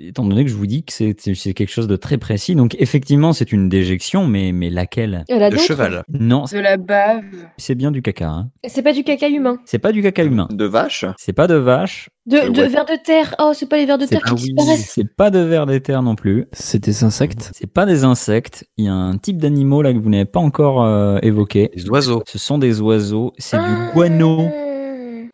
Étant 0.03 0.25
donné 0.25 0.43
que 0.45 0.49
je 0.51 0.55
vous 0.55 0.65
dis 0.67 0.83
que 0.83 0.91
c'est 0.93 1.15
c'est 1.19 1.53
quelque 1.53 1.69
chose 1.71 1.87
de 1.87 1.95
très 1.95 2.17
précis, 2.17 2.55
donc 2.55 2.75
effectivement 2.79 3.33
c'est 3.33 3.51
une 3.51 3.69
déjection, 3.69 4.27
mais 4.27 4.51
mais 4.51 4.69
laquelle? 4.69 5.23
De 5.29 5.35
d'autres 5.49 5.59
cheval. 5.63 6.03
Non, 6.09 6.43
De 6.51 6.59
la 6.59 6.77
bave. 6.77 7.21
c'est 7.57 7.75
bien 7.75 7.91
du 7.91 8.01
caca. 8.01 8.29
Hein. 8.29 8.49
C'est 8.65 8.81
pas 8.81 8.93
du 8.93 9.03
caca 9.03 9.27
humain. 9.29 9.57
C'est 9.65 9.79
pas 9.79 9.91
du 9.91 10.01
caca 10.01 10.23
humain. 10.23 10.47
De 10.51 10.65
vache? 10.65 11.05
C'est 11.17 11.33
pas 11.33 11.47
de 11.47 11.55
vache. 11.55 12.09
De, 12.25 12.37
Euh, 12.37 12.49
de 12.49 12.61
ouais. 12.61 12.67
vers 12.69 12.85
de 12.85 12.97
terre. 13.03 13.35
Oh, 13.39 13.51
c'est 13.53 13.69
pas 13.69 13.77
les 13.77 13.85
vers 13.85 13.97
de 13.99 14.05
terre 14.05 14.21
qui 14.23 14.33
disparaissent. 14.35 14.91
c'est 14.93 15.07
pas 15.15 15.29
de 15.29 15.39
vers 15.39 15.65
des 15.67 15.79
terres 15.81 16.01
non 16.01 16.15
plus. 16.15 16.45
C'est 16.53 16.83
des 16.83 17.03
insectes? 17.03 17.51
C'est 17.53 17.71
pas 17.71 17.85
des 17.85 18.03
insectes. 18.03 18.65
Il 18.77 18.85
y 18.85 18.87
a 18.87 18.93
un 18.93 19.17
type 19.17 19.37
d'animaux 19.37 19.81
là 19.83 19.93
que 19.93 19.99
vous 19.99 20.09
n'avez 20.09 20.25
pas 20.25 20.39
encore 20.39 20.83
euh, 20.83 21.19
évoqué. 21.21 21.69
Les 21.75 21.87
oiseaux. 21.89 22.23
Ce 22.27 22.39
sont 22.39 22.57
des 22.57 22.81
oiseaux. 22.81 23.33
C'est 23.37 23.57
Ah. 23.57 23.67
du 23.67 23.93
guano. 23.93 24.49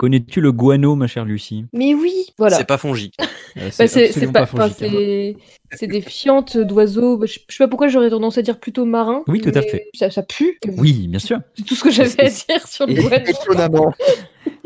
Connais-tu 0.01 0.41
le 0.41 0.51
guano, 0.51 0.95
ma 0.95 1.05
chère 1.05 1.25
Lucie? 1.25 1.65
Mais 1.73 1.93
oui, 1.93 2.25
voilà. 2.39 2.57
C'est 2.57 2.65
pas 2.65 2.79
fongique. 2.79 3.15
Euh, 3.57 3.69
Bah, 3.77 3.85
c'est 3.85 4.07
absolument 4.07 4.31
pas, 4.31 4.69
c'est 4.69 5.87
des 5.87 5.99
fientes 5.99 6.57
d'oiseaux. 6.57 7.17
Bah, 7.17 7.25
Je 7.25 7.37
je 7.49 7.53
sais 7.53 7.61
pas 7.61 7.67
pourquoi 7.67 7.89
j'aurais 7.89 8.09
tendance 8.09 8.37
à 8.37 8.41
dire 8.41 8.57
plutôt 8.61 8.85
marins. 8.85 9.23
Oui, 9.27 9.41
tout 9.41 9.51
à 9.53 9.61
fait. 9.61 9.89
Ça, 9.93 10.09
ça 10.09 10.23
pue. 10.23 10.57
Oui, 10.77 11.09
bien 11.09 11.19
sûr. 11.19 11.41
C'est 11.57 11.65
tout 11.65 11.75
ce 11.75 11.83
que 11.83 11.91
j'avais 11.91 12.17
à 12.17 12.29
dire 12.29 12.65
sur 12.65 12.87
le 12.87 12.93
guano. 12.93 13.25
Étonnamment. 13.27 13.93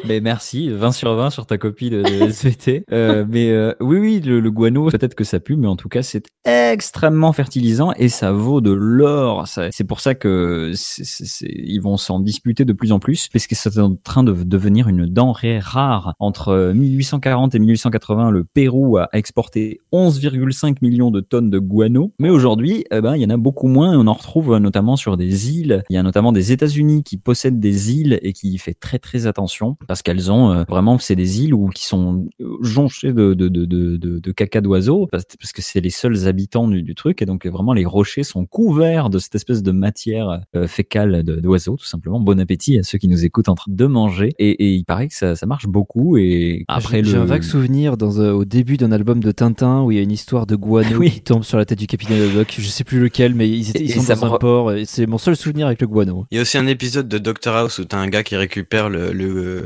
Mais 0.07 0.21
merci, 0.21 0.69
20 0.69 0.91
sur 0.91 1.15
20 1.15 1.29
sur 1.31 1.45
ta 1.47 1.57
copie 1.57 1.89
de, 1.89 2.03
SVT. 2.05 2.85
Euh, 2.91 3.25
mais 3.27 3.49
euh, 3.49 3.73
oui, 3.79 3.97
oui, 3.97 4.21
le, 4.21 4.39
le 4.39 4.51
guano, 4.51 4.89
peut-être 4.89 5.15
que 5.15 5.23
ça 5.23 5.39
pue, 5.39 5.55
mais 5.55 5.67
en 5.67 5.75
tout 5.75 5.89
cas, 5.89 6.03
c'est 6.03 6.25
extrêmement 6.45 7.33
fertilisant 7.33 7.91
et 7.93 8.09
ça 8.09 8.31
vaut 8.31 8.61
de 8.61 8.71
l'or. 8.71 9.47
C'est 9.47 9.83
pour 9.83 9.99
ça 9.99 10.13
que 10.13 10.71
c'est- 10.75 11.03
c'est- 11.05 11.25
c'est- 11.25 11.51
ils 11.51 11.79
vont 11.79 11.97
s'en 11.97 12.19
disputer 12.19 12.65
de 12.65 12.73
plus 12.73 12.91
en 12.91 12.99
plus, 12.99 13.29
parce 13.29 13.47
que 13.47 13.55
c'est 13.55 13.79
en 13.79 13.95
train 13.95 14.23
de 14.23 14.31
devenir 14.43 14.87
une 14.87 15.05
denrée 15.07 15.59
rare. 15.59 16.13
Entre 16.19 16.71
1840 16.75 17.55
et 17.55 17.59
1880, 17.59 18.29
le 18.29 18.43
Pérou 18.43 18.97
a 18.97 19.09
exporté 19.13 19.79
11,5 19.91 20.81
millions 20.81 21.09
de 21.11 21.21
tonnes 21.21 21.49
de 21.49 21.57
guano. 21.59 22.13
Mais 22.19 22.29
aujourd'hui, 22.29 22.85
eh 22.91 23.01
ben, 23.01 23.15
il 23.15 23.21
y 23.21 23.25
en 23.25 23.29
a 23.31 23.37
beaucoup 23.37 23.67
moins 23.67 23.97
on 23.97 24.07
en 24.07 24.13
retrouve 24.13 24.55
notamment 24.57 24.95
sur 24.97 25.17
des 25.17 25.51
îles. 25.57 25.83
Il 25.89 25.95
y 25.95 25.97
a 25.97 26.03
notamment 26.03 26.31
des 26.31 26.51
États-Unis 26.51 27.03
qui 27.03 27.17
possèdent 27.17 27.59
des 27.59 27.93
îles 27.93 28.19
et 28.21 28.33
qui 28.33 28.49
y 28.49 28.57
fait 28.57 28.73
très 28.75 28.99
très 28.99 29.25
attention 29.25 29.77
qu'elles 30.01 30.31
ont 30.31 30.51
euh, 30.51 30.63
vraiment, 30.67 30.97
c'est 30.99 31.15
des 31.15 31.41
îles 31.43 31.53
où 31.53 31.69
qui 31.69 31.85
sont 31.85 32.27
euh, 32.41 32.45
jonchées 32.61 33.13
de, 33.13 33.33
de, 33.33 33.47
de, 33.47 33.65
de, 33.65 33.97
de, 33.97 34.19
de 34.19 34.31
caca 34.31 34.61
d'oiseaux 34.61 35.07
parce, 35.11 35.25
parce 35.39 35.51
que 35.51 35.61
c'est 35.61 35.81
les 35.81 35.89
seuls 35.89 36.27
habitants 36.27 36.67
du, 36.67 36.81
du 36.83 36.95
truc 36.95 37.21
et 37.21 37.25
donc 37.25 37.45
euh, 37.45 37.49
vraiment 37.49 37.73
les 37.73 37.85
rochers 37.85 38.23
sont 38.23 38.45
couverts 38.45 39.09
de 39.09 39.19
cette 39.19 39.35
espèce 39.35 39.63
de 39.63 39.71
matière 39.71 40.41
euh, 40.55 40.67
fécale 40.67 41.23
d'oiseaux 41.23 41.75
tout 41.77 41.85
simplement. 41.85 42.19
Bon 42.19 42.39
appétit 42.39 42.77
à 42.79 42.83
ceux 42.83 42.97
qui 42.97 43.07
nous 43.07 43.25
écoutent 43.25 43.49
en 43.49 43.55
train 43.55 43.71
de 43.71 43.85
manger 43.85 44.33
et, 44.39 44.49
et 44.51 44.73
il 44.73 44.85
paraît 44.85 45.07
que 45.07 45.15
ça, 45.15 45.35
ça 45.35 45.45
marche 45.45 45.67
beaucoup 45.67 46.17
et 46.17 46.65
après 46.67 46.97
J'ai 46.97 47.01
le 47.03 47.09
j'ai 47.09 47.17
un 47.17 47.25
vague 47.25 47.43
souvenir 47.43 47.97
dans, 47.97 48.21
un- 48.21 48.31
au 48.31 48.45
début 48.45 48.77
d'un 48.77 48.91
album 48.91 49.21
de 49.23 49.31
Tintin 49.31 49.81
où 49.83 49.91
il 49.91 49.97
y 49.97 49.99
a 49.99 50.03
une 50.03 50.11
histoire 50.11 50.45
de 50.45 50.55
guano 50.55 50.95
Oui. 50.99 51.11
qui 51.11 51.21
tombe 51.21 51.43
sur 51.43 51.57
la 51.57 51.65
tête 51.65 51.79
du 51.79 51.87
capitaine 51.87 52.21
Haddock. 52.21 52.55
Je 52.57 52.67
sais 52.67 52.83
plus 52.83 52.99
lequel, 52.99 53.35
mais 53.35 53.49
ils, 53.49 53.69
étaient- 53.69 53.83
ils 53.83 53.91
et 53.91 53.93
sont 53.99 54.03
dans 54.13 54.33
un 54.33 54.37
port. 54.37 54.73
et 54.73 54.85
C'est 54.85 55.05
mon 55.07 55.17
seul 55.17 55.35
souvenir 55.35 55.67
avec 55.67 55.81
le 55.81 55.87
guano. 55.87 56.25
Il 56.31 56.35
y 56.35 56.39
a 56.39 56.41
aussi 56.41 56.57
un 56.57 56.67
épisode 56.67 57.07
de 57.07 57.17
Doctor 57.17 57.55
House 57.55 57.79
où 57.79 57.85
t'as 57.85 57.97
un 57.97 58.07
gars 58.07 58.23
qui 58.23 58.35
récupère 58.35 58.89
le, 58.89 59.11
le 59.11 59.65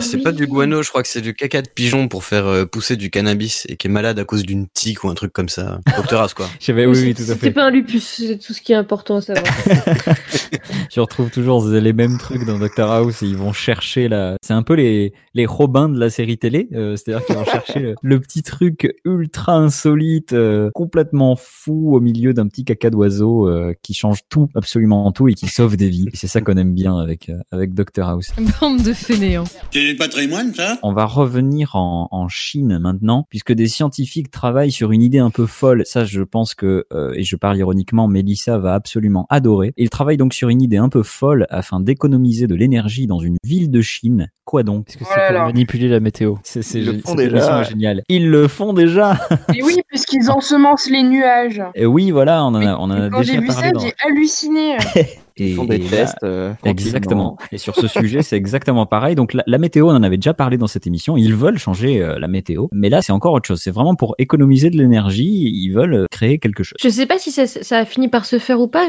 c'est 0.00 0.18
pas 0.18 0.32
du 0.32 0.46
guano, 0.46 0.82
je 0.82 0.88
crois 0.88 1.02
que 1.02 1.08
c'est 1.08 1.20
du 1.20 1.34
caca 1.34 1.62
de 1.62 1.68
pigeon 1.68 2.08
pour 2.08 2.24
faire 2.24 2.46
euh, 2.46 2.64
pousser 2.66 2.96
du 2.96 3.10
cannabis 3.10 3.66
et 3.68 3.76
qui 3.76 3.86
est 3.86 3.90
malade 3.90 4.18
à 4.18 4.24
cause 4.24 4.42
d'une 4.44 4.66
tique 4.68 5.04
ou 5.04 5.08
un 5.08 5.14
truc 5.14 5.32
comme 5.32 5.48
ça. 5.48 5.80
Doctor 5.96 6.22
House 6.22 6.34
quoi. 6.34 6.48
J'avais 6.60 6.86
oui, 6.86 6.98
oui, 7.02 7.14
tout 7.14 7.22
à 7.22 7.26
C'était 7.26 7.38
fait. 7.38 7.50
pas 7.52 7.64
un 7.64 7.70
lupus, 7.70 8.04
c'est 8.04 8.38
tout 8.38 8.52
ce 8.52 8.60
qui 8.60 8.72
est 8.72 8.76
important 8.76 9.16
à 9.16 9.20
savoir. 9.20 9.44
Je 10.90 11.00
retrouve 11.00 11.30
toujours 11.30 11.66
les 11.66 11.92
mêmes 11.92 12.18
trucs 12.18 12.44
dans 12.44 12.58
Doctor 12.58 12.90
House 12.90 13.22
et 13.22 13.26
ils 13.26 13.36
vont 13.36 13.52
chercher 13.52 14.08
la. 14.08 14.36
C'est 14.42 14.54
un 14.54 14.62
peu 14.62 14.74
les 14.74 15.12
les 15.34 15.46
Robins 15.46 15.88
de 15.88 15.98
la 15.98 16.10
série 16.10 16.38
télé, 16.38 16.68
euh, 16.74 16.96
c'est-à-dire 16.96 17.24
qu'ils 17.24 17.36
vont 17.36 17.44
chercher 17.44 17.78
le, 17.78 17.94
le 18.02 18.20
petit 18.20 18.42
truc 18.42 18.94
ultra 19.04 19.54
insolite, 19.54 20.32
euh, 20.32 20.70
complètement 20.74 21.36
fou 21.36 21.94
au 21.94 22.00
milieu 22.00 22.34
d'un 22.34 22.48
petit 22.48 22.64
caca 22.64 22.90
d'oiseau 22.90 23.48
euh, 23.48 23.72
qui 23.82 23.94
change 23.94 24.20
tout, 24.28 24.48
absolument 24.54 25.10
tout 25.12 25.28
et 25.28 25.34
qui 25.34 25.46
sauve 25.48 25.76
des 25.76 25.88
vies. 25.88 26.06
Et 26.12 26.16
c'est 26.16 26.26
ça 26.26 26.40
qu'on 26.40 26.56
aime 26.56 26.74
bien 26.74 26.98
avec 26.98 27.28
euh, 27.28 27.38
avec 27.52 27.74
Doctor 27.74 28.08
House. 28.08 28.32
Bande 28.60 28.82
de 28.82 28.92
fainéants. 28.92 29.44
C'est 29.72 29.86
du 29.86 29.96
patrimoine, 29.96 30.52
ça? 30.54 30.78
On 30.82 30.92
va 30.92 31.04
revenir 31.06 31.76
en, 31.76 32.08
en 32.10 32.28
Chine 32.28 32.78
maintenant, 32.78 33.26
puisque 33.30 33.52
des 33.52 33.68
scientifiques 33.68 34.30
travaillent 34.30 34.72
sur 34.72 34.90
une 34.92 35.02
idée 35.02 35.18
un 35.18 35.30
peu 35.30 35.46
folle. 35.46 35.82
Ça, 35.86 36.04
je 36.04 36.22
pense 36.22 36.54
que, 36.54 36.86
euh, 36.92 37.12
et 37.14 37.22
je 37.22 37.36
parle 37.36 37.56
ironiquement, 37.58 38.08
Mélissa 38.08 38.58
va 38.58 38.74
absolument 38.74 39.26
adorer. 39.30 39.72
Ils 39.76 39.90
travaillent 39.90 40.16
donc 40.16 40.34
sur 40.34 40.48
une 40.48 40.60
idée 40.62 40.76
un 40.78 40.88
peu 40.88 41.02
folle 41.02 41.46
afin 41.50 41.80
d'économiser 41.80 42.46
de 42.46 42.54
l'énergie 42.54 43.06
dans 43.06 43.20
une 43.20 43.36
ville 43.44 43.70
de 43.70 43.80
Chine. 43.80 44.30
Quoi 44.44 44.62
donc? 44.64 44.88
Est-ce 44.88 44.98
que 44.98 45.04
c'est 45.04 45.32
pour 45.34 45.44
manipuler 45.46 45.88
la 45.88 46.00
météo? 46.00 46.34
C'est 46.42 46.62
c'est 46.62 46.80
Ils 46.80 46.86
le 46.86 46.98
font 47.00 47.14
déjà. 47.14 47.62
déjà. 48.74 49.18
Et 49.54 49.62
oui, 49.62 49.76
puisqu'ils 49.88 50.30
ensemencent 50.30 50.90
les 50.90 51.02
nuages. 51.04 51.62
Et 51.76 51.86
oui, 51.86 52.10
voilà, 52.10 52.44
on 52.44 52.48
en 52.48 52.60
a, 52.66 52.74
on 52.76 52.82
en 52.84 52.90
a 52.90 53.08
Quand 53.10 53.22
j'ai 53.22 53.38
déjà 53.38 53.40
vu 53.42 53.46
parlé. 53.46 53.62
ça, 53.66 53.72
dans- 53.72 53.80
j'ai 53.80 53.94
halluciné. 54.04 54.76
Ils 55.40 55.54
font 55.54 55.64
des 55.64 55.78
là- 55.78 55.88
tests, 55.88 56.16
euh, 56.22 56.52
exactement. 56.64 57.36
Et 57.52 57.58
sur 57.58 57.74
ce 57.74 57.86
sujet, 57.88 58.22
c'est 58.22 58.36
exactement 58.36 58.86
pareil. 58.86 59.14
Donc 59.14 59.34
la, 59.34 59.42
la 59.46 59.58
météo, 59.58 59.88
on 59.88 59.94
en 59.94 60.02
avait 60.02 60.16
déjà 60.16 60.34
parlé 60.34 60.56
dans 60.56 60.66
cette 60.66 60.86
émission. 60.86 61.16
Ils 61.16 61.34
veulent 61.34 61.58
changer 61.58 62.02
euh, 62.02 62.18
la 62.18 62.28
météo, 62.28 62.66
mais 62.72 62.88
là, 62.88 63.02
c'est 63.02 63.12
encore 63.12 63.32
autre 63.32 63.46
chose. 63.48 63.60
C'est 63.62 63.70
vraiment 63.70 63.94
pour 63.94 64.14
économiser 64.18 64.70
de 64.70 64.76
l'énergie. 64.76 65.28
Ils 65.52 65.70
veulent 65.70 65.94
euh, 65.94 66.06
créer 66.10 66.38
quelque 66.38 66.62
chose. 66.62 66.76
Je 66.80 66.88
sais 66.88 67.06
pas 67.06 67.18
si 67.18 67.30
ça, 67.30 67.46
ça 67.46 67.78
a 67.78 67.84
fini 67.84 68.08
par 68.08 68.24
se 68.24 68.38
faire 68.38 68.60
ou 68.60 68.68
pas, 68.68 68.86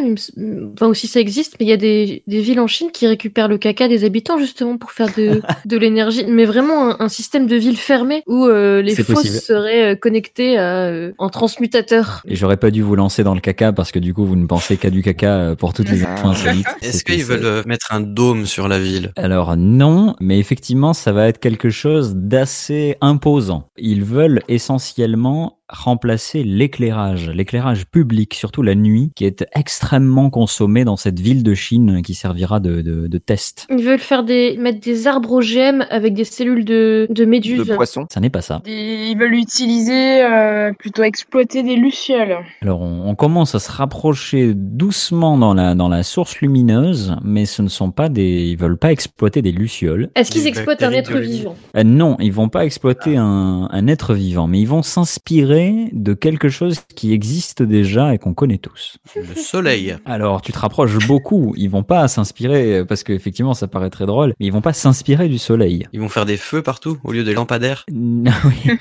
enfin, 0.74 0.88
ou 0.88 0.94
si 0.94 1.08
ça 1.08 1.20
existe, 1.20 1.56
mais 1.60 1.66
il 1.66 1.70
y 1.70 1.74
a 1.74 1.78
des, 1.78 2.24
des 2.28 2.42
villes 2.42 2.60
en 2.60 2.68
Chine 2.68 2.90
qui 2.94 3.08
récupèrent 3.08 3.48
le 3.48 3.58
caca 3.58 3.88
des 3.88 4.04
habitants 4.04 4.38
justement 4.38 4.78
pour 4.78 4.92
faire 4.92 5.10
de, 5.18 5.42
de 5.66 5.78
l'énergie. 5.78 6.26
Mais 6.28 6.46
vraiment 6.46 6.92
un, 6.92 6.98
un 7.00 7.10
système 7.10 7.48
de 7.48 7.56
ville 7.56 7.78
fermé 7.78 8.24
où 8.28 8.46
euh, 8.46 8.82
les 8.82 8.96
fosses 8.96 9.16
possible. 9.16 9.38
seraient 9.38 9.98
connectées 9.98 10.58
à, 10.58 10.86
euh, 10.88 11.12
en 11.18 11.30
transmutateur. 11.30 12.22
Et 12.28 12.36
j'aurais 12.36 12.58
pas 12.58 12.72
dû 12.72 12.82
vous 12.82 12.96
lancer 12.96 13.24
dans 13.24 13.34
le 13.36 13.42
caca 13.42 13.72
parce 13.74 13.92
que 13.92 14.00
du 14.00 14.14
coup, 14.14 14.26
vous 14.26 14.36
ne 14.36 14.46
pensez 14.46 14.78
qu'à 14.78 14.90
du 14.90 15.02
caca 15.02 15.56
pour 15.58 15.74
toutes 15.74 15.90
les 15.90 16.04
infos 16.04 16.34
Est-ce 16.82 17.04
qu'ils 17.04 17.24
veulent 17.24 17.46
euh, 17.46 17.64
mettre 17.66 17.88
un 17.94 18.02
dôme 18.02 18.46
sur 18.46 18.68
la 18.68 18.80
ville? 18.80 19.12
Alors 19.16 19.56
non, 19.58 20.16
mais 20.20 20.40
effectivement, 20.40 20.94
ça 20.94 21.12
va 21.12 21.28
être 21.28 21.40
quelque 21.40 21.70
chose 21.70 22.14
d'assez 22.16 22.96
imposant. 23.02 23.68
Ils 23.78 24.04
veulent 24.04 24.42
essentiellement 24.48 25.58
remplacer 25.74 26.44
l'éclairage, 26.44 27.30
l'éclairage 27.30 27.86
public, 27.86 28.34
surtout 28.34 28.62
la 28.62 28.76
nuit, 28.76 29.12
qui 29.16 29.24
est 29.26 29.46
extrêmement 29.56 30.30
consommé 30.30 30.84
dans 30.84 30.98
cette 30.98 31.20
ville 31.22 31.44
de 31.44 31.54
Chine 31.54 32.02
qui 32.02 32.14
servira 32.14 32.60
de, 32.60 32.82
de, 32.82 33.08
de 33.08 33.18
test. 33.18 33.68
Ils 33.70 33.82
veulent 33.86 33.98
faire 34.00 34.24
des, 34.26 34.58
mettre 34.58 34.82
des 34.82 35.08
arbres 35.08 35.32
OGM 35.32 35.86
avec 35.90 36.14
des 36.14 36.26
cellules 36.26 36.66
de, 36.66 37.08
de 37.10 37.24
méduses. 37.26 37.74
Ça 38.10 38.20
n'est 38.20 38.30
pas 38.30 38.42
ça. 38.42 38.62
Des- 38.66 39.12
Ils 39.12 39.18
veulent 39.18 39.34
utiliser, 39.36 40.24
euh, 40.26 40.74
plutôt 40.78 41.04
exploiter 41.04 41.64
des 41.64 41.78
lucioles. 41.78 42.38
Alors 42.62 42.82
on, 42.82 43.08
on 43.10 43.16
commence 43.16 43.56
à 43.56 43.60
se 43.60 43.72
rapprocher 43.72 44.52
doucement 44.54 45.38
dans 45.38 45.54
la, 45.54 45.74
dans 45.74 45.88
la 45.88 46.04
source 46.04 46.21
lumineuse, 46.40 47.16
mais 47.24 47.46
ce 47.46 47.62
ne 47.62 47.68
sont 47.68 47.92
pas 47.92 48.10
des... 48.10 48.44
Ils 48.50 48.58
veulent 48.58 48.78
pas 48.78 48.92
exploiter 48.92 49.42
des 49.42 49.52
lucioles. 49.52 50.10
Est-ce 50.16 50.32
qu'ils 50.32 50.48
exploitent 50.48 50.84
un 50.84 50.92
être 50.92 51.18
vivant? 51.18 51.56
Euh, 51.76 51.84
non, 51.84 52.18
ils 52.20 52.32
vont 52.34 52.50
pas 52.50 52.66
exploiter 52.66 53.18
un, 53.18 53.68
un 53.72 53.88
être 53.88 54.14
vivant, 54.14 54.48
mais 54.48 54.60
ils 54.60 54.68
vont 54.68 54.84
s'inspirer 54.84 55.90
de 55.92 56.14
quelque 56.14 56.50
chose 56.50 56.80
qui 56.96 57.14
existe 57.14 57.64
déjà 57.64 58.14
et 58.14 58.18
qu'on 58.18 58.34
connaît 58.34 58.58
tous. 58.58 58.98
Le 59.16 59.36
soleil. 59.36 59.96
Alors, 60.06 60.42
tu 60.42 60.52
te 60.52 60.60
rapproches 60.60 60.98
beaucoup. 61.08 61.54
Ils 61.58 61.70
vont 61.70 61.84
pas 61.84 62.08
s'inspirer, 62.08 62.84
parce 62.86 63.04
qu'effectivement, 63.04 63.54
ça 63.54 63.68
paraît 63.68 63.90
très 63.90 64.06
drôle, 64.06 64.34
mais 64.40 64.46
ils 64.46 64.52
vont 64.54 64.62
pas 64.62 64.74
s'inspirer 64.74 65.28
du 65.28 65.38
soleil. 65.38 65.88
Ils 65.94 66.00
vont 66.00 66.10
faire 66.10 66.26
des 66.26 66.38
feux 66.38 66.62
partout 66.62 66.98
au 67.04 67.12
lieu 67.12 67.24
des 67.24 67.34
lampadaires. 67.34 67.86
Non, 67.94 68.32
oui. 68.46 68.72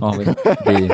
Oui. 0.00 0.24
Des, 0.66 0.88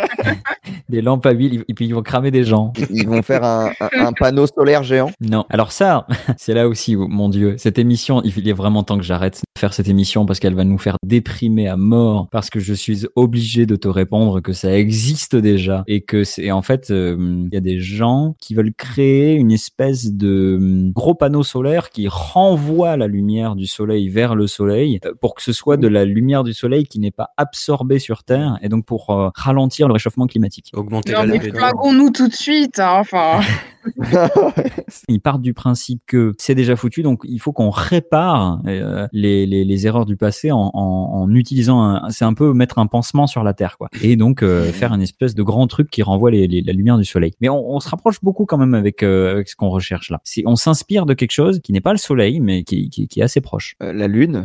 des 0.89 1.03
lampes 1.03 1.25
à 1.27 1.31
huile, 1.33 1.65
et 1.69 1.75
puis 1.75 1.87
ils 1.87 1.95
vont 1.95 2.03
cramer 2.03 2.31
des 2.31 2.45
gens. 2.45 2.73
Ils 2.91 3.07
vont 3.07 3.23
faire 3.23 3.45
un, 3.45 3.71
un- 3.81 4.07
un 4.07 4.13
panneau 4.13 4.47
solaire 4.47 4.83
géant. 4.83 5.11
Non. 5.21 5.45
Alors 5.51 5.60
ça, 5.69 6.07
c'est 6.39 6.55
là 6.55 6.69
aussi, 6.69 6.97
où, 6.97 7.07
mon 7.09 7.29
Dieu, 7.29 7.57
cette 7.59 7.79
émission, 7.79 8.23
il 8.23 8.49
est 8.49 8.53
vraiment 8.53 8.83
temps 8.83 8.97
que 8.97 9.05
j'arrête 9.05 9.35
de 9.35 9.61
faire 9.61 9.75
cette 9.75 9.89
émission 9.89 10.27
parce 10.27 10.41
qu'elle 10.41 10.55
va 10.55 10.65
nous 10.65 10.79
faire 10.79 10.97
déprimer 11.05 11.69
à 11.69 11.77
mort 11.77 12.29
parce 12.31 12.51
que 12.51 12.61
je 12.61 12.73
suis 12.73 13.07
obligé 13.17 13.67
de 13.67 13.77
te 13.77 13.89
répondre 13.89 14.41
que 14.41 14.53
ça 14.53 14.77
existe 14.77 15.37
déjà 15.37 15.85
et 15.87 16.01
que 16.01 16.25
c'est 16.25 16.51
en 16.51 16.63
fait, 16.63 16.91
euh, 16.91 17.17
il 17.47 17.55
y 17.55 17.57
a 17.57 17.61
des 17.61 17.81
gens 17.81 18.35
qui 18.41 18.55
veulent 18.55 18.73
créer 18.75 19.35
une 19.35 19.53
espèce 19.53 20.13
de 20.13 20.57
hum, 20.59 20.93
gros 20.93 21.15
panneau 21.15 21.43
solaire 21.43 21.91
qui 21.91 22.09
renvoie 22.09 22.97
la 22.97 23.07
lumière 23.07 23.55
du 23.55 23.67
soleil 23.67 24.09
vers 24.09 24.35
le 24.35 24.47
soleil 24.47 25.01
euh, 25.05 25.13
pour 25.21 25.35
que 25.35 25.43
ce 25.43 25.53
soit 25.53 25.77
de 25.77 25.89
la 25.89 26.05
lumière 26.05 26.45
du 26.45 26.55
soleil 26.55 26.85
qui 26.85 26.99
n'est 26.99 27.11
pas 27.11 27.31
absorbée 27.37 27.99
sur 27.99 28.25
Terre 28.25 28.59
et 28.63 28.69
donc 28.69 28.87
pour 28.87 29.11
euh, 29.11 29.29
ralentir 29.35 29.89
le 29.89 29.93
réchauffement 29.93 30.27
climatique. 30.27 30.71
Augmenter 30.75 31.13
Non, 31.13 31.27
mais 31.27 31.41
flagons-nous 31.41 32.11
tout 32.11 32.29
de 32.29 32.35
suite, 32.35 32.79
hein, 32.79 32.97
enfin. 32.99 33.41
Ils 35.09 35.21
partent 35.21 35.43
du 35.43 35.55
principe 35.55 36.01
que 36.07 36.35
c'est 36.39 36.55
déjà 36.55 36.77
foutu, 36.77 37.03
donc 37.03 37.21
il 37.25 37.39
faut 37.41 37.53
qu'on 37.53 37.71
répare 37.71 38.61
euh, 38.67 39.07
les, 39.13 39.47
les, 39.47 39.65
les 39.65 39.87
erreurs 39.87 40.07
du 40.07 40.17
passé 40.17 40.51
en, 40.53 40.71
en, 40.75 41.11
en 41.23 41.35
utilisant, 41.35 41.83
un- 41.83 42.11
c'est 42.11 42.25
un 42.25 42.35
peu 42.35 42.53
mettre 42.53 42.79
un 42.79 42.87
pansement 42.87 43.27
sur 43.27 43.43
la 43.45 43.55
Terre, 43.55 43.77
quoi. 43.79 43.89
Et 44.03 44.17
donc 44.17 44.43
euh, 44.43 44.65
faire 44.73 44.93
une 44.93 45.03
espèce 45.03 45.35
de 45.35 45.43
grand 45.43 45.67
truc 45.67 45.91
qui 45.91 46.03
renvoie 46.03 46.31
les, 46.31 46.47
la 46.49 46.73
lumière 46.73 46.99
du 46.99 47.05
soleil. 47.05 47.33
Mais 47.41 47.49
on, 47.49 47.71
on 47.75 47.81
se 47.81 47.89
rapproche 47.89 48.21
beaucoup 48.23 48.45
quand 48.47 48.59
même 48.59 48.75
avec, 48.75 49.03
euh, 49.03 49.33
avec 49.33 49.49
ce 49.49 49.57
qu'on 49.57 49.69
recherche 49.71 50.11
là. 50.11 50.21
On 50.47 50.57
s'inspire 50.57 51.07
de 51.07 51.15
quelque 51.15 51.33
chose 51.33 51.61
qui 51.61 51.73
n'est 51.73 51.81
pas 51.81 51.93
le 51.93 51.99
soleil, 51.99 52.41
mais 52.41 52.63
qui, 52.65 52.89
qui, 52.91 53.09
qui 53.09 53.21
est 53.21 53.25
assez 53.25 53.41
proche. 53.41 53.75
la 53.81 54.09
Lune. 54.09 54.45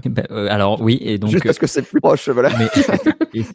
alors 0.49 0.81
oui, 0.81 0.99
et 1.01 1.17
donc 1.17 1.31
Juste 1.31 1.43
parce 1.45 1.57
que 1.59 1.67
c'est 1.67 1.81
plus 1.81 2.01
proche, 2.01 2.29
voilà. 2.29 2.49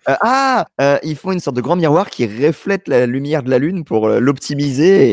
Ah, 0.07 0.67
ils 1.03 1.17
font 1.17 1.33
une 1.33 1.41
sorte 1.41 1.57
de 1.57 1.61
grand 1.63 1.77
miroir 1.77 2.11
qui 2.11 2.27
reflète 2.27 2.87
la 2.89 3.07
lumière 3.07 3.43
de 3.43 3.51
la 3.51 3.59
Lune 3.59 3.85
pour 3.85 4.09
l'optimiser 4.09 5.09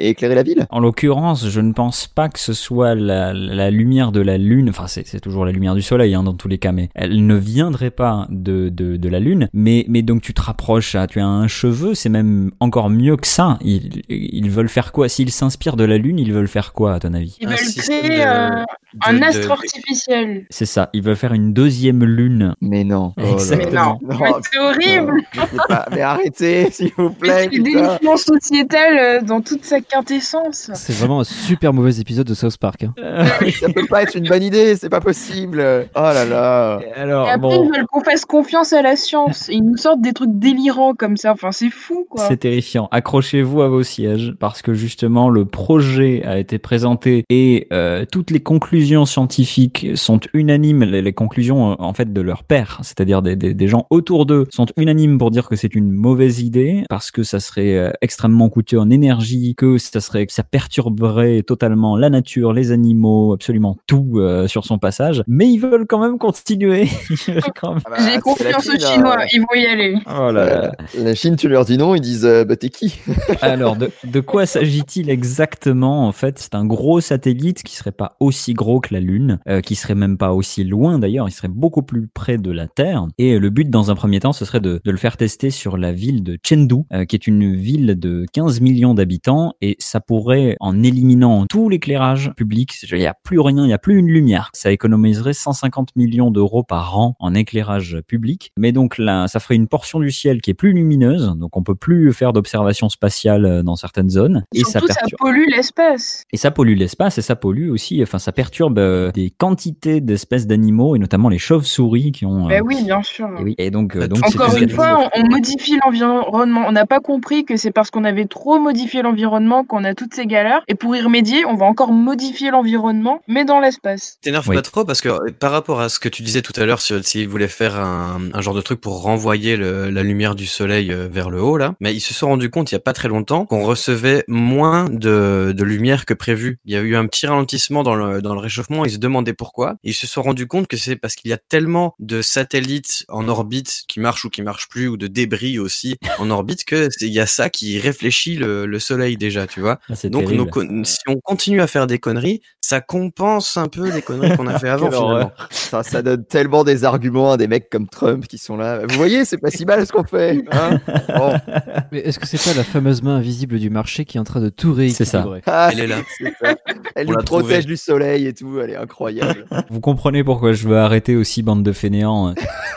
et, 0.00 0.08
et 0.08 0.09
éclairer 0.10 0.34
la 0.34 0.42
ville? 0.42 0.66
En 0.70 0.80
l'occurrence, 0.80 1.48
je 1.48 1.60
ne 1.60 1.72
pense 1.72 2.06
pas 2.06 2.28
que 2.28 2.38
ce 2.38 2.52
soit 2.52 2.94
la, 2.94 3.32
la 3.32 3.70
lumière 3.70 4.12
de 4.12 4.20
la 4.20 4.38
Lune, 4.38 4.68
enfin 4.70 4.86
c'est 4.86 5.20
toujours 5.20 5.44
la 5.44 5.52
lumière 5.52 5.74
du 5.74 5.82
Soleil 5.82 6.14
hein, 6.14 6.22
dans 6.22 6.34
tous 6.34 6.48
les 6.48 6.58
cas, 6.58 6.72
mais 6.72 6.88
elle 6.94 7.26
ne 7.26 7.34
viendrait 7.34 7.90
pas 7.90 8.26
de, 8.30 8.68
de, 8.68 8.96
de 8.96 9.08
la 9.08 9.20
Lune, 9.20 9.48
mais, 9.52 9.84
mais 9.88 10.02
donc 10.02 10.22
tu 10.22 10.34
te 10.34 10.42
rapproches, 10.42 10.96
tu 11.08 11.20
as 11.20 11.26
un 11.26 11.48
cheveu, 11.48 11.94
c'est 11.94 12.08
même 12.08 12.50
encore 12.60 12.90
mieux 12.90 13.16
que 13.16 13.26
ça. 13.26 13.58
Ils, 13.62 14.02
ils 14.08 14.50
veulent 14.50 14.68
faire 14.68 14.92
quoi? 14.92 15.08
S'ils 15.08 15.30
s'inspirent 15.30 15.76
de 15.76 15.84
la 15.84 15.98
Lune, 15.98 16.18
ils 16.18 16.32
veulent 16.32 16.48
faire 16.48 16.72
quoi 16.72 16.94
à 16.94 17.00
ton 17.00 17.14
avis? 17.14 17.36
Ils 17.40 17.48
veulent 17.48 17.56
créer 17.76 18.24
euh, 18.26 18.64
un 19.06 19.22
astre 19.22 19.50
artificiel. 19.50 20.46
C'est 20.50 20.66
ça, 20.66 20.90
ils 20.92 21.02
veulent 21.02 21.16
faire 21.16 21.32
une 21.32 21.52
deuxième 21.52 22.04
Lune. 22.04 22.54
Mais 22.60 22.84
non. 22.84 23.14
Exactement. 23.32 23.98
Mais 24.02 24.16
c'est 24.52 24.58
horrible. 24.58 25.22
Pas, 25.68 25.86
mais 25.92 26.00
arrêtez, 26.02 26.70
s'il 26.70 26.92
vous 26.96 27.10
plaît. 27.10 27.48
C'est 27.52 27.62
putain. 27.62 27.90
influences 27.90 28.24
sociétales 28.24 28.98
euh, 28.98 29.20
dans 29.22 29.40
toute 29.40 29.64
sa 29.64 29.80
quintessence. 30.00 30.70
C'est 30.74 30.92
vraiment 30.94 31.20
un 31.20 31.24
super 31.24 31.72
mauvais 31.72 32.00
épisode 32.00 32.26
de 32.26 32.34
South 32.34 32.56
Park. 32.56 32.84
hein. 32.84 32.94
Ça 33.60 33.68
peut 33.68 33.86
pas 33.88 34.02
être 34.02 34.16
une 34.16 34.26
bonne 34.28 34.42
idée, 34.42 34.76
c'est 34.76 34.88
pas 34.88 35.00
possible. 35.00 35.60
Oh 35.94 36.00
là 36.00 36.24
là. 36.24 36.80
Alors, 36.96 37.26
Et 37.26 37.30
après, 37.30 37.56
ils 37.56 37.70
veulent 37.70 37.86
qu'on 37.86 38.00
fasse 38.02 38.24
confiance 38.24 38.72
à 38.72 38.82
la 38.82 38.96
science. 38.96 39.48
Et 39.48 39.54
ils 39.54 39.62
nous 39.64 39.76
sortent 39.76 40.00
des 40.00 40.12
trucs 40.12 40.38
délirants 40.38 40.94
comme 40.94 41.16
ça. 41.16 41.32
Enfin, 41.32 41.52
c'est 41.52 41.70
fou, 41.70 42.06
quoi. 42.08 42.26
C'est 42.26 42.38
terrifiant. 42.38 42.88
Accrochez-vous 42.92 43.62
à 43.62 43.68
vos 43.68 43.82
sièges 43.82 44.34
parce 44.38 44.62
que 44.62 44.74
justement 44.74 45.28
le 45.28 45.44
projet 45.44 46.22
a 46.24 46.38
été 46.38 46.58
présenté 46.58 47.24
et 47.28 47.66
euh, 47.72 48.04
toutes 48.10 48.30
les 48.30 48.40
conclusions 48.40 49.04
scientifiques 49.04 49.88
sont 49.94 50.20
unanimes. 50.34 50.84
Les, 50.84 51.02
les 51.02 51.12
conclusions 51.12 51.72
euh, 51.72 51.74
en 51.78 51.92
fait 51.92 52.12
de 52.12 52.20
leurs 52.20 52.44
pairs, 52.44 52.78
c'est-à-dire 52.82 53.22
des, 53.22 53.36
des, 53.36 53.54
des 53.54 53.68
gens 53.68 53.86
autour 53.90 54.26
d'eux, 54.26 54.46
sont 54.50 54.66
unanimes 54.76 55.18
pour 55.18 55.30
dire 55.30 55.48
que 55.48 55.56
c'est 55.56 55.74
une 55.74 55.90
mauvaise 55.92 56.40
idée 56.40 56.84
parce 56.88 57.10
que 57.10 57.22
ça 57.22 57.40
serait 57.40 57.76
euh, 57.76 57.90
extrêmement 58.00 58.48
coûteux 58.48 58.78
en 58.78 58.90
énergie, 58.90 59.54
que 59.56 59.78
ça 59.92 60.00
serait, 60.00 60.26
que 60.26 60.32
ça 60.32 60.42
perturberait 60.42 61.42
totalement 61.42 61.96
la 61.96 62.10
nature, 62.10 62.52
les 62.52 62.72
animaux, 62.72 63.32
absolument 63.32 63.76
tout 63.86 64.12
euh, 64.16 64.46
sur 64.46 64.64
son 64.64 64.78
passage. 64.78 65.22
Mais 65.26 65.48
ils 65.48 65.58
veulent 65.58 65.86
quand 65.86 66.00
même 66.00 66.18
continuer. 66.18 66.88
Quand 67.60 67.74
même- 67.74 67.82
J'ai 68.12 68.20
confiance 68.20 68.68
aux 68.68 68.78
Chinois. 68.78 69.18
Ils 69.32 69.40
vont 69.40 69.46
y 69.54 69.66
aller. 69.66 69.94
Oh 70.06 70.30
là 70.32 70.46
là. 70.46 70.72
La 70.98 71.14
Chine, 71.14 71.36
tu 71.36 71.48
leur 71.48 71.64
dis 71.64 71.76
non, 71.78 71.94
ils 71.94 72.00
disent 72.00 72.24
euh, 72.24 72.44
bah 72.44 72.56
t'es 72.56 72.68
qui? 72.70 72.94
Alors, 73.42 73.76
de, 73.76 73.90
de 74.04 74.20
quoi 74.20 74.46
s'agit-il 74.46 75.10
exactement 75.10 76.06
En 76.06 76.12
fait, 76.12 76.38
c'est 76.38 76.54
un 76.54 76.64
gros 76.64 77.00
satellite 77.00 77.62
qui 77.62 77.74
serait 77.76 77.92
pas 77.92 78.16
aussi 78.20 78.54
gros 78.54 78.80
que 78.80 78.94
la 78.94 79.00
Lune, 79.00 79.38
euh, 79.48 79.60
qui 79.60 79.74
serait 79.74 79.94
même 79.94 80.16
pas 80.18 80.32
aussi 80.32 80.64
loin 80.64 80.98
d'ailleurs, 80.98 81.28
il 81.28 81.32
serait 81.32 81.48
beaucoup 81.48 81.82
plus 81.82 82.08
près 82.08 82.38
de 82.38 82.50
la 82.50 82.66
Terre. 82.66 83.06
Et 83.18 83.38
le 83.38 83.50
but, 83.50 83.68
dans 83.70 83.90
un 83.90 83.94
premier 83.94 84.20
temps, 84.20 84.32
ce 84.32 84.44
serait 84.44 84.60
de, 84.60 84.80
de 84.84 84.90
le 84.90 84.96
faire 84.96 85.16
tester 85.16 85.50
sur 85.50 85.76
la 85.76 85.92
ville 85.92 86.22
de 86.22 86.38
Chengdu, 86.46 86.82
euh, 86.92 87.04
qui 87.04 87.16
est 87.16 87.26
une 87.26 87.54
ville 87.54 87.98
de 87.98 88.24
15 88.32 88.60
millions 88.60 88.94
d'habitants, 88.94 89.54
et 89.60 89.76
ça 89.80 90.00
pourrait, 90.00 90.56
en 90.60 90.82
éliminant 90.82 91.46
tout 91.46 91.68
l'éclairage 91.68 92.32
public, 92.36 92.74
il 92.90 92.98
n'y 92.98 93.06
a 93.06 93.14
plus 93.24 93.40
rien, 93.40 93.64
il 93.64 93.66
n'y 93.68 93.72
a 93.72 93.78
plus 93.78 93.96
une 93.98 94.06
lumière, 94.08 94.50
ça 94.52 94.70
économiserait 94.72 95.32
150 95.32 95.96
millions 95.96 96.30
d'euros 96.30 96.62
par 96.62 96.98
an 96.98 97.14
en 97.18 97.34
éclairage 97.34 97.98
public. 98.06 98.52
Mais 98.56 98.72
donc 98.72 98.98
là, 98.98 99.26
ça 99.28 99.40
ferait 99.40 99.56
une 99.56 99.68
portion 99.68 100.00
du 100.00 100.10
ciel 100.10 100.40
qui 100.40 100.50
est 100.50 100.54
plus 100.54 100.72
lumineuse, 100.72 101.34
donc 101.36 101.56
on 101.56 101.62
peut 101.62 101.74
plus 101.74 102.12
faire 102.12 102.32
d'observation 102.32 102.88
spatiale 102.88 103.44
euh, 103.44 103.62
dans 103.62 103.76
certaines 103.76 104.10
zones. 104.10 104.44
Et 104.54 104.64
Surtout, 104.64 104.86
ça, 104.88 104.94
perturbe. 104.94 105.18
pollue 105.20 105.44
l'espace. 105.48 106.24
Et 106.32 106.36
ça 106.36 106.50
pollue 106.50 106.76
l'espace 106.76 107.18
et 107.18 107.22
ça 107.22 107.36
pollue 107.36 107.70
aussi, 107.70 108.02
enfin 108.02 108.18
ça 108.18 108.32
perturbe 108.32 108.78
euh, 108.78 109.10
des 109.12 109.30
quantités 109.30 110.00
d'espèces 110.00 110.46
d'animaux 110.46 110.96
et 110.96 110.98
notamment 110.98 111.28
les 111.28 111.38
chauves-souris 111.38 112.12
qui 112.12 112.26
ont. 112.26 112.46
euh, 112.46 112.48
Ben 112.48 112.62
oui, 112.64 112.82
bien 112.84 113.02
sûr. 113.02 113.28
et 113.38 113.42
oui. 113.42 113.54
Et 113.58 113.70
donc, 113.70 113.96
euh, 113.96 114.08
donc 114.08 114.18
c'est 114.26 114.36
Encore 114.40 114.56
une 114.56 114.70
fois, 114.70 115.08
on, 115.16 115.20
on 115.22 115.28
modifie 115.30 115.78
l'environnement. 115.84 116.64
On 116.66 116.72
n'a 116.72 116.86
pas 116.86 117.00
compris 117.00 117.44
que 117.44 117.56
c'est 117.56 117.70
parce 117.70 117.90
qu'on 117.90 118.04
avait 118.04 118.26
trop 118.26 118.58
modifié 118.58 119.02
l'environnement 119.02 119.64
qu'on 119.70 119.84
a 119.84 119.94
toutes 119.94 120.14
ces 120.14 120.26
galères. 120.26 120.62
Et 120.68 120.74
pour 120.74 120.94
y 120.96 121.00
remédier, 121.00 121.44
on 121.46 121.54
va 121.54 121.64
encore 121.64 121.92
modifier 121.92 122.50
l'environnement, 122.50 123.20
mais 123.28 123.44
dans 123.44 123.60
l'espace. 123.60 124.18
T'énerve 124.20 124.48
Oui. 124.48 124.56
pas 124.56 124.62
trop 124.62 124.84
parce 124.84 125.00
que 125.00 125.08
euh, 125.08 125.30
par 125.38 125.52
rapport 125.52 125.80
à 125.80 125.88
ce 125.88 125.98
que 126.00 126.08
tu 126.08 126.22
disais 126.22 126.42
tout 126.42 126.52
à 126.60 126.66
l'heure, 126.66 126.80
sur- 126.80 127.02
s'ils 127.04 127.28
voulaient 127.28 127.48
faire 127.48 127.78
un, 127.78 128.20
un 128.34 128.40
genre 128.40 128.54
de 128.54 128.60
truc 128.60 128.80
pour 128.80 129.02
renvoyer 129.02 129.56
le- 129.56 129.88
la 129.90 130.02
lumière 130.02 130.34
du 130.34 130.46
soleil 130.46 130.92
euh, 130.92 131.08
vers 131.10 131.30
le 131.30 131.40
haut 131.40 131.56
là, 131.56 131.74
mais 131.80 131.94
ils 131.94 132.00
se 132.00 132.12
sont 132.14 132.26
rendus 132.28 132.50
compte 132.50 132.72
il 132.72 132.74
y 132.74 132.76
a 132.76 132.80
pas 132.80 132.92
très 132.92 133.08
longtemps 133.08 133.46
qu'on 133.46 133.62
recevait 133.64 134.24
moins 134.28 134.86
de, 134.90 135.52
de 135.56 135.64
lumière 135.64 136.04
que 136.04 136.14
prévu. 136.14 136.58
Il 136.64 136.74
y 136.74 136.76
a 136.76 136.80
eu 136.80 136.96
un 136.96 137.06
petit 137.06 137.26
ralentissement 137.26 137.82
dans 137.84 137.94
le, 137.94 138.20
dans 138.20 138.34
le 138.34 138.40
réchauffement. 138.40 138.84
Ils 138.84 138.92
se 138.92 138.98
demandaient 138.98 139.34
pourquoi. 139.34 139.76
Ils 139.84 139.94
se 139.94 140.06
sont 140.08 140.22
rendus 140.22 140.46
compte 140.48 140.66
que 140.66 140.76
c'est 140.76 140.96
parce 140.96 141.14
qu'il 141.14 141.30
y 141.30 141.34
a 141.34 141.38
tellement 141.38 141.94
de 142.00 142.22
satellites 142.22 143.04
en 143.08 143.28
orbite 143.28 143.82
qui 143.86 144.00
marchent 144.00 144.24
ou 144.24 144.30
qui 144.30 144.42
marchent 144.42 144.68
plus 144.68 144.88
ou 144.88 144.96
de 144.96 145.06
débris 145.06 145.58
aussi 145.58 145.96
en 146.18 146.30
orbite 146.30 146.64
que 146.64 146.88
il 147.00 147.12
y 147.12 147.20
a 147.20 147.26
ça 147.26 147.50
qui 147.50 147.78
réfléchit 147.78 148.34
le, 148.36 148.66
le 148.66 148.78
soleil 148.78 149.16
déjà, 149.16 149.46
tu 149.46 149.59
tu 149.60 149.62
vois. 149.64 149.78
Ah, 149.90 149.94
c'est 149.94 150.08
Donc 150.08 150.30
nos 150.32 150.48
si 150.84 150.98
on 151.06 151.16
continue 151.20 151.60
à 151.60 151.66
faire 151.66 151.86
des 151.86 151.98
conneries, 151.98 152.40
ça 152.62 152.80
compense 152.80 153.56
un 153.58 153.68
peu 153.68 153.90
les 153.90 154.00
conneries 154.00 154.34
qu'on 154.36 154.46
a 154.46 154.58
fait 154.58 154.68
avant 154.70 154.90
finalement. 154.90 155.32
Ça, 155.50 155.82
ça 155.82 156.00
donne 156.02 156.24
tellement 156.24 156.64
des 156.64 156.84
arguments 156.84 157.32
à 157.32 157.36
des 157.36 157.46
mecs 157.46 157.68
comme 157.68 157.88
Trump 157.88 158.26
qui 158.26 158.38
sont 158.38 158.56
là. 158.56 158.80
Vous 158.88 158.96
voyez, 158.96 159.24
c'est 159.24 159.36
pas 159.38 159.50
si 159.50 159.66
mal 159.66 159.86
ce 159.86 159.92
qu'on 159.92 160.04
fait. 160.04 160.42
hein 160.52 160.80
Bon. 161.08 161.34
Mais 161.92 161.98
est-ce 162.00 162.18
que 162.18 162.26
c'est 162.26 162.42
pas 162.42 162.56
la 162.56 162.64
fameuse 162.64 163.02
main 163.02 163.16
invisible 163.16 163.58
du 163.58 163.68
marché 163.70 164.04
qui 164.04 164.16
est 164.16 164.20
en 164.20 164.24
train 164.24 164.40
de 164.40 164.48
tout 164.48 164.72
rééquilibrer? 164.72 165.42
Ah, 165.46 165.68
Elle 165.72 165.80
est 165.80 165.86
là. 165.86 165.96
c'est 166.16 166.32
ça. 166.42 166.54
Elle 166.94 167.08
On 167.08 167.12
nous 167.12 167.24
protège 167.24 167.66
du 167.66 167.76
soleil 167.76 168.26
et 168.26 168.32
tout. 168.32 168.58
Elle 168.60 168.70
est 168.70 168.76
incroyable. 168.76 169.44
Vous 169.70 169.80
comprenez 169.80 170.24
pourquoi 170.24 170.52
je 170.52 170.66
veux 170.66 170.78
arrêter 170.78 171.16
aussi 171.16 171.42
bande 171.42 171.62
de 171.62 171.72
fainéants. 171.72 172.34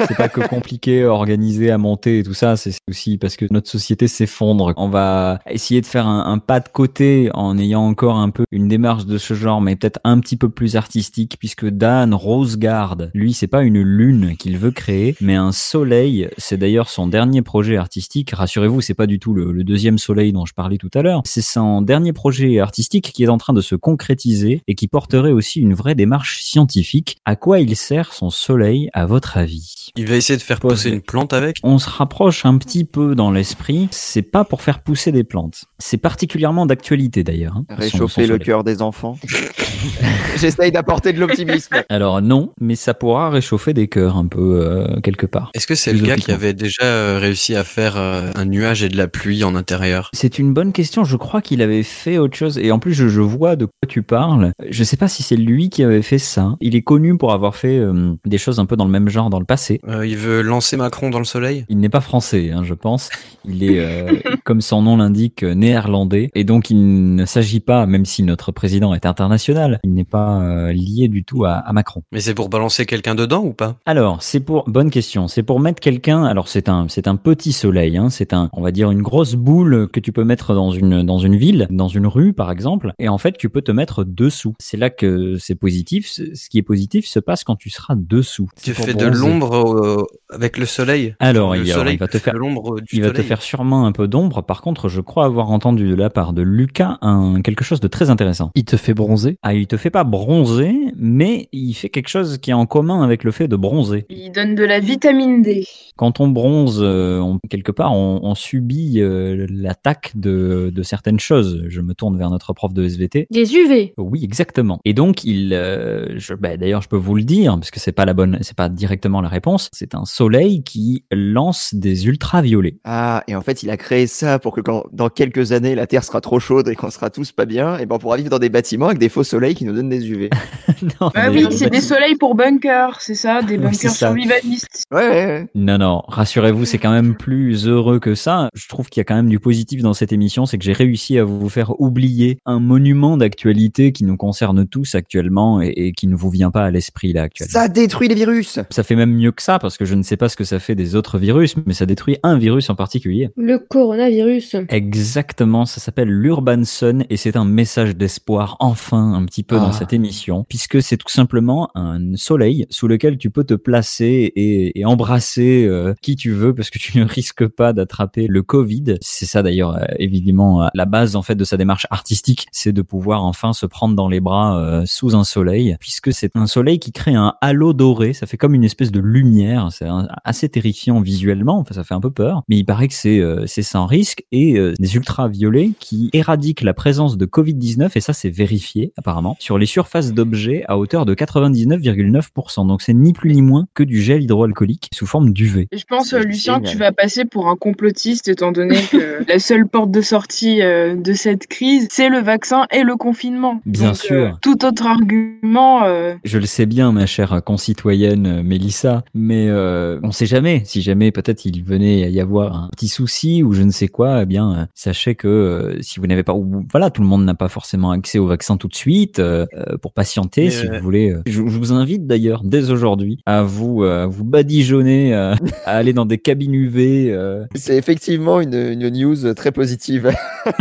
C'est 0.08 0.18
pas 0.18 0.30
que 0.30 0.42
compliqué 0.42 1.04
à 1.04 1.10
organiser, 1.10 1.72
à 1.72 1.78
monter 1.78 2.20
et 2.20 2.24
tout 2.24 2.34
ça, 2.34 2.58
c'est 2.58 2.74
aussi 2.90 3.18
parce 3.18 3.36
que 3.36 3.46
notre 3.52 3.70
société 3.70 4.08
s'effondre. 4.08 4.74
On 4.78 4.90
va 4.90 5.40
essayer 5.50 5.82
de 5.82 5.86
faire 5.86 6.08
un, 6.08 6.26
un 6.26 6.38
pas 6.40 6.60
de 6.60 6.68
côté 6.74 7.30
en 7.34 7.58
ayant 7.58 7.86
encore 7.86 8.18
un 8.18 8.30
peu 8.30 8.44
une 8.52 8.68
démarche 8.68 9.06
de 9.06 9.18
ce 9.18 9.34
genre, 9.34 9.62
mais 9.62 9.76
peut-être 9.76 10.00
un 10.04 10.20
petit 10.20 10.36
peu 10.36 10.50
plus 10.50 10.76
artistique, 10.76 11.38
puisque 11.40 11.66
Dan 11.66 12.14
Rosegard, 12.14 12.98
lui, 13.14 13.34
c'est 13.34 13.48
pas 13.48 13.64
une 13.64 13.82
lune 13.82 14.36
qu'il 14.38 14.58
veut 14.58 14.72
créer, 14.72 15.16
mais 15.22 15.36
un 15.36 15.52
soleil. 15.52 16.30
C'est 16.38 16.58
d'ailleurs 16.58 16.90
son 16.90 17.08
dernier 17.08 17.42
projet 17.42 17.78
artistique. 17.78 18.32
Rassurez-vous, 18.32 18.82
c'est 18.82 18.94
pas 18.94 19.08
du 19.08 19.20
tout 19.20 19.34
le, 19.34 19.52
le 19.52 19.64
deuxième 19.64 19.98
soleil 19.98 20.34
dont 20.34 20.46
je 20.46 20.54
parlais 20.54 20.78
tout 20.78 20.92
à 20.94 21.02
l'heure. 21.02 21.22
C'est 21.26 21.42
son 21.42 21.82
dernier 21.82 22.12
projet 22.12 22.60
artistique 22.60 23.12
qui 23.14 23.24
est 23.24 23.30
en 23.30 23.38
train 23.38 23.54
de 23.54 23.62
se 23.62 23.76
concrétiser 23.76 24.62
et 24.68 24.76
qui 24.76 24.88
porterait 24.88 25.32
aussi 25.32 25.60
une 25.60 25.74
vraie 25.74 25.96
démarche 25.96 26.42
scientifique. 26.42 27.18
À 27.26 27.36
quoi 27.36 27.60
il 27.60 27.76
sert 27.76 28.14
son 28.14 28.30
soleil, 28.30 28.90
à 28.94 29.06
votre 29.06 29.38
avis? 29.38 29.90
Il 29.96 30.08
va 30.08 30.16
essayer 30.16 30.38
de 30.38 30.44
faire 30.44 30.60
pousser 30.60 30.90
une 30.90 31.02
plante 31.02 31.34
avec? 31.34 31.58
On 31.64 31.78
se 31.78 31.90
rapproche 31.90 32.46
un 32.46 32.58
petit 32.58 32.84
peu 32.84 33.14
dans 33.14 33.32
l'esprit. 33.32 33.88
C'est 33.92 34.24
pas 34.24 34.44
pour 34.44 34.62
faire 34.62 34.82
pousser 34.82 35.12
des 35.12 35.24
plantes. 35.24 35.66
C'est 35.78 35.98
particulièrement 35.98 36.63
d'actualité 36.66 37.24
d'ailleurs. 37.24 37.56
hein, 37.58 37.66
Réchauffer 37.70 38.28
le 38.28 38.38
cœur 38.38 38.64
des 38.64 38.82
enfants. 38.82 39.18
J'essaye 40.38 40.72
d'apporter 40.72 41.14
de 41.14 41.20
l'optimisme. 41.20 41.76
Alors 41.90 42.22
non, 42.22 42.52
mais 42.60 42.76
ça 42.76 42.94
pourra 42.94 43.30
réchauffer 43.30 43.74
des 43.74 43.88
cœurs 43.88 44.18
un 44.18 44.26
peu 44.28 44.62
euh, 44.62 45.00
quelque 45.02 45.26
part. 45.26 45.52
Est-ce 45.54 45.68
que 45.68 45.76
c'est 45.76 45.94
le 45.94 46.06
gars 46.06 46.16
qui 46.16 46.32
avait 46.32 46.54
déjà 46.54 46.84
euh, 46.84 47.20
réussi 47.20 47.56
à 47.56 47.64
faire 47.64 47.98
euh, 47.98 48.32
un 48.36 48.46
nuage 48.46 48.84
et 48.84 48.90
de 48.90 48.98
la 48.98 49.08
pluie 49.08 49.44
en 49.44 49.56
intérieur? 49.56 50.10
C'est 50.14 50.40
une 50.40 50.54
bonne 50.54 50.72
question. 50.74 51.04
Je 51.04 51.18
crois 51.18 51.42
qu'il 51.42 51.62
avait 51.62 51.84
fait 51.84 52.18
autre 52.18 52.36
chose. 52.38 52.58
Et 52.58 52.72
en 52.72 52.80
plus, 52.80 52.94
je, 52.94 53.08
je 53.08 53.22
vois 53.22 53.56
de 53.56 53.66
quoi 53.66 53.74
tu 53.88 54.02
parles. 54.02 54.52
Je 54.70 54.84
sais 54.84 54.98
pas 54.98 55.08
si 55.08 55.22
c'est 55.24 55.36
lui 55.36 55.70
qui 55.70 55.84
avait 55.84 56.02
fait 56.02 56.18
ça. 56.18 56.56
Il 56.62 56.76
est 56.76 56.82
connu 56.82 57.18
pour 57.18 57.34
avoir 57.34 57.56
fait 57.56 57.78
euh, 57.78 58.14
des 58.26 58.38
choses 58.38 58.60
un 58.60 58.66
peu 58.66 58.76
dans 58.76 58.86
le 58.86 58.92
même 58.92 59.10
genre 59.10 59.30
dans 59.30 59.40
le 59.40 59.46
passé. 59.46 59.80
Euh, 59.88 60.06
Il 60.06 60.18
veut 60.18 60.42
lancer 60.42 60.78
Macron 60.78 61.10
dans 61.10 61.20
le 61.20 61.26
soleil? 61.26 61.66
Il 61.70 61.80
n'est 61.80 61.90
pas 61.90 62.02
français, 62.02 62.52
hein, 62.52 62.64
je 62.64 62.74
pense. 62.74 63.10
Il 63.46 63.64
est, 63.64 63.80
euh, 63.80 64.12
comme 64.46 64.62
son 64.62 64.82
nom 64.82 64.98
l'indique, 64.98 65.44
néerlandais. 65.44 66.32
Et 66.36 66.43
donc, 66.44 66.70
il 66.70 67.16
ne 67.16 67.26
s'agit 67.26 67.60
pas, 67.60 67.86
même 67.86 68.06
si 68.06 68.24
notre 68.24 68.52
président 68.52 68.94
est 68.94 69.06
international, 69.06 69.80
il 69.84 69.94
n'est 69.94 70.04
pas 70.04 70.42
euh, 70.42 70.72
lié 70.72 71.08
du 71.08 71.24
tout 71.24 71.46
à, 71.46 71.54
à 71.54 71.74
Macron. 71.74 72.04
Mais 72.12 72.20
c'est 72.20 72.34
pour 72.34 72.50
balancer 72.50 72.86
quelqu'un 72.86 73.16
dedans 73.16 73.44
ou 73.44 73.54
pas? 73.54 73.78
Alors, 73.86 74.22
c'est 74.22 74.40
pour 74.40 74.70
bonne 74.70 74.90
question. 74.90 75.28
C'est 75.28 75.44
pour 75.44 75.60
mettre 75.60 75.80
quelqu'un. 75.80 76.24
Alors, 76.24 76.48
c'est 76.48 76.70
un 76.70 76.88
c'est 76.90 77.08
un 77.08 77.16
petit 77.16 77.52
soleil. 77.52 77.98
Hein, 77.98 78.10
c'est 78.10 78.34
un 78.34 78.50
on 78.54 78.62
va 78.62 78.72
dire 78.72 78.92
une 78.92 79.02
grosse 79.02 79.36
boule 79.36 79.88
que 79.92 80.00
tu 80.00 80.12
peux 80.12 80.24
mettre 80.24 80.54
dans 80.54 80.72
une 80.72 81.04
dans 81.04 81.18
une 81.18 81.36
ville, 81.36 81.68
dans 81.70 81.88
une 81.88 82.08
rue 82.08 82.34
par 82.34 82.52
exemple. 82.52 82.94
Et 83.00 83.10
en 83.10 83.18
fait, 83.18 83.38
tu 83.38 83.50
peux 83.50 83.62
te 83.62 83.72
mettre 83.72 84.04
dessous. 84.04 84.56
C'est 84.60 84.78
là 84.78 84.90
que 84.90 85.38
c'est 85.38 85.56
positif. 85.56 86.08
Ce 86.08 86.50
qui 86.50 86.58
est 86.58 86.64
positif 86.64 87.06
se 87.06 87.20
passe 87.20 87.44
quand 87.44 87.56
tu 87.56 87.70
seras 87.70 87.96
dessous. 87.96 88.50
Tu 88.62 88.74
fais 88.74 88.94
de 88.94 89.08
l'ombre 89.08 89.56
euh, 89.56 90.06
avec 90.30 90.58
le 90.58 90.66
soleil? 90.66 91.16
Alors, 91.20 91.56
le 91.56 91.62
il, 91.62 91.98
va 91.98 92.08
te 92.08 92.18
faire 92.18 92.36
l'ombre 92.36 92.78
il 92.92 93.04
va 93.04 93.12
te 93.12 93.22
faire 93.22 93.42
sûrement 93.42 93.86
un 93.86 93.92
peu 93.92 94.08
d'ombre. 94.08 94.42
Par 94.42 94.62
contre, 94.62 94.90
je 94.90 95.02
crois 95.02 95.26
avoir 95.26 95.52
entendu 95.52 95.88
de 95.90 95.96
la 95.96 96.10
part 96.10 96.33
de 96.34 96.42
Lucas 96.42 96.98
un 97.02 97.42
quelque 97.42 97.64
chose 97.64 97.80
de 97.80 97.88
très 97.88 98.10
intéressant. 98.10 98.52
Il 98.56 98.66
te 98.66 98.76
fait 98.78 98.94
bronzer? 98.94 99.38
Ah, 99.44 99.54
il 99.54 99.68
te 99.68 99.78
fait 99.78 99.90
pas 99.90 100.04
bronzer, 100.04 100.74
mais 100.98 101.48
il 101.52 101.74
fait 101.74 101.90
quelque 101.90 102.10
chose 102.10 102.38
qui 102.40 102.52
est 102.52 102.54
en 102.54 102.66
commun 102.66 103.02
avec 103.04 103.24
le 103.24 103.32
fait 103.32 103.48
de 103.48 103.56
bronzer. 103.56 104.06
Il 104.10 104.32
donne 104.32 104.56
de 104.56 104.64
la 104.64 104.80
vitamine 104.80 105.42
D. 105.42 105.66
Quand 105.96 106.20
on 106.20 106.28
bronze, 106.28 106.80
euh, 106.82 107.20
on- 107.20 107.40
quelque 107.50 107.72
part, 107.72 107.94
on, 107.94 108.20
on 108.24 108.36
subit 108.36 109.00
euh, 109.02 109.46
l'attaque 109.50 110.12
de, 110.16 110.72
de 110.74 110.84
certaines 110.84 111.20
choses. 111.20 111.64
Je 111.68 111.82
me 111.82 111.94
tourne 111.94 112.18
vers 112.18 112.30
notre 112.30 112.54
prof 112.54 112.74
de 112.74 112.84
SVT. 112.84 113.28
Des 113.32 113.56
UV. 113.56 113.94
Oui, 113.98 114.24
exactement. 114.24 114.80
Et 114.86 114.94
donc, 114.94 115.24
il, 115.24 115.54
euh, 115.54 116.18
je, 116.18 116.34
bah, 116.34 116.58
d'ailleurs, 116.58 116.82
je 116.82 116.88
peux 116.90 116.98
vous 116.98 117.16
le 117.16 117.24
dire 117.24 117.54
parce 117.56 117.72
que 117.72 117.80
c'est 117.80 117.92
pas 117.92 118.06
la 118.06 118.14
bonne, 118.14 118.40
c'est 118.42 118.56
pas 118.58 118.70
directement 118.70 119.22
la 119.22 119.30
réponse. 119.30 119.70
C'est 119.72 119.96
un 119.96 120.06
soleil 120.06 120.64
qui 120.64 121.06
lance 121.12 121.74
des 121.76 122.08
ultraviolets. 122.08 122.78
Ah, 122.84 123.24
et 123.28 123.36
en 123.36 123.42
fait, 123.42 123.64
il 123.64 123.70
a 123.70 123.78
créé 123.78 124.08
ça 124.08 124.40
pour 124.40 124.54
que 124.54 124.62
quand, 124.62 124.84
dans 124.92 125.10
quelques 125.10 125.52
années, 125.52 125.76
la 125.76 125.88
Terre 125.88 126.04
sera 126.04 126.22
trop 126.24 126.40
chaude 126.40 126.68
et 126.68 126.76
qu'on 126.76 126.90
sera 126.90 127.10
tous 127.12 127.32
pas 127.32 127.46
bien, 127.46 127.78
et 127.78 127.86
ben 127.86 127.96
on 127.96 128.00
pourra 128.00 128.18
vivre 128.18 128.30
dans 128.30 128.40
des 128.40 128.50
bâtiments 128.50 128.88
avec 128.88 128.98
des 128.98 129.10
faux 129.10 129.24
soleils 129.24 129.54
qui 129.54 129.66
nous 129.66 129.74
donnent 129.74 129.90
des 129.90 130.10
UV. 130.10 130.30
non, 131.02 131.12
Ah 131.14 131.30
mais- 131.30 131.46
oui, 131.46 131.48
c'est 131.52 131.70
des 131.70 131.82
soleils 131.82 132.16
pour 132.16 132.34
bunkers, 132.36 132.98
c'est 133.02 133.14
ça, 133.16 133.42
des 133.44 133.58
bunkers 133.58 133.92
survivalistes. 133.92 134.84
Ouais, 134.92 135.08
ouais, 135.08 135.26
ouais. 135.26 135.48
Non, 135.56 135.78
non, 135.78 136.02
rassurez-vous, 136.08 136.66
c'est 136.66 136.78
quand 136.80 136.92
même 136.92 137.16
plus 137.16 137.68
heureux 137.68 138.00
que 138.00 138.16
ça. 138.16 138.50
Je 138.56 138.68
trouve 138.68 138.90
qu'il 138.90 139.00
y 139.00 139.02
a 139.02 139.06
quand 139.06 139.16
même 139.16 139.30
du 139.30 139.40
positif 139.40 139.82
dans 139.82 139.94
cette 139.94 140.12
émission, 140.12 140.46
c'est 140.46 140.58
que 140.58 140.64
j'ai 140.64 140.74
réussi 140.74 141.18
à 141.20 141.24
vous 141.24 141.50
faire 141.50 141.80
oublier 141.80 142.38
un 142.46 142.60
monument 142.60 143.18
d'actualité 143.18 143.92
qui 143.92 144.04
nous 144.06 144.18
concerne 144.18 144.66
tous 144.68 144.96
actuellement 144.96 145.62
et, 145.62 145.74
et 145.76 145.92
qui 145.92 146.08
ne 146.08 146.16
vous 146.16 146.30
vient 146.30 146.52
pas 146.52 146.64
à 146.66 146.72
l'esprit 146.72 147.14
là 147.14 147.24
actuellement. 147.24 147.52
Ça 147.52 147.68
détruit 147.68 148.08
les 148.08 148.16
virus. 148.16 148.60
Ça 148.70 148.84
fait 148.84 148.96
même 148.96 149.14
mieux 149.14 149.32
que 149.32 149.42
ça 149.42 149.60
parce 149.60 149.78
que 149.78 149.86
je 149.86 149.96
ne 149.96 150.04
sais 150.04 150.18
pas 150.18 150.30
ce 150.30 150.36
que 150.38 150.44
ça 150.44 150.60
fait 150.60 150.76
des 150.76 150.96
autres 150.96 151.18
virus, 151.18 151.56
mais 151.66 151.74
ça 151.74 151.86
détruit 151.86 152.18
un 152.24 152.38
virus 152.38 152.70
en 152.70 152.76
particulier. 152.76 153.30
Le 153.36 153.58
coronavirus. 153.60 154.56
Exactement, 154.70 155.66
ça 155.66 155.80
s'appelle 155.82 156.10
l'Urban 156.14 156.64
Sun 156.64 157.06
et 157.10 157.18
c'est 157.18 157.36
un 157.36 157.46
message 157.46 157.96
d'espoir 157.96 158.56
enfin 158.60 159.14
un 159.14 159.26
petit 159.26 159.44
peu 159.44 159.58
dans 159.58 159.70
Ah. 159.70 159.74
cette 159.74 159.94
émission 159.94 160.46
puisque 160.48 160.82
c'est 160.82 160.98
tout 160.98 161.10
simplement 161.10 161.70
un 161.76 162.16
soleil 162.16 162.66
sous 162.70 162.88
lequel 162.88 163.18
tu 163.18 163.30
peux 163.30 163.44
te 163.44 163.54
placer 163.56 164.32
et, 164.36 164.80
et 164.80 164.86
embrasser 164.86 165.66
euh, 165.66 165.94
qui 166.02 166.16
tu 166.16 166.32
veux 166.32 166.54
parce 166.54 166.70
que 166.70 166.78
tu 166.80 166.98
ne 167.00 167.06
risques 167.06 167.48
pas 167.48 167.74
d'attraper 167.74 168.28
le 168.28 168.44
Covid. 168.44 168.96
C'est 169.02 169.26
ça 169.26 169.42
d'ailleurs 169.44 169.76
euh, 169.76 169.86
évidemment 169.98 170.64
euh, 170.64 170.68
la 170.74 170.86
base 170.86 171.16
en 171.16 171.22
fait 171.22 171.36
de 171.36 171.44
sa 171.44 171.58
démarche 171.58 171.88
artistique, 171.90 172.46
c'est 172.52 172.74
de 172.74 172.82
pouvoir 172.82 173.24
enfin 173.24 173.54
se 173.54 173.66
prendre 173.66 173.96
dans 173.96 174.08
les 174.08 174.20
bras 174.20 174.60
euh, 174.60 174.84
sous 174.86 175.16
un 175.16 175.24
soleil 175.24 175.76
puisque 175.80 176.14
c'est 176.14 176.36
un 176.36 176.48
soleil 176.48 176.80
qui 176.80 176.92
crée 176.92 177.16
un 177.16 177.34
halo 177.42 177.74
doré, 177.74 178.14
ça 178.14 178.28
fait 178.28 178.38
comme 178.38 178.54
une 178.54 178.64
espèce 178.64 178.92
de 178.92 179.00
lumière, 179.00 179.70
c'est 179.72 179.86
un- 179.88 180.08
assez 180.24 180.48
terrifiant 180.50 181.02
visuellement, 181.02 181.58
enfin 181.60 181.74
ça 181.74 181.84
fait 181.84 181.94
un 181.96 182.00
peu 182.02 182.12
peur, 182.12 182.44
mais 182.50 182.58
il 182.58 182.66
paraît 182.66 182.88
que 182.88 182.94
c'est 182.94 183.20
euh, 183.20 183.46
c'est 183.48 183.64
sans 183.64 183.86
risque 183.86 184.24
et 184.32 184.58
euh, 184.58 184.74
des 184.80 184.96
ultraviolets 184.96 185.72
qui 185.80 186.03
éradiquent 186.14 186.62
la 186.62 186.74
présence 186.74 187.18
de 187.18 187.26
Covid-19 187.26 187.92
et 187.96 188.00
ça 188.02 188.14
c'est 188.14 188.30
vérifié 188.30 188.92
apparemment 188.98 189.36
sur 189.40 189.58
les 189.58 189.66
surfaces 189.66 190.14
d'objets 190.14 190.64
à 190.68 190.78
hauteur 190.78 191.06
de 191.06 191.14
99,9%. 191.16 192.68
Donc 192.68 192.82
c'est 192.82 192.94
ni 192.94 193.14
plus 193.14 193.34
ni 193.34 193.42
moins 193.42 193.66
que 193.74 193.84
du 193.84 194.02
gel 194.02 194.24
hydroalcoolique 194.24 194.90
sous 194.94 195.06
forme 195.06 195.32
d'UV. 195.34 195.68
Je 195.72 195.84
pense, 195.88 196.14
euh, 196.14 196.20
Lucien, 196.20 196.56
que 196.60 196.66
génial. 196.66 196.72
tu 196.72 196.78
vas 196.80 196.92
passer 196.92 197.26
pour 197.26 197.48
un 197.48 197.56
complotiste 197.56 198.28
étant 198.28 198.52
donné 198.52 198.78
que 198.92 199.24
la 199.28 199.40
seule 199.40 199.68
porte 199.68 199.92
de 199.92 200.02
sortie 200.02 200.62
euh, 200.62 200.96
de 200.96 201.14
cette 201.14 201.48
crise, 201.48 201.88
c'est 201.92 202.10
le 202.10 202.20
vaccin 202.20 202.66
et 202.72 202.84
le 202.84 202.96
confinement. 202.96 203.62
Bien 203.66 203.88
Donc, 203.90 203.96
sûr. 203.98 204.16
euh, 204.16 204.30
tout 204.42 204.66
autre 204.66 204.86
argument, 204.86 205.84
euh, 205.86 206.16
Je 206.24 206.38
le 206.38 206.46
sais 206.46 206.66
bien, 206.66 206.92
ma 206.92 207.06
chère 207.06 207.42
concitoyenne 207.44 208.28
euh, 208.28 208.44
Mélissa, 208.44 209.04
mais 209.14 209.48
euh, 209.50 210.00
on 210.04 210.12
sait 210.12 210.26
jamais. 210.26 210.62
Si 210.66 210.82
jamais 210.82 211.12
peut-être 211.12 211.46
il 211.46 211.64
venait 211.64 212.04
à 212.04 212.08
y 212.10 212.20
avoir 212.20 212.56
un 212.56 212.70
petit 212.72 212.88
souci 212.88 213.44
ou 213.44 213.54
je 213.54 213.64
ne 213.64 213.72
sais 213.72 213.88
quoi, 213.88 214.22
eh 214.24 214.26
bien 214.26 214.52
euh, 214.54 214.66
sachez 214.74 215.16
que 215.16 215.28
euh, 215.28 215.82
si 215.94 216.00
vous 216.00 216.08
n'avez 216.08 216.24
pas, 216.24 216.34
ou 216.34 216.66
voilà, 216.72 216.90
tout 216.90 217.02
le 217.04 217.08
monde 217.08 217.24
n'a 217.24 217.36
pas 217.36 217.50
forcément 217.50 217.92
accès 217.92 218.18
au 218.18 218.26
vaccin 218.26 218.58
tout 218.58 218.68
de 218.68 218.76
suite. 218.76 219.20
euh, 219.20 219.46
euh, 219.54 219.78
pour 219.78 219.94
patienter, 219.94 220.46
Mais, 220.46 220.50
si 220.50 220.66
vous 220.66 220.80
voulez, 220.82 221.12
euh, 221.12 221.22
je, 221.28 221.34
je 221.34 221.58
vous 221.58 221.72
invite 221.72 222.08
d'ailleurs 222.08 222.42
dès 222.44 222.72
aujourd'hui 222.72 223.20
à 223.26 223.44
vous 223.44 223.84
à 223.84 224.08
vous 224.08 224.24
badigeonner, 224.24 225.14
à 225.14 225.38
aller 225.66 225.94
dans 225.94 226.06
des 226.06 226.18
cabines 226.18 226.56
UV. 226.56 227.16
C'est 227.56 227.78
effectivement 227.78 228.42
une, 228.42 228.56
une 228.56 228.90
news 228.90 229.34
très 229.36 229.52
positive. 229.52 230.12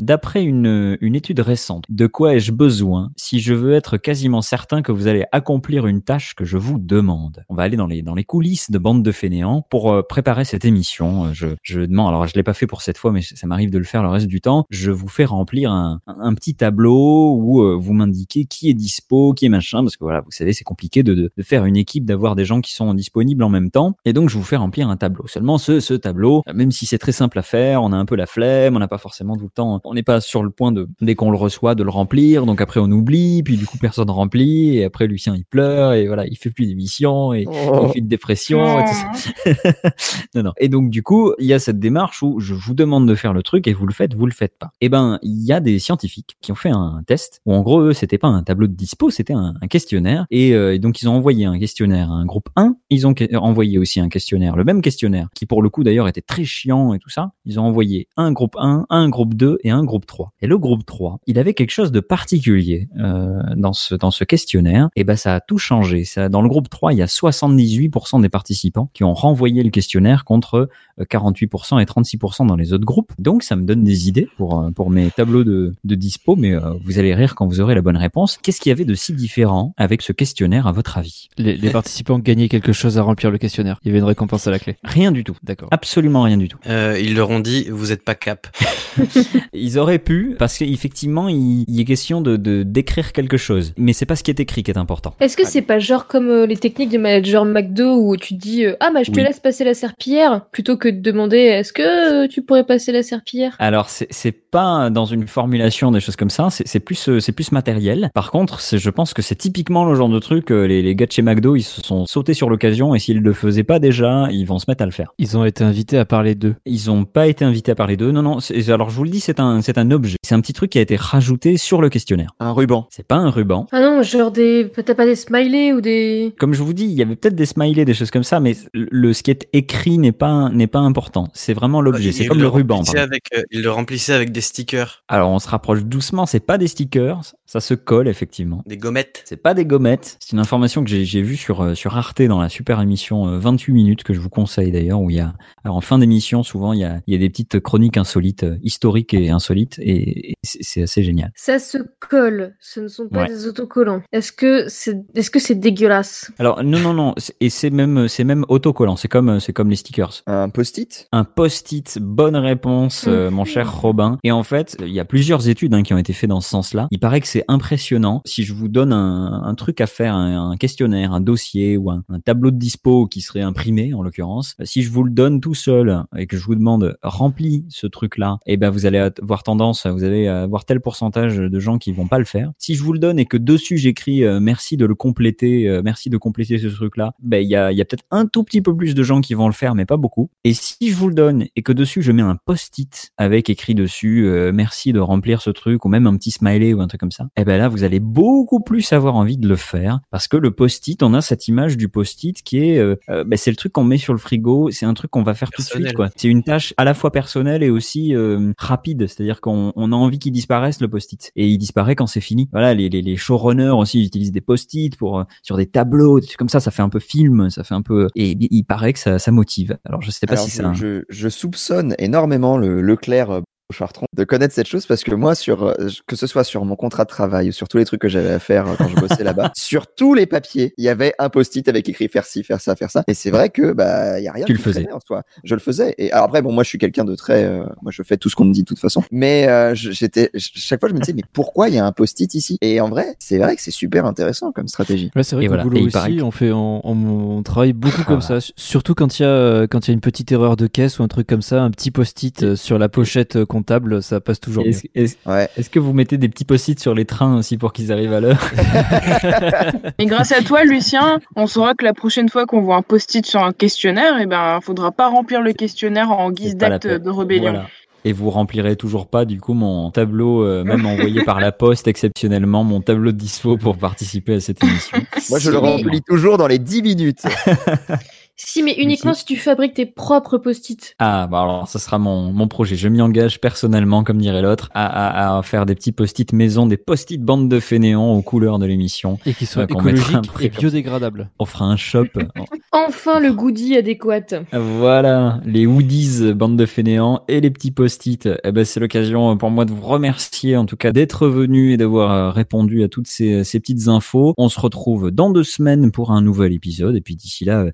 D'après 0.00 0.42
une, 0.42 0.96
une 1.00 1.14
étude 1.14 1.40
récente, 1.40 1.84
de 1.88 2.06
quoi 2.06 2.34
ai-je 2.34 2.52
besoin 2.52 3.10
si 3.16 3.40
je 3.40 3.54
veux 3.54 3.74
être 3.74 3.96
quasiment 3.98 4.42
certain 4.42 4.82
que 4.82 4.90
vous 4.90 5.06
allez 5.06 5.24
accomplir 5.32 5.86
une 5.86 6.02
tâche 6.02 6.34
que 6.34 6.44
je 6.44 6.56
vous 6.56 6.78
demande? 6.78 7.44
On 7.48 7.54
va 7.54 7.62
aller 7.64 7.76
dans 7.76 7.86
les, 7.86 8.02
dans 8.02 8.14
les 8.14 8.24
coulisses 8.24 8.70
de 8.70 8.78
Bande 8.78 9.02
de 9.02 9.12
Fainéants 9.12 9.64
pour 9.70 10.06
préparer 10.08 10.44
cette 10.44 10.64
émission. 10.64 11.32
Je, 11.34 11.48
je 11.62 11.80
demande, 11.82 12.08
alors 12.08 12.26
je 12.26 12.34
l'ai 12.34 12.42
pas 12.42 12.54
fait 12.54 12.66
pour 12.66 12.82
cette 12.82 12.98
fois, 12.98 13.12
mais 13.12 13.22
ça 13.22 13.46
m'arrive 13.46 13.59
de 13.68 13.78
le 13.78 13.84
faire 13.84 14.02
le 14.02 14.08
reste 14.08 14.26
du 14.26 14.40
temps. 14.40 14.64
Je 14.70 14.90
vous 14.90 15.08
fais 15.08 15.24
remplir 15.24 15.70
un, 15.72 16.00
un 16.06 16.32
petit 16.34 16.54
tableau 16.54 17.34
où 17.36 17.62
euh, 17.62 17.76
vous 17.78 17.92
m'indiquez 17.92 18.44
qui 18.46 18.70
est 18.70 18.74
dispo, 18.74 19.34
qui 19.34 19.44
est 19.46 19.48
machin, 19.50 19.82
parce 19.82 19.96
que 19.96 20.04
voilà, 20.04 20.20
vous 20.20 20.30
savez, 20.30 20.52
c'est 20.52 20.64
compliqué 20.64 21.02
de, 21.02 21.14
de, 21.14 21.30
de 21.36 21.42
faire 21.42 21.64
une 21.64 21.76
équipe, 21.76 22.04
d'avoir 22.04 22.36
des 22.36 22.44
gens 22.44 22.60
qui 22.60 22.72
sont 22.72 22.94
disponibles 22.94 23.42
en 23.42 23.48
même 23.48 23.70
temps. 23.70 23.96
Et 24.04 24.12
donc, 24.12 24.30
je 24.30 24.38
vous 24.38 24.44
fais 24.44 24.56
remplir 24.56 24.88
un 24.88 24.96
tableau. 24.96 25.26
Seulement, 25.26 25.58
ce, 25.58 25.80
ce 25.80 25.94
tableau, 25.94 26.42
euh, 26.48 26.52
même 26.54 26.70
si 26.70 26.86
c'est 26.86 26.98
très 26.98 27.12
simple 27.12 27.38
à 27.38 27.42
faire, 27.42 27.82
on 27.82 27.92
a 27.92 27.96
un 27.96 28.04
peu 28.06 28.16
la 28.16 28.26
flemme, 28.26 28.76
on 28.76 28.78
n'a 28.78 28.88
pas 28.88 28.98
forcément 28.98 29.36
tout 29.36 29.44
le 29.44 29.50
temps, 29.50 29.80
on 29.84 29.94
n'est 29.94 30.02
pas 30.02 30.20
sur 30.20 30.42
le 30.42 30.50
point 30.50 30.72
de, 30.72 30.88
dès 31.00 31.14
qu'on 31.14 31.30
le 31.30 31.36
reçoit, 31.36 31.74
de 31.74 31.82
le 31.82 31.90
remplir. 31.90 32.46
Donc 32.46 32.60
après, 32.60 32.80
on 32.80 32.90
oublie, 32.90 33.42
puis 33.42 33.56
du 33.56 33.66
coup, 33.66 33.78
personne 33.78 34.10
remplit, 34.10 34.76
et 34.78 34.84
après, 34.84 35.06
Lucien, 35.06 35.34
il 35.36 35.44
pleure, 35.44 35.92
et 35.92 36.06
voilà, 36.06 36.26
il 36.26 36.36
fait 36.36 36.50
plus 36.50 36.66
d'émissions, 36.66 37.32
et 37.34 37.46
Oh. 37.50 37.80
conflit 37.80 38.00
de 38.02 38.08
dépression. 38.08 38.80
et 38.80 38.84
tout 38.84 38.94
ça. 38.94 39.90
non, 40.34 40.42
non. 40.44 40.52
Et 40.58 40.68
donc, 40.68 40.90
du 40.90 41.02
coup, 41.02 41.32
il 41.38 41.46
y 41.46 41.52
a 41.52 41.58
cette 41.58 41.78
démarche 41.80 42.22
où 42.22 42.38
je 42.40 42.54
vous 42.54 42.74
demande 42.74 43.08
de 43.08 43.14
faire 43.14 43.32
le 43.32 43.42
truc 43.42 43.49
et 43.54 43.72
vous 43.72 43.86
le 43.86 43.92
faites, 43.92 44.14
vous 44.14 44.26
le 44.26 44.32
faites 44.32 44.56
pas. 44.58 44.70
Et 44.80 44.88
ben, 44.88 45.18
il 45.22 45.44
y 45.44 45.52
a 45.52 45.60
des 45.60 45.78
scientifiques 45.78 46.36
qui 46.40 46.52
ont 46.52 46.56
fait 46.56 46.70
un 46.70 47.02
test 47.06 47.40
où, 47.46 47.54
en 47.54 47.62
gros, 47.62 47.80
eux, 47.80 47.92
c'était 47.92 48.18
pas 48.18 48.28
un 48.28 48.42
tableau 48.42 48.66
de 48.66 48.74
dispo, 48.74 49.10
c'était 49.10 49.32
un, 49.32 49.54
questionnaire. 49.68 50.26
Et, 50.30 50.54
euh, 50.54 50.78
donc, 50.78 51.02
ils 51.02 51.08
ont 51.08 51.14
envoyé 51.14 51.44
un 51.44 51.58
questionnaire 51.58 52.10
à 52.10 52.14
un 52.14 52.24
groupe 52.24 52.48
1. 52.56 52.76
Ils 52.90 53.06
ont 53.06 53.14
envoyé 53.34 53.78
aussi 53.78 54.00
un 54.00 54.08
questionnaire, 54.08 54.56
le 54.56 54.64
même 54.64 54.82
questionnaire, 54.82 55.28
qui 55.34 55.46
pour 55.46 55.62
le 55.62 55.68
coup, 55.68 55.84
d'ailleurs, 55.84 56.08
était 56.08 56.20
très 56.20 56.44
chiant 56.44 56.94
et 56.94 56.98
tout 56.98 57.10
ça. 57.10 57.32
Ils 57.44 57.60
ont 57.60 57.64
envoyé 57.64 58.08
un 58.16 58.32
groupe 58.32 58.56
1, 58.58 58.86
un 58.88 59.08
groupe 59.08 59.34
2 59.34 59.58
et 59.62 59.70
un 59.70 59.84
groupe 59.84 60.06
3. 60.06 60.32
Et 60.40 60.46
le 60.46 60.58
groupe 60.58 60.84
3, 60.86 61.20
il 61.26 61.38
avait 61.38 61.54
quelque 61.54 61.70
chose 61.70 61.92
de 61.92 62.00
particulier 62.00 62.88
euh, 62.98 63.40
dans 63.56 63.72
ce 63.72 63.94
dans 63.94 64.10
ce 64.10 64.24
questionnaire. 64.24 64.88
Et 64.96 65.04
ben, 65.04 65.16
ça 65.16 65.36
a 65.36 65.40
tout 65.40 65.58
changé. 65.58 66.04
Ça, 66.04 66.28
dans 66.28 66.42
le 66.42 66.48
groupe 66.48 66.68
3, 66.68 66.92
il 66.92 66.98
y 66.98 67.02
a 67.02 67.06
78% 67.06 68.22
des 68.22 68.28
participants 68.28 68.90
qui 68.94 69.04
ont 69.04 69.14
renvoyé 69.14 69.62
le 69.62 69.70
questionnaire 69.70 70.24
contre 70.24 70.68
48% 71.04 71.80
et 71.80 71.84
36% 71.84 72.46
dans 72.46 72.56
les 72.56 72.72
autres 72.72 72.84
groupes. 72.84 73.12
Donc, 73.18 73.42
ça 73.42 73.56
me 73.56 73.62
donne 73.64 73.84
des 73.84 74.08
idées 74.08 74.28
pour, 74.36 74.60
euh, 74.60 74.70
pour 74.70 74.90
mes 74.90 75.10
tableaux 75.10 75.44
de, 75.44 75.74
de 75.84 75.94
dispo, 75.94 76.36
mais 76.36 76.54
euh, 76.54 76.72
vous 76.84 76.98
allez 76.98 77.14
rire 77.14 77.34
quand 77.34 77.46
vous 77.46 77.60
aurez 77.60 77.74
la 77.74 77.82
bonne 77.82 77.96
réponse. 77.96 78.38
Qu'est-ce 78.42 78.60
qu'il 78.60 78.70
y 78.70 78.72
avait 78.72 78.84
de 78.84 78.94
si 78.94 79.12
différent 79.12 79.74
avec 79.76 80.02
ce 80.02 80.12
questionnaire, 80.12 80.66
à 80.66 80.72
votre 80.72 80.98
avis? 80.98 81.28
Les, 81.38 81.56
les 81.56 81.70
participants 81.70 82.18
gagnaient 82.18 82.48
quelque 82.48 82.72
chose 82.72 82.98
à 82.98 83.02
remplir 83.02 83.30
le 83.30 83.38
questionnaire. 83.38 83.78
Il 83.84 83.88
y 83.88 83.90
avait 83.90 83.98
une 83.98 84.04
récompense 84.04 84.46
à 84.46 84.50
la 84.50 84.58
clé. 84.58 84.76
Rien 84.84 85.12
du 85.12 85.24
tout. 85.24 85.36
D'accord. 85.42 85.68
Absolument 85.70 86.22
rien 86.22 86.36
du 86.36 86.48
tout. 86.48 86.58
Euh, 86.66 86.98
ils 87.00 87.14
leur 87.14 87.30
ont 87.30 87.40
dit, 87.40 87.66
vous 87.70 87.92
êtes 87.92 88.04
pas 88.04 88.14
cap. 88.14 88.46
Ils 89.52 89.78
auraient 89.78 89.98
pu, 89.98 90.34
parce 90.38 90.58
qu'effectivement, 90.58 91.28
il, 91.28 91.64
il 91.68 91.80
est 91.80 91.84
question 91.84 92.20
de 92.20 92.36
de- 92.36 92.62
d'écrire 92.62 93.12
quelque 93.12 93.36
chose. 93.36 93.72
Mais 93.76 93.92
c'est 93.92 94.06
pas 94.06 94.16
ce 94.16 94.22
qui 94.22 94.30
est 94.30 94.40
écrit 94.40 94.62
qui 94.62 94.70
est 94.70 94.78
important. 94.78 95.14
Est-ce 95.20 95.36
que 95.36 95.46
c'est 95.46 95.62
pas 95.62 95.78
genre 95.78 96.06
comme 96.06 96.28
euh, 96.28 96.46
les 96.46 96.56
techniques 96.56 96.90
de 96.90 96.98
manager 96.98 97.44
McDo 97.44 97.96
où 98.08 98.16
tu 98.16 98.34
dis 98.34 98.64
euh, 98.64 98.74
ah 98.80 98.90
bah 98.92 99.02
je 99.02 99.10
te 99.10 99.16
Oui. 99.18 99.24
laisse 99.26 99.40
passer 99.40 99.64
la 99.64 99.74
serpillière 99.74 100.46
plutôt 100.52 100.76
que 100.76 100.88
de 100.92 101.00
demander 101.00 101.38
est-ce 101.38 101.72
que 101.72 102.24
euh, 102.24 102.28
tu 102.28 102.42
pourrais 102.42 102.64
passer 102.64 102.92
la 102.92 103.02
serpillière? 103.02 103.56
Alors 103.58 103.88
c'est 103.88 104.32
pas 104.32 104.90
dans 104.90 105.04
une 105.04 105.26
formulation 105.26 105.90
des 105.90 106.00
choses 106.00 106.16
comme 106.16 106.30
ça, 106.30 106.48
c'est 106.50 106.80
plus 106.80 107.08
euh, 107.08 107.20
c'est 107.20 107.32
plus 107.32 107.52
matériel. 107.52 108.10
Par 108.14 108.30
contre, 108.30 108.60
je 108.60 108.90
pense 108.90 109.14
que 109.14 109.22
c'est 109.22 109.36
typiquement 109.36 109.84
le 109.84 109.94
genre 109.94 110.08
de 110.08 110.18
truc 110.18 110.50
euh, 110.50 110.64
les, 110.64 110.82
les 110.82 110.94
gars 110.94 111.06
de 111.06 111.12
chez 111.12 111.22
McDo 111.22 111.56
ils 111.56 111.62
se 111.62 111.80
sont 111.80 112.06
sautés 112.06 112.34
sur 112.34 112.50
l'occasion 112.50 112.94
et 112.94 112.98
s'ils 112.98 113.20
le 113.20 113.32
faisaient 113.32 113.64
pas 113.64 113.78
déjà, 113.78 114.28
ils 114.30 114.44
vont 114.44 114.58
se 114.58 114.66
mettre 114.68 114.82
à 114.82 114.86
le 114.86 114.92
faire. 114.92 115.12
Ils 115.18 115.36
ont 115.36 115.44
été 115.44 115.64
invités 115.64 115.98
à 115.98 116.04
parler 116.04 116.34
d'eux. 116.34 116.54
Ils 116.66 116.90
ont 116.90 117.04
pas 117.04 117.26
été 117.26 117.44
invités 117.44 117.72
à 117.72 117.74
parler 117.74 117.96
d'eux. 117.96 118.10
Non 118.10 118.22
non. 118.22 118.38
Alors 118.68 118.90
je 118.90 118.96
vous 118.96 119.04
le 119.04 119.10
dis, 119.10 119.20
c'est 119.20 119.40
un 119.40 119.60
c'est 119.62 119.78
un 119.78 119.90
objet. 119.90 120.16
C'est 120.22 120.34
un 120.34 120.40
petit 120.40 120.52
truc 120.52 120.70
qui 120.70 120.78
a 120.78 120.82
été 120.82 120.96
rajouté 120.96 121.56
sur 121.56 121.80
le 121.80 121.88
questionnaire. 121.88 122.30
Un 122.40 122.52
ruban. 122.52 122.86
C'est 122.90 123.06
pas 123.06 123.16
un 123.16 123.30
ruban. 123.30 123.66
Ah 123.72 123.80
non 123.80 124.02
genre 124.02 124.30
des 124.30 124.70
t'as 124.84 124.94
pas 124.94 125.06
des 125.06 125.14
smileys 125.14 125.72
ou 125.72 125.80
des 125.80 126.34
Comme 126.38 126.54
je 126.54 126.62
vous 126.62 126.72
dis, 126.72 126.84
il 126.84 126.92
y 126.92 127.02
avait 127.02 127.16
peut-être 127.16 127.34
des 127.34 127.46
smileys, 127.46 127.84
des 127.84 127.94
choses 127.94 128.10
comme 128.10 128.24
ça, 128.24 128.40
mais 128.40 128.56
le 128.72 129.12
ce 129.12 129.22
qui 129.22 129.30
est 129.30 129.48
écrit 129.52 129.98
n'est 129.98 130.12
pas 130.12 130.48
n'est 130.50 130.66
pas 130.66 130.79
important. 130.84 131.28
C'est 131.34 131.54
vraiment 131.54 131.80
l'objet. 131.80 132.12
C'est 132.12 132.26
comme 132.26 132.38
le 132.40 132.48
ruban. 132.48 132.82
Avec, 132.96 133.24
euh, 133.36 133.42
ils 133.50 133.62
le 133.62 133.70
remplissaient 133.70 134.12
avec 134.14 134.32
des 134.32 134.40
stickers, 134.40 135.04
Alors 135.08 135.30
on 135.30 135.38
se 135.38 135.48
rapproche 135.48 135.82
doucement. 135.84 136.26
C'est 136.26 136.40
pas 136.40 136.58
des 136.58 136.66
stickers. 136.68 137.20
Ça 137.46 137.60
se 137.60 137.74
colle 137.74 138.06
effectivement. 138.08 138.62
des 138.66 138.76
gommettes. 138.76 139.22
C'est 139.24 139.36
pas 139.36 139.54
des 139.54 139.64
gommettes. 139.64 140.16
C'est 140.20 140.32
une 140.32 140.38
information 140.38 140.84
que 140.84 140.90
j'ai 140.90 141.22
vue 141.22 141.36
sur 141.36 141.62
euh, 141.62 141.74
sur 141.74 141.96
Arte 141.96 142.22
dans 142.22 142.40
la 142.40 142.48
super 142.48 142.80
émission 142.80 143.26
euh, 143.26 143.38
28 143.38 143.72
minutes 143.72 144.02
que 144.04 144.14
je 144.14 144.20
vous 144.20 144.28
conseille 144.30 144.70
d'ailleurs 144.70 145.00
où 145.00 145.10
il 145.10 145.16
y 145.16 145.20
a 145.20 145.34
alors 145.64 145.76
en 145.76 145.80
fin 145.80 145.98
d'émission 145.98 146.42
souvent 146.44 146.72
il 146.72 146.80
y 146.80 146.84
a 146.84 147.00
il 147.06 147.12
y 147.12 147.16
a 147.16 147.18
des 147.18 147.28
petites 147.28 147.58
chroniques 147.60 147.96
insolites, 147.96 148.44
euh, 148.44 148.56
historiques 148.62 149.14
et 149.14 149.30
insolites 149.30 149.78
et, 149.80 150.30
et 150.30 150.34
c'est 150.44 150.82
assez 150.82 151.02
génial. 151.02 151.32
ça 151.34 151.58
se 151.58 151.78
colle 151.98 152.54
ce 152.60 152.80
ne 152.80 152.88
sont 152.88 153.08
pas 153.08 153.22
Ouais. 153.22 153.28
des 153.28 153.46
autocollants 153.48 154.02
est-ce 154.12 154.30
que 154.32 154.66
c'est 154.68 154.96
est-ce 155.14 155.30
que 155.30 155.38
c'est 155.40 155.56
dégueulasse? 155.56 156.30
Alors 156.38 156.62
non 156.62 156.78
non 156.78 156.92
non 156.94 157.14
c'est- 157.16 157.34
et 157.40 157.50
c'est 157.50 157.70
même 157.70 158.06
c'est 158.08 158.24
même 158.24 158.44
autocollant. 158.48 158.96
C'est 158.96 159.08
comme 159.08 159.28
euh, 159.28 159.40
c'est 159.40 159.52
comme 159.52 159.70
les 159.70 159.76
stickers. 159.76 160.22
Un 160.26 160.48
post-it 160.60 161.08
Un 161.12 161.24
post-it, 161.24 161.98
bonne 162.02 162.36
réponse, 162.36 163.06
euh, 163.08 163.30
mon 163.30 163.46
cher 163.46 163.80
Robin. 163.80 164.18
Et 164.24 164.30
en 164.30 164.42
fait, 164.42 164.76
il 164.80 164.92
y 164.92 165.00
a 165.00 165.06
plusieurs 165.06 165.48
études 165.48 165.72
hein, 165.72 165.82
qui 165.82 165.94
ont 165.94 165.98
été 165.98 166.12
faites 166.12 166.28
dans 166.28 166.42
ce 166.42 166.50
sens-là. 166.50 166.86
Il 166.90 166.98
paraît 166.98 167.22
que 167.22 167.26
c'est 167.26 167.46
impressionnant. 167.48 168.20
Si 168.26 168.42
je 168.42 168.52
vous 168.52 168.68
donne 168.68 168.92
un, 168.92 169.42
un 169.42 169.54
truc 169.54 169.80
à 169.80 169.86
faire, 169.86 170.14
un, 170.14 170.50
un 170.50 170.56
questionnaire, 170.58 171.14
un 171.14 171.22
dossier 171.22 171.78
ou 171.78 171.90
un, 171.90 172.04
un 172.10 172.20
tableau 172.20 172.50
de 172.50 172.58
dispo 172.58 173.06
qui 173.06 173.22
serait 173.22 173.40
imprimé, 173.40 173.94
en 173.94 174.02
l'occurrence, 174.02 174.54
si 174.64 174.82
je 174.82 174.90
vous 174.90 175.02
le 175.02 175.10
donne 175.10 175.40
tout 175.40 175.54
seul 175.54 176.04
et 176.14 176.26
que 176.26 176.36
je 176.36 176.44
vous 176.44 176.56
demande 176.56 176.98
remplis 177.02 177.64
ce 177.70 177.86
truc-là, 177.86 178.36
et 178.44 178.58
ben 178.58 178.68
vous 178.68 178.84
allez 178.84 178.98
avoir 178.98 179.42
tendance, 179.42 179.86
vous 179.86 180.04
allez 180.04 180.28
avoir 180.28 180.66
tel 180.66 180.82
pourcentage 180.82 181.38
de 181.38 181.58
gens 181.58 181.78
qui 181.78 181.92
vont 181.92 182.06
pas 182.06 182.18
le 182.18 182.26
faire. 182.26 182.52
Si 182.58 182.74
je 182.74 182.82
vous 182.82 182.92
le 182.92 182.98
donne 182.98 183.18
et 183.18 183.24
que 183.24 183.38
dessus 183.38 183.78
j'écris 183.78 184.24
euh, 184.24 184.40
merci 184.40 184.76
de 184.76 184.84
le 184.84 184.94
compléter, 184.94 185.66
euh, 185.70 185.80
merci 185.82 186.10
de 186.10 186.18
compléter 186.18 186.58
ce 186.58 186.66
truc-là, 186.66 187.14
ben 187.22 187.42
il 187.42 187.48
y 187.48 187.56
a, 187.56 187.72
il 187.72 187.78
y 187.78 187.80
a 187.80 187.86
peut-être 187.86 188.04
un 188.10 188.26
tout 188.26 188.44
petit 188.44 188.60
peu 188.60 188.76
plus 188.76 188.94
de 188.94 189.02
gens 189.02 189.22
qui 189.22 189.32
vont 189.32 189.46
le 189.46 189.54
faire, 189.54 189.74
mais 189.74 189.86
pas 189.86 189.96
beaucoup. 189.96 190.28
Et 190.44 190.49
si 190.54 190.90
je 190.90 190.94
vous 190.94 191.08
le 191.08 191.14
donne 191.14 191.46
et 191.56 191.62
que 191.62 191.72
dessus 191.72 192.02
je 192.02 192.12
mets 192.12 192.22
un 192.22 192.36
post-it 192.44 193.10
avec 193.16 193.50
écrit 193.50 193.74
dessus 193.74 194.26
euh, 194.26 194.52
merci 194.52 194.92
de 194.92 195.00
remplir 195.00 195.42
ce 195.42 195.50
truc 195.50 195.84
ou 195.84 195.88
même 195.88 196.06
un 196.06 196.16
petit 196.16 196.30
smiley 196.30 196.74
ou 196.74 196.80
un 196.80 196.88
truc 196.88 197.00
comme 197.00 197.10
ça, 197.10 197.26
et 197.36 197.44
ben 197.44 197.58
là 197.58 197.68
vous 197.68 197.84
allez 197.84 198.00
beaucoup 198.00 198.60
plus 198.60 198.92
avoir 198.92 199.16
envie 199.16 199.36
de 199.36 199.48
le 199.48 199.56
faire 199.56 200.00
parce 200.10 200.28
que 200.28 200.36
le 200.36 200.50
post-it, 200.50 201.02
on 201.02 201.14
a 201.14 201.20
cette 201.20 201.48
image 201.48 201.76
du 201.76 201.88
post-it 201.88 202.42
qui 202.42 202.58
est, 202.58 202.78
euh, 202.78 202.96
euh, 203.08 203.24
ben, 203.24 203.36
c'est 203.36 203.50
le 203.50 203.56
truc 203.56 203.72
qu'on 203.72 203.84
met 203.84 203.98
sur 203.98 204.12
le 204.12 204.18
frigo, 204.18 204.70
c'est 204.70 204.86
un 204.86 204.94
truc 204.94 205.10
qu'on 205.10 205.22
va 205.22 205.34
faire 205.34 205.50
tout 205.50 205.62
de 205.62 205.66
suite 205.66 205.92
quoi. 205.94 206.08
C'est 206.16 206.28
une 206.28 206.42
tâche 206.42 206.74
à 206.76 206.84
la 206.84 206.94
fois 206.94 207.12
personnelle 207.12 207.62
et 207.62 207.70
aussi 207.70 208.14
euh, 208.14 208.52
rapide, 208.58 209.06
c'est-à-dire 209.06 209.40
qu'on 209.40 209.72
on 209.76 209.92
a 209.92 209.96
envie 209.96 210.18
qu'il 210.18 210.32
disparaisse 210.32 210.80
le 210.80 210.88
post-it 210.88 211.32
et 211.36 211.48
il 211.48 211.58
disparaît 211.58 211.96
quand 211.96 212.06
c'est 212.06 212.20
fini. 212.20 212.48
Voilà, 212.52 212.74
les, 212.74 212.88
les, 212.88 213.02
les 213.02 213.16
showrunners 213.16 213.70
aussi 213.70 214.00
ils 214.00 214.06
utilisent 214.06 214.32
des 214.32 214.40
post-it 214.40 214.96
pour 214.96 215.20
euh, 215.20 215.24
sur 215.42 215.56
des 215.56 215.66
tableaux, 215.66 216.20
des 216.20 216.26
trucs 216.26 216.38
comme 216.38 216.48
ça, 216.48 216.60
ça 216.60 216.70
fait 216.70 216.82
un 216.82 216.88
peu 216.88 217.00
film, 217.00 217.50
ça 217.50 217.64
fait 217.64 217.74
un 217.74 217.82
peu 217.82 218.08
et 218.14 218.30
il, 218.30 218.48
il 218.50 218.64
paraît 218.64 218.92
que 218.92 218.98
ça, 218.98 219.18
ça 219.18 219.30
motive. 219.30 219.78
Alors 219.84 220.02
je 220.02 220.10
sais 220.10 220.26
pas 220.26 220.36
Si 220.48 220.62
je, 221.08 221.28
soupçonne 221.28 221.94
énormément 221.98 222.56
le 222.56 222.80
Leclerc 222.80 223.30
euh, 223.30 223.40
Chartron 223.72 224.06
de 224.16 224.24
connaître 224.24 224.54
cette 224.54 224.66
chose 224.66 224.86
parce 224.86 225.02
que 225.04 225.14
moi, 225.14 225.34
sur 225.34 225.64
euh, 225.64 225.74
que 226.06 226.16
ce 226.16 226.26
soit 226.26 226.44
sur 226.44 226.64
mon 226.64 226.76
contrat 226.76 227.04
de 227.04 227.08
travail 227.08 227.48
ou 227.48 227.52
sur 227.52 227.68
tous 227.68 227.78
les 227.78 227.84
trucs 227.84 228.00
que 228.00 228.08
j'avais 228.08 228.32
à 228.32 228.38
faire 228.38 228.66
euh, 228.68 228.74
quand 228.76 228.88
je 228.88 228.96
bossais 228.96 229.24
là-bas, 229.24 229.52
sur 229.56 229.86
tous 229.94 230.14
les 230.14 230.26
papiers, 230.26 230.74
il 230.78 230.84
y 230.84 230.88
avait 230.88 231.14
un 231.18 231.28
post-it 231.28 231.66
avec 231.68 231.88
écrit 231.88 232.08
faire 232.08 232.24
ci, 232.24 232.42
faire 232.42 232.60
ça, 232.60 232.76
faire 232.76 232.90
ça. 232.90 233.04
Et 233.08 233.14
c'est 233.14 233.30
vrai 233.30 233.50
que 233.50 233.72
bah 233.72 234.18
il 234.18 234.24
y 234.24 234.28
a 234.28 234.32
rien. 234.32 234.44
Tu 234.46 234.52
le 234.52 234.58
faisais. 234.58 234.90
en 234.92 235.00
soi. 235.00 235.22
Je 235.44 235.54
le 235.54 235.60
faisais. 235.60 235.94
Et 235.98 236.12
alors 236.12 236.26
après, 236.26 236.42
bon, 236.42 236.52
moi, 236.52 236.62
je 236.64 236.68
suis 236.68 236.78
quelqu'un 236.78 237.04
de 237.04 237.14
très, 237.14 237.44
euh, 237.44 237.64
moi, 237.82 237.90
je 237.92 238.02
fais 238.02 238.16
tout 238.16 238.28
ce 238.28 238.36
qu'on 238.36 238.44
me 238.44 238.52
dit 238.52 238.60
de 238.62 238.66
toute 238.66 238.78
façon. 238.78 239.02
Mais 239.10 239.48
euh, 239.48 239.74
j'étais, 239.74 240.30
chaque 240.36 240.80
fois, 240.80 240.88
je 240.88 240.94
me 240.94 241.00
disais, 241.00 241.12
mais 241.12 241.22
pourquoi 241.32 241.68
il 241.68 241.74
y 241.74 241.78
a 241.78 241.84
un 241.86 241.92
post-it 241.92 242.32
ici? 242.34 242.58
Et 242.60 242.80
en 242.80 242.88
vrai, 242.88 243.14
c'est 243.18 243.38
vrai 243.38 243.56
que 243.56 243.62
c'est 243.62 243.70
super 243.70 244.06
intéressant 244.06 244.52
comme 244.52 244.68
stratégie. 244.68 245.10
Ouais, 245.16 245.22
c'est 245.22 245.36
vrai 245.36 245.44
Et 245.44 245.48
qu'au 245.48 245.54
voilà. 245.54 245.64
boulot 245.64 245.78
Et 245.78 245.82
aussi, 245.86 246.16
que- 246.16 246.22
on 246.22 246.30
fait, 246.30 246.50
on, 246.52 246.80
on- 246.86 247.36
on 247.38 247.42
travaille 247.42 247.72
beaucoup 247.72 248.04
comme 248.04 248.20
Voilà. 248.20 248.40
ça. 248.40 248.52
Surtout 248.56 248.94
quand 248.94 249.18
il 249.18 249.22
y 249.22 249.24
a, 249.24 249.28
euh, 249.28 249.66
quand 249.66 249.86
il 249.86 249.90
y 249.90 249.92
a 249.92 249.94
une 249.94 250.00
petite 250.00 250.30
erreur 250.32 250.56
de 250.56 250.66
caisse 250.66 250.98
ou 250.98 251.02
un 251.02 251.08
truc 251.08 251.26
comme 251.26 251.42
ça, 251.42 251.62
un 251.62 251.70
petit 251.70 251.90
post-it 251.90 252.54
sur 252.56 252.78
la 252.78 252.88
pochette 252.88 253.36
euh, 253.36 253.46
comptable, 253.60 254.02
ça 254.02 254.20
passe 254.20 254.40
toujours 254.40 254.64
mieux. 254.64 254.70
Est-ce 254.70 254.86
est-ce- 254.94 255.16
Ouais. 255.26 255.48
est-ce 255.56 255.68
que 255.70 255.78
vous 255.78 255.92
mettez 255.92 256.16
des 256.18 256.28
petits 256.28 256.44
post-it 256.44 256.80
sur 256.80 256.94
les 256.94 257.04
trains 257.04 257.36
aussi 257.36 257.58
pour 257.58 257.72
qu'ils 257.72 257.92
arrivent 257.92 258.12
à 258.12 258.20
l'heure? 258.20 258.40
Et 259.98 260.06
grâce 260.06 260.32
à 260.32 260.42
toi, 260.42 260.64
Lucien, 260.64 261.20
on 261.36 261.46
saura 261.46 261.74
que 261.74 261.84
la 261.84 261.92
prochaine 261.92 262.28
fois 262.28 262.46
qu'on 262.46 262.60
voit 262.62 262.76
un 262.76 262.82
post-it 262.82 263.24
sur 263.26 263.42
un 263.42 263.52
questionnaire, 263.52 264.14
eh 264.20 264.26
ben, 264.26 264.60
faudra 264.62 264.92
pas 264.92 265.08
remplir 265.08 265.42
le 265.42 265.52
questionnaire 265.52 266.10
en 266.10 266.30
guise 266.30 266.56
d'acte 266.56 266.86
de 266.86 267.10
rébellion. 267.10 267.42
Voilà. 267.52 267.66
Et 268.06 268.14
vous 268.14 268.30
remplirez 268.30 268.76
toujours 268.76 269.08
pas 269.08 269.26
du 269.26 269.38
coup 269.40 269.52
mon 269.52 269.90
tableau, 269.90 270.42
euh, 270.42 270.64
même 270.64 270.86
envoyé 270.86 271.22
par 271.22 271.38
la 271.38 271.52
poste 271.52 271.86
exceptionnellement, 271.86 272.64
mon 272.64 272.80
tableau 272.80 273.12
de 273.12 273.16
dispo 273.18 273.58
pour 273.58 273.76
participer 273.76 274.36
à 274.36 274.40
cette 274.40 274.64
émission. 274.64 274.96
Moi, 275.28 275.38
je 275.38 275.50
le 275.50 275.58
remplis 275.58 276.00
toujours 276.00 276.38
dans 276.38 276.46
les 276.46 276.58
10 276.58 276.80
minutes. 276.82 277.22
Si, 278.46 278.62
mais 278.62 278.74
uniquement 278.78 279.12
si 279.14 279.24
tu 279.26 279.36
fabriques 279.36 279.74
tes 279.74 279.86
propres 279.86 280.38
post-it. 280.38 280.94
Ah, 280.98 281.26
bah 281.30 281.42
alors 281.42 281.68
ça 281.68 281.78
sera 281.78 281.98
mon, 281.98 282.32
mon 282.32 282.48
projet. 282.48 282.74
Je 282.76 282.88
m'y 282.88 283.02
engage 283.02 283.40
personnellement, 283.40 284.02
comme 284.02 284.18
dirait 284.18 284.40
l'autre, 284.42 284.70
à, 284.74 284.86
à, 285.34 285.38
à 285.38 285.42
faire 285.42 285.66
des 285.66 285.74
petits 285.74 285.92
post-it 285.92 286.32
maison, 286.32 286.66
des 286.66 286.76
post-it 286.78 287.22
bandes 287.22 287.48
de 287.48 287.60
fainéants 287.60 288.12
aux 288.14 288.22
couleurs 288.22 288.58
de 288.58 288.66
l'émission. 288.66 289.18
Et 289.26 289.34
qui 289.34 289.44
soit 289.46 289.62
Ouais, 289.62 289.68
qu'on 289.68 289.82
mettra 289.82 290.18
un 290.18 290.22
écologique 290.22 290.32
prix 290.32 290.44
et 290.46 290.48
comme 290.48 290.54
ça. 290.54 290.60
biodégradable. 290.60 291.30
On 291.38 291.44
fera 291.44 291.66
un 291.66 291.76
shop. 291.76 292.06
Enfin 292.72 293.20
le 293.20 293.32
goodie 293.32 293.76
adéquat. 293.76 294.20
Voilà, 294.52 295.40
les 295.44 295.66
hoodies 295.66 296.32
bande 296.34 296.56
de 296.56 296.66
fainéants 296.66 297.22
et 297.28 297.40
les 297.40 297.50
petits 297.50 297.72
post-it. 297.72 298.28
Eh 298.44 298.52
ben, 298.52 298.64
c'est 298.64 298.80
l'occasion 298.80 299.36
pour 299.36 299.50
moi 299.50 299.64
de 299.64 299.72
vous 299.72 299.82
remercier 299.82 300.56
en 300.56 300.64
tout 300.66 300.76
cas 300.76 300.92
d'être 300.92 301.26
venu 301.28 301.72
et 301.72 301.76
d'avoir 301.76 302.10
euh, 302.12 302.30
répondu 302.30 302.82
à 302.84 302.88
toutes 302.88 303.06
ces, 303.08 303.44
ces 303.44 303.60
petites 303.60 303.88
infos. 303.88 304.34
On 304.38 304.48
se 304.48 304.58
retrouve 304.60 305.10
dans 305.10 305.30
deux 305.30 305.44
semaines 305.44 305.90
pour 305.90 306.10
un 306.12 306.22
nouvel 306.22 306.52
épisode 306.52 306.96
et 306.96 307.00
puis 307.00 307.16
d'ici 307.16 307.44
là, 307.44 307.64
euh, 307.64 307.70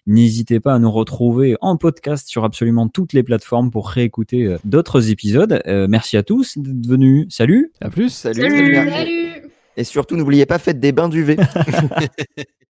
n'hésitez 0.56 0.60
pas 0.60 0.74
à 0.74 0.78
nous 0.78 0.90
retrouver 0.90 1.56
en 1.60 1.76
podcast 1.76 2.28
sur 2.28 2.44
absolument 2.44 2.88
toutes 2.88 3.12
les 3.12 3.22
plateformes 3.22 3.70
pour 3.70 3.88
réécouter 3.90 4.46
euh, 4.46 4.58
d'autres 4.64 5.10
épisodes. 5.10 5.60
Euh, 5.66 5.86
merci 5.88 6.16
à 6.16 6.22
tous 6.22 6.56
d'être 6.56 6.86
venus. 6.86 7.26
Salut. 7.28 7.72
À 7.82 7.90
plus. 7.90 8.08
Salut. 8.08 8.40
Salut 8.40 9.50
Et 9.76 9.84
surtout, 9.84 10.16
n'oubliez 10.16 10.46
pas, 10.46 10.58
faites 10.58 10.80
des 10.80 10.92
bains 10.92 11.10
d'UV. 11.10 11.36